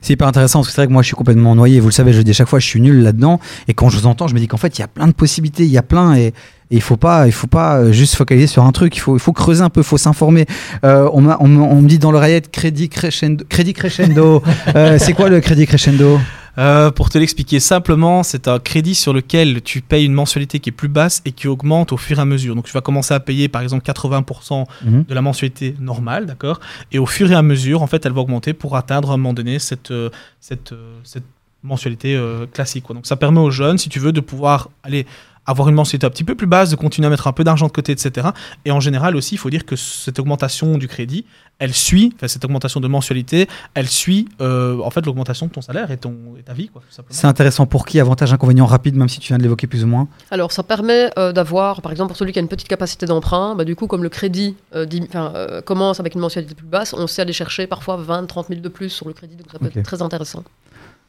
C'est 0.00 0.14
hyper 0.14 0.26
intéressant 0.26 0.60
parce 0.60 0.68
que 0.68 0.74
c'est 0.74 0.80
vrai 0.80 0.86
que 0.88 0.92
moi 0.92 1.02
je 1.02 1.08
suis 1.08 1.14
complètement 1.16 1.54
noyé, 1.54 1.78
vous 1.78 1.88
le 1.88 1.92
savez, 1.92 2.12
je 2.12 2.22
dis 2.22 2.30
à 2.30 2.34
chaque 2.34 2.48
fois, 2.48 2.58
je 2.58 2.66
suis 2.66 2.80
nul 2.80 3.02
là-dedans. 3.02 3.38
Et 3.68 3.74
quand 3.74 3.88
je 3.90 3.98
vous 3.98 4.06
entends, 4.06 4.26
je 4.26 4.34
me 4.34 4.40
dis 4.40 4.48
qu'en 4.48 4.56
fait 4.56 4.76
il 4.78 4.80
y 4.80 4.84
a 4.84 4.88
plein 4.88 5.06
de 5.06 5.12
possibilités, 5.12 5.64
il 5.64 5.70
y 5.70 5.78
a 5.78 5.82
plein 5.82 6.14
et. 6.16 6.26
et 6.26 6.32
il 6.70 6.80
faut 6.80 6.96
pas, 6.96 7.26
il 7.26 7.32
faut 7.32 7.46
pas 7.46 7.76
euh, 7.78 7.92
juste 7.92 8.14
focaliser 8.14 8.46
sur 8.46 8.64
un 8.64 8.72
truc. 8.72 8.96
Il 8.96 9.00
faut, 9.00 9.16
il 9.16 9.20
faut 9.20 9.32
creuser 9.34 9.62
un 9.62 9.68
peu, 9.70 9.80
il 9.82 9.86
faut 9.86 9.98
s'informer. 9.98 10.46
Euh, 10.84 11.08
on, 11.12 11.24
on, 11.26 11.48
me- 11.48 11.62
on 11.62 11.82
me 11.82 11.88
dit 11.88 11.98
dans 11.98 12.10
l'oreillette 12.10 12.50
crédit 12.50 12.88
crescendo. 12.88 13.44
Crédit 13.48 13.74
crescendo. 13.74 14.42
Euh, 14.74 14.98
c'est 14.98 15.12
quoi 15.12 15.28
le 15.28 15.40
crédit 15.40 15.66
crescendo? 15.66 16.18
Euh, 16.58 16.90
pour 16.90 17.08
te 17.08 17.18
l'expliquer 17.18 17.60
simplement, 17.60 18.22
c'est 18.24 18.48
un 18.48 18.58
crédit 18.58 18.94
sur 18.96 19.12
lequel 19.12 19.62
tu 19.62 19.80
payes 19.80 20.04
une 20.06 20.12
mensualité 20.12 20.58
qui 20.58 20.70
est 20.70 20.72
plus 20.72 20.88
basse 20.88 21.22
et 21.24 21.30
qui 21.32 21.46
augmente 21.46 21.92
au 21.92 21.96
fur 21.96 22.18
et 22.18 22.20
à 22.22 22.24
mesure. 22.24 22.54
Donc 22.56 22.66
tu 22.66 22.72
vas 22.72 22.80
commencer 22.80 23.14
à 23.14 23.20
payer 23.20 23.48
par 23.48 23.62
exemple 23.62 23.84
80% 23.84 24.66
Mhm. 24.84 25.04
de 25.04 25.14
la 25.14 25.22
mensualité 25.22 25.74
normale, 25.78 26.26
d'accord? 26.26 26.58
Et 26.90 26.98
au 26.98 27.06
fur 27.06 27.30
et 27.30 27.34
à 27.34 27.42
mesure, 27.42 27.82
en 27.82 27.86
fait, 27.86 28.04
elle 28.06 28.12
va 28.12 28.20
augmenter 28.22 28.54
pour 28.54 28.76
atteindre 28.76 29.10
à 29.10 29.14
un 29.14 29.16
moment 29.18 29.34
donné 29.34 29.58
cette, 29.60 29.92
euh, 29.92 30.10
cette, 30.40 30.72
euh, 30.72 30.98
cette 31.04 31.24
mensualité 31.62 32.14
euh, 32.16 32.46
classique. 32.46 32.84
quoi. 32.84 32.94
Donc 32.94 33.06
ça 33.06 33.16
permet 33.16 33.40
aux 33.40 33.50
jeunes, 33.50 33.78
si 33.78 33.88
tu 33.88 33.98
veux, 33.98 34.12
de 34.12 34.20
pouvoir 34.20 34.70
aller 34.82 35.06
avoir 35.48 35.68
une 35.68 35.74
mensualité 35.74 36.06
un 36.06 36.10
petit 36.10 36.24
peu 36.24 36.34
plus 36.34 36.46
basse, 36.46 36.70
de 36.70 36.76
continuer 36.76 37.06
à 37.06 37.10
mettre 37.10 37.26
un 37.26 37.32
peu 37.32 37.42
d'argent 37.42 37.66
de 37.66 37.72
côté, 37.72 37.90
etc. 37.92 38.28
Et 38.66 38.70
en 38.70 38.80
général 38.80 39.16
aussi, 39.16 39.34
il 39.34 39.38
faut 39.38 39.48
dire 39.48 39.64
que 39.64 39.76
cette 39.76 40.18
augmentation 40.18 40.76
du 40.76 40.88
crédit, 40.88 41.24
elle 41.58 41.72
suit, 41.72 42.12
enfin, 42.14 42.28
cette 42.28 42.44
augmentation 42.44 42.80
de 42.80 42.86
mensualité, 42.86 43.48
elle 43.74 43.88
suit 43.88 44.28
euh, 44.40 44.78
en 44.82 44.90
fait 44.90 45.04
l'augmentation 45.06 45.46
de 45.46 45.52
ton 45.52 45.62
salaire 45.62 45.90
et, 45.90 45.96
ton, 45.96 46.14
et 46.38 46.42
ta 46.42 46.52
vie. 46.52 46.70
C'est 47.08 47.26
intéressant 47.26 47.66
pour 47.66 47.86
qui? 47.86 47.98
Avantage, 47.98 48.32
inconvénient 48.32 48.66
rapide, 48.66 48.94
même 48.94 49.08
si 49.08 49.20
tu 49.20 49.28
viens 49.28 49.38
de 49.38 49.42
l'évoquer 49.42 49.66
plus 49.66 49.84
ou 49.84 49.86
moins? 49.86 50.06
Alors, 50.30 50.52
ça 50.52 50.62
permet 50.62 51.10
euh, 51.18 51.32
d'avoir, 51.32 51.80
par 51.80 51.92
exemple, 51.92 52.08
pour 52.08 52.18
celui 52.18 52.32
qui 52.32 52.38
a 52.38 52.42
une 52.42 52.48
petite 52.48 52.68
capacité 52.68 53.06
d'emprunt, 53.06 53.54
bah, 53.54 53.64
du 53.64 53.74
coup, 53.74 53.86
comme 53.86 54.02
le 54.02 54.10
crédit 54.10 54.54
euh, 54.74 54.86
euh, 55.14 55.62
commence 55.62 55.98
avec 55.98 56.14
une 56.14 56.20
mensualité 56.20 56.54
plus 56.54 56.66
basse, 56.66 56.92
on 56.92 57.06
sait 57.06 57.22
aller 57.22 57.32
chercher 57.32 57.66
parfois 57.66 57.96
20, 57.96 58.26
30 58.26 58.48
000 58.48 58.60
de 58.60 58.68
plus 58.68 58.90
sur 58.90 59.08
le 59.08 59.14
crédit, 59.14 59.36
donc 59.36 59.46
ça 59.50 59.58
peut 59.58 59.66
être 59.66 59.82
très 59.82 60.02
intéressant. 60.02 60.44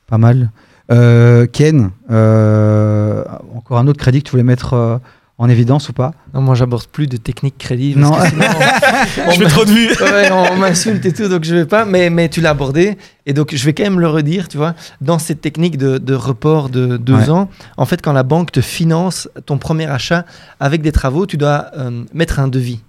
Pas 0.07 0.17
mal. 0.17 0.49
Euh, 0.91 1.45
Ken, 1.45 1.91
euh, 2.09 3.23
encore 3.55 3.77
un 3.77 3.87
autre 3.87 3.99
crédit 3.99 4.19
que 4.23 4.27
tu 4.27 4.31
voulais 4.31 4.43
mettre 4.43 4.73
euh, 4.73 4.97
en 5.37 5.47
évidence 5.47 5.87
ou 5.89 5.93
pas? 5.93 6.13
Non, 6.33 6.41
moi, 6.41 6.55
j'aborde 6.55 6.87
plus 6.87 7.07
de 7.07 7.15
technique 7.17 7.57
crédit. 7.57 7.93
Non. 7.95 8.11
parce 8.11 8.31
que 8.31 8.35
sinon, 8.35 8.45
on- 8.47 9.21
on 9.27 9.31
Je 9.31 9.37
fais 9.37 9.43
me- 9.45 9.49
trop 9.49 9.65
de 9.65 9.69
vues. 9.71 9.89
Ouais, 10.01 10.29
on 10.31 10.57
m'insulte 10.57 11.05
et 11.05 11.13
tout, 11.13 11.27
donc 11.27 11.43
je 11.43 11.53
vais 11.55 11.65
pas. 11.65 11.85
Mais, 11.85 12.09
mais 12.09 12.27
tu 12.27 12.41
l'as 12.41 12.49
abordé. 12.49 12.97
Et 13.25 13.33
donc, 13.33 13.53
je 13.55 13.63
vais 13.65 13.73
quand 13.73 13.83
même 13.83 13.99
le 13.99 14.07
redire, 14.07 14.47
tu 14.47 14.57
vois. 14.57 14.73
Dans 14.99 15.19
cette 15.19 15.41
technique 15.41 15.77
de, 15.77 15.97
de 15.99 16.13
report 16.15 16.69
de 16.69 16.97
deux 16.97 17.13
Ouais. 17.15 17.29
ans, 17.29 17.49
en 17.77 17.85
fait, 17.85 18.01
quand 18.01 18.11
la 18.13 18.23
banque 18.23 18.51
te 18.51 18.61
finance 18.61 19.29
ton 19.45 19.57
premier 19.59 19.85
achat 19.85 20.25
avec 20.59 20.81
des 20.81 20.91
travaux, 20.91 21.25
tu 21.25 21.37
dois 21.37 21.67
euh, 21.77 22.03
mettre 22.13 22.39
un 22.39 22.47
devis. 22.47 22.81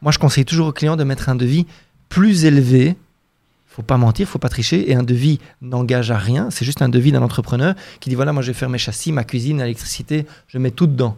Moi, 0.00 0.10
je 0.10 0.18
conseille 0.18 0.44
toujours 0.44 0.68
aux 0.68 0.72
clients 0.72 0.96
de 0.96 1.04
mettre 1.04 1.28
un 1.28 1.34
devis 1.36 1.66
plus 2.08 2.44
élevé. 2.46 2.96
Faut 3.74 3.82
pas 3.82 3.96
mentir, 3.96 4.28
faut 4.28 4.38
pas 4.38 4.48
tricher. 4.50 4.90
Et 4.90 4.94
un 4.94 5.02
devis 5.02 5.38
n'engage 5.62 6.10
à 6.10 6.18
rien. 6.18 6.50
C'est 6.50 6.64
juste 6.64 6.82
un 6.82 6.88
devis 6.88 7.10
d'un 7.12 7.22
entrepreneur 7.22 7.74
qui 8.00 8.10
dit 8.10 8.14
voilà, 8.14 8.32
moi, 8.32 8.42
je 8.42 8.48
vais 8.48 8.52
faire 8.58 8.68
mes 8.68 8.78
châssis, 8.78 9.12
ma 9.12 9.24
cuisine, 9.24 9.58
l'électricité, 9.58 10.26
je 10.48 10.58
mets 10.58 10.70
tout 10.70 10.86
dedans. 10.86 11.16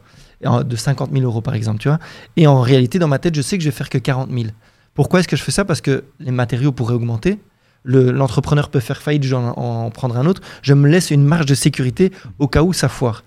De 0.64 0.76
50 0.76 1.10
000 1.12 1.24
euros, 1.24 1.40
par 1.40 1.54
exemple, 1.54 1.78
tu 1.80 1.88
vois. 1.88 1.98
Et 2.36 2.46
en 2.46 2.60
réalité, 2.60 2.98
dans 2.98 3.08
ma 3.08 3.18
tête, 3.18 3.34
je 3.34 3.40
sais 3.40 3.56
que 3.56 3.64
je 3.64 3.70
vais 3.70 3.74
faire 3.74 3.88
que 3.88 3.96
40 3.98 4.30
000. 4.30 4.44
Pourquoi 4.92 5.20
est-ce 5.20 5.28
que 5.28 5.36
je 5.36 5.42
fais 5.42 5.52
ça? 5.52 5.64
Parce 5.64 5.80
que 5.80 6.04
les 6.20 6.32
matériaux 6.32 6.70
pourraient 6.70 6.94
augmenter. 6.94 7.38
Le- 7.82 8.10
L'entrepreneur 8.12 8.68
peut 8.68 8.80
faire 8.80 9.00
faillite, 9.00 9.32
en, 9.32 9.48
en 9.56 9.90
prendre 9.90 10.16
un 10.18 10.26
autre. 10.26 10.42
Je 10.62 10.74
me 10.74 10.86
laisse 10.88 11.10
une 11.10 11.24
marge 11.24 11.46
de 11.46 11.54
sécurité 11.54 12.12
au 12.38 12.46
cas 12.46 12.62
où 12.62 12.72
ça 12.74 12.88
foire. 12.90 13.24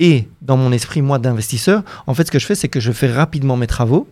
Et 0.00 0.28
dans 0.40 0.56
mon 0.56 0.72
esprit, 0.72 1.02
moi, 1.02 1.18
d'investisseur, 1.18 1.82
en 2.06 2.14
fait, 2.14 2.26
ce 2.26 2.30
que 2.32 2.38
je 2.38 2.46
fais, 2.46 2.54
c'est 2.54 2.68
que 2.68 2.80
je 2.80 2.92
fais 2.92 3.12
rapidement 3.12 3.56
mes 3.56 3.66
travaux. 3.66 4.08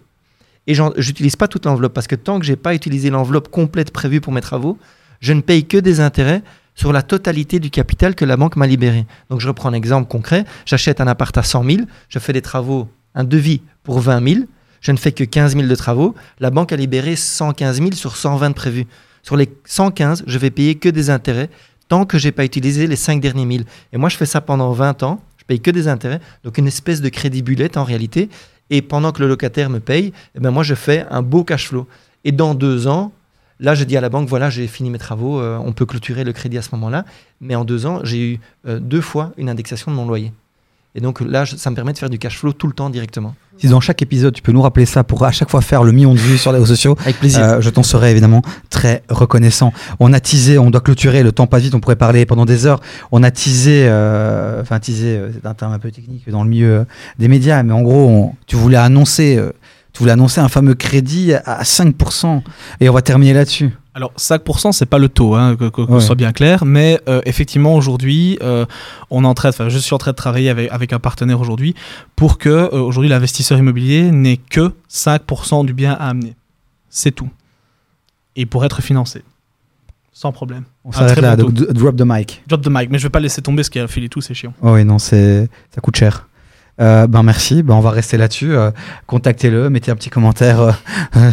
Et 0.66 0.74
j'utilise 0.96 1.36
pas 1.36 1.48
toute 1.48 1.66
l'enveloppe 1.66 1.92
parce 1.92 2.06
que 2.06 2.14
tant 2.14 2.38
que 2.38 2.46
j'ai 2.46 2.56
pas 2.56 2.74
utilisé 2.74 3.10
l'enveloppe 3.10 3.48
complète 3.48 3.92
prévue 3.92 4.20
pour 4.20 4.32
mes 4.32 4.40
travaux, 4.40 4.78
je 5.20 5.32
ne 5.32 5.40
paye 5.40 5.66
que 5.66 5.76
des 5.76 6.00
intérêts 6.00 6.42
sur 6.74 6.92
la 6.92 7.02
totalité 7.02 7.60
du 7.60 7.70
capital 7.70 8.14
que 8.14 8.24
la 8.24 8.36
banque 8.36 8.56
m'a 8.56 8.66
libéré. 8.66 9.06
Donc 9.30 9.40
je 9.40 9.48
reprends 9.48 9.68
un 9.68 9.74
exemple 9.74 10.08
concret. 10.08 10.44
J'achète 10.66 11.00
un 11.00 11.06
appart 11.06 11.36
à 11.36 11.42
100 11.42 11.64
000, 11.64 11.78
je 12.08 12.18
fais 12.18 12.32
des 12.32 12.42
travaux, 12.42 12.88
un 13.14 13.24
devis 13.24 13.62
pour 13.82 14.00
20 14.00 14.26
000, 14.34 14.46
je 14.80 14.92
ne 14.92 14.96
fais 14.96 15.12
que 15.12 15.24
15 15.24 15.54
000 15.54 15.66
de 15.66 15.74
travaux. 15.74 16.14
La 16.40 16.50
banque 16.50 16.72
a 16.72 16.76
libéré 16.76 17.16
115 17.16 17.78
000 17.78 17.92
sur 17.92 18.16
120 18.16 18.50
de 18.50 18.54
prévus. 18.54 18.86
Sur 19.22 19.36
les 19.36 19.48
115, 19.64 20.24
je 20.26 20.38
vais 20.38 20.50
payer 20.50 20.74
que 20.74 20.88
des 20.88 21.08
intérêts 21.10 21.48
tant 21.88 22.04
que 22.04 22.18
j'ai 22.18 22.32
pas 22.32 22.44
utilisé 22.44 22.86
les 22.86 22.96
5 22.96 23.20
derniers 23.20 23.44
1000. 23.46 23.64
Et 23.92 23.96
moi, 23.96 24.08
je 24.08 24.16
fais 24.16 24.26
ça 24.26 24.40
pendant 24.40 24.72
20 24.72 25.02
ans. 25.02 25.22
Je 25.38 25.44
paye 25.44 25.60
que 25.60 25.70
des 25.70 25.88
intérêts. 25.88 26.20
Donc, 26.42 26.58
une 26.58 26.66
espèce 26.66 27.00
de 27.00 27.08
crédit 27.08 27.42
bullet 27.42 27.76
en 27.76 27.84
réalité. 27.84 28.28
Et 28.70 28.82
pendant 28.82 29.12
que 29.12 29.22
le 29.22 29.28
locataire 29.28 29.70
me 29.70 29.80
paye, 29.80 30.12
eh 30.34 30.40
ben, 30.40 30.50
moi, 30.50 30.62
je 30.62 30.74
fais 30.74 31.04
un 31.10 31.22
beau 31.22 31.44
cash 31.44 31.68
flow. 31.68 31.86
Et 32.24 32.32
dans 32.32 32.54
deux 32.54 32.86
ans, 32.86 33.12
là, 33.60 33.74
je 33.74 33.84
dis 33.84 33.96
à 33.96 34.00
la 34.00 34.08
banque, 34.08 34.28
voilà, 34.28 34.50
j'ai 34.50 34.66
fini 34.66 34.90
mes 34.90 34.98
travaux, 34.98 35.40
euh, 35.40 35.58
on 35.58 35.72
peut 35.72 35.86
clôturer 35.86 36.24
le 36.24 36.32
crédit 36.32 36.58
à 36.58 36.62
ce 36.62 36.70
moment-là. 36.72 37.04
Mais 37.40 37.54
en 37.54 37.64
deux 37.64 37.86
ans, 37.86 38.00
j'ai 38.04 38.32
eu 38.32 38.40
euh, 38.66 38.80
deux 38.80 39.00
fois 39.00 39.32
une 39.36 39.48
indexation 39.48 39.90
de 39.90 39.96
mon 39.96 40.06
loyer. 40.06 40.32
Et 40.96 41.00
donc 41.00 41.20
là, 41.20 41.44
ça 41.44 41.70
me 41.70 41.74
permet 41.74 41.92
de 41.92 41.98
faire 41.98 42.08
du 42.10 42.18
cash 42.18 42.38
flow 42.38 42.52
tout 42.52 42.68
le 42.68 42.72
temps 42.72 42.88
directement. 42.88 43.34
Si 43.58 43.68
dans 43.68 43.80
chaque 43.80 44.00
épisode, 44.02 44.32
tu 44.34 44.42
peux 44.42 44.52
nous 44.52 44.62
rappeler 44.62 44.86
ça 44.86 45.02
pour 45.04 45.24
à 45.24 45.32
chaque 45.32 45.50
fois 45.50 45.60
faire 45.60 45.82
le 45.84 45.90
million 45.92 46.12
de 46.14 46.18
vues 46.18 46.38
sur 46.38 46.52
les 46.52 46.58
réseaux 46.58 46.74
sociaux, 46.74 46.96
Avec 47.02 47.18
plaisir. 47.18 47.42
euh, 47.42 47.60
je 47.60 47.70
t'en 47.70 47.82
serais 47.82 48.10
évidemment 48.12 48.42
très 48.70 49.02
reconnaissant. 49.08 49.72
On 50.00 50.12
a 50.12 50.20
teasé, 50.20 50.58
on 50.58 50.70
doit 50.70 50.80
clôturer, 50.80 51.22
le 51.22 51.32
temps 51.32 51.46
passe 51.48 51.62
vite, 51.62 51.74
on 51.74 51.80
pourrait 51.80 51.96
parler 51.96 52.26
pendant 52.26 52.44
des 52.46 52.66
heures. 52.66 52.80
On 53.12 53.22
a 53.22 53.30
teasé, 53.30 53.86
euh, 53.88 54.60
enfin 54.62 54.78
teasé, 54.80 55.16
euh, 55.16 55.30
c'est 55.32 55.46
un 55.46 55.54
terme 55.54 55.72
un 55.72 55.78
peu 55.78 55.90
technique 55.90 56.28
dans 56.30 56.42
le 56.44 56.50
milieu 56.50 56.86
des 57.18 57.28
médias, 57.28 57.62
mais 57.64 57.72
en 57.72 57.82
gros, 57.82 58.08
on- 58.08 58.34
tu 58.46 58.56
voulais 58.56 58.76
annoncer, 58.76 59.40
tu 59.92 59.98
voulais 60.00 60.12
annoncer 60.12 60.40
un 60.40 60.48
fameux 60.48 60.74
crédit 60.74 61.32
à 61.34 61.62
5%, 61.64 62.42
et 62.80 62.88
on 62.88 62.92
va 62.92 63.02
terminer 63.02 63.32
là-dessus. 63.34 63.70
Alors 63.96 64.12
5% 64.18 64.72
c'est 64.72 64.86
pas 64.86 64.98
le 64.98 65.08
taux, 65.08 65.34
hein, 65.36 65.54
que, 65.56 66.00
soit 66.00 66.16
bien 66.16 66.32
clair, 66.32 66.64
mais 66.64 67.00
euh, 67.08 67.20
effectivement 67.26 67.76
aujourd'hui 67.76 68.38
euh, 68.42 68.66
on 69.10 69.22
est 69.22 69.26
en 69.26 69.34
train, 69.34 69.50
de- 69.50 69.54
enfin 69.54 69.68
je 69.68 69.78
suis 69.78 69.94
en 69.94 69.98
train 69.98 70.10
de 70.10 70.16
travailler 70.16 70.50
avec, 70.50 70.68
avec 70.72 70.92
un 70.92 70.98
partenaire 70.98 71.40
aujourd'hui 71.40 71.76
pour 72.16 72.38
que 72.38 72.48
euh, 72.48 72.70
aujourd'hui 72.80 73.08
l'investisseur 73.08 73.56
immobilier 73.56 74.10
n'ait 74.10 74.36
que 74.38 74.72
5% 74.90 75.64
du 75.64 75.72
bien 75.74 75.92
à 75.92 76.08
amener, 76.08 76.34
c'est 76.90 77.12
tout, 77.12 77.28
et 78.34 78.46
pour 78.46 78.64
être 78.64 78.82
financé, 78.82 79.22
sans 80.12 80.32
problème. 80.32 80.64
On 80.84 80.90
s'arrête 80.90 81.20
là, 81.20 81.36
bon 81.36 81.44
donc 81.44 81.52
d- 81.54 81.66
drop 81.72 81.96
the 81.96 82.02
mic. 82.04 82.42
Drop 82.48 82.62
the 82.62 82.68
mic, 82.70 82.90
mais 82.90 82.98
je 82.98 83.04
vais 83.04 83.10
pas 83.10 83.20
laisser 83.20 83.42
tomber 83.42 83.62
ce 83.62 83.70
qu'il 83.70 83.80
y 83.80 83.84
a 83.84 83.86
fil 83.86 84.02
et 84.02 84.08
tout, 84.08 84.20
c'est 84.20 84.34
chiant. 84.34 84.54
Oh 84.60 84.72
oui, 84.72 84.84
non, 84.84 84.98
c'est 84.98 85.48
ça 85.72 85.80
coûte 85.80 85.94
cher. 85.96 86.28
Euh, 86.80 87.06
ben 87.06 87.22
merci, 87.22 87.62
ben 87.62 87.74
on 87.74 87.80
va 87.80 87.90
rester 87.90 88.16
là-dessus. 88.16 88.54
Euh, 88.54 88.70
Contactez-le, 89.06 89.70
mettez 89.70 89.92
un 89.92 89.94
petit 89.94 90.10
commentaire 90.10 90.60
euh, 90.60 90.72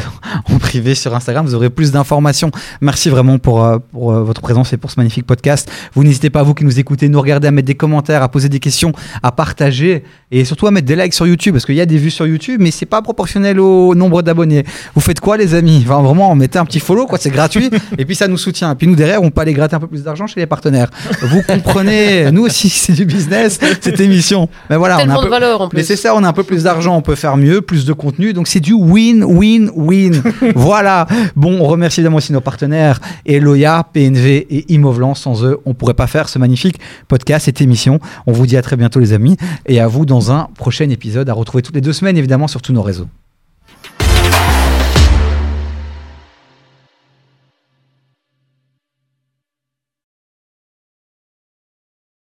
en 0.54 0.60
privé 0.60 0.94
sur 0.94 1.16
Instagram, 1.16 1.46
vous 1.46 1.56
aurez 1.56 1.72
plus 1.72 1.92
d'informations. 1.92 2.52
Merci 2.80 3.10
vraiment 3.10 3.40
pour, 3.40 3.68
pour 3.92 4.12
votre 4.12 4.42
présence 4.42 4.72
et 4.74 4.78
pour 4.78 4.92
ce 4.92 5.00
magnifique 5.00 5.26
podcast. 5.26 5.72
Vous 5.94 6.04
n'hésitez 6.04 6.30
pas, 6.30 6.44
vous 6.44 6.54
qui 6.54 6.64
nous 6.64 6.80
écoutez, 6.80 7.10
nous 7.10 7.20
regarder, 7.20 7.48
à 7.48 7.52
mettre 7.52 7.66
des 7.66 7.76
commentaires, 7.76 8.22
à 8.22 8.30
poser 8.30 8.50
des 8.50 8.60
questions, 8.60 8.92
à 9.24 9.32
partager 9.32 10.04
et 10.30 10.46
surtout 10.46 10.68
à 10.68 10.72
mettre 10.72 10.86
des 10.86 10.96
likes 10.96 11.14
sur 11.14 11.26
YouTube 11.26 11.54
parce 11.54 11.66
qu'il 11.66 11.76
y 11.76 11.82
a 11.82 11.86
des 11.86 11.98
vues 11.98 12.12
sur 12.12 12.28
YouTube, 12.28 12.62
mais 12.62 12.70
c'est 12.70 12.86
pas 12.86 13.02
proportionnel 13.02 13.60
au 13.60 13.96
nombre 13.96 14.22
d'abonnés. 14.22 14.64
Vous 14.94 15.02
faites 15.02 15.20
quoi, 15.20 15.38
les 15.38 15.56
amis? 15.56 15.84
Enfin, 15.86 16.02
Vraiment, 16.02 16.36
mettez 16.36 16.60
un 16.60 16.66
petit 16.66 16.80
follow, 16.80 17.08
quoi, 17.08 17.18
c'est 17.18 17.32
gratuit 17.32 17.70
et 17.98 18.06
puis 18.06 18.16
ça 18.16 18.28
nous 18.28 18.38
soutient. 18.38 18.72
Et 18.72 18.76
puis 18.76 18.86
nous 18.86 18.96
derrière, 18.96 19.24
on 19.24 19.32
peut 19.32 19.42
aller 19.42 19.54
gratter 19.54 19.76
un 19.76 19.80
peu 19.80 19.88
plus 19.88 20.04
d'argent 20.04 20.28
chez 20.28 20.40
les 20.40 20.46
partenaires. 20.46 20.90
Vous 21.22 21.42
comprenez? 21.42 22.32
Nous 22.32 22.44
aussi, 22.44 22.70
c'est 22.70 22.94
du 22.94 23.06
business 23.06 23.60
cette 23.82 24.00
émission. 24.00 24.48
Mais 24.70 24.78
voilà, 24.78 24.98
on 25.04 25.10
a 25.10 25.14
un 25.14 25.22
peu. 25.22 25.31
Valeur 25.32 25.62
en 25.62 25.70
plus. 25.70 25.78
Mais 25.78 25.84
c'est 25.84 25.96
ça, 25.96 26.16
on 26.16 26.24
a 26.24 26.28
un 26.28 26.34
peu 26.34 26.44
plus 26.44 26.64
d'argent, 26.64 26.96
on 26.96 27.02
peut 27.02 27.16
faire 27.16 27.38
mieux, 27.38 27.62
plus 27.62 27.86
de 27.86 27.94
contenu. 27.94 28.34
Donc 28.34 28.48
c'est 28.48 28.60
du 28.60 28.74
win-win-win. 28.74 30.22
voilà. 30.56 31.08
Bon, 31.36 31.60
on 31.60 31.66
remercie 31.66 32.02
évidemment 32.02 32.18
aussi 32.18 32.34
nos 32.34 32.42
partenaires, 32.42 33.00
Eloya, 33.26 33.88
PNV 33.92 34.48
et 34.50 34.74
Immovlan. 34.74 35.16
Sans 35.16 35.44
eux, 35.44 35.60
on 35.66 35.74
pourrait 35.74 35.96
pas 35.96 36.08
faire 36.08 36.30
ce 36.30 36.38
magnifique 36.38 36.80
podcast, 37.08 37.46
cette 37.46 37.62
émission. 37.62 38.00
On 38.28 38.32
vous 38.32 38.46
dit 38.46 38.58
à 38.58 38.62
très 38.62 38.78
bientôt 38.78 39.00
les 39.00 39.14
amis 39.14 39.38
et 39.66 39.80
à 39.80 39.88
vous 39.88 40.06
dans 40.06 40.32
un 40.32 40.50
prochain 40.56 40.90
épisode 40.90 41.30
à 41.30 41.34
retrouver 41.34 41.64
toutes 41.64 41.76
les 41.76 41.82
deux 41.82 41.94
semaines 41.94 42.18
évidemment 42.18 42.48
sur 42.48 42.62
tous 42.62 42.74
nos 42.74 42.84
réseaux. 42.84 43.08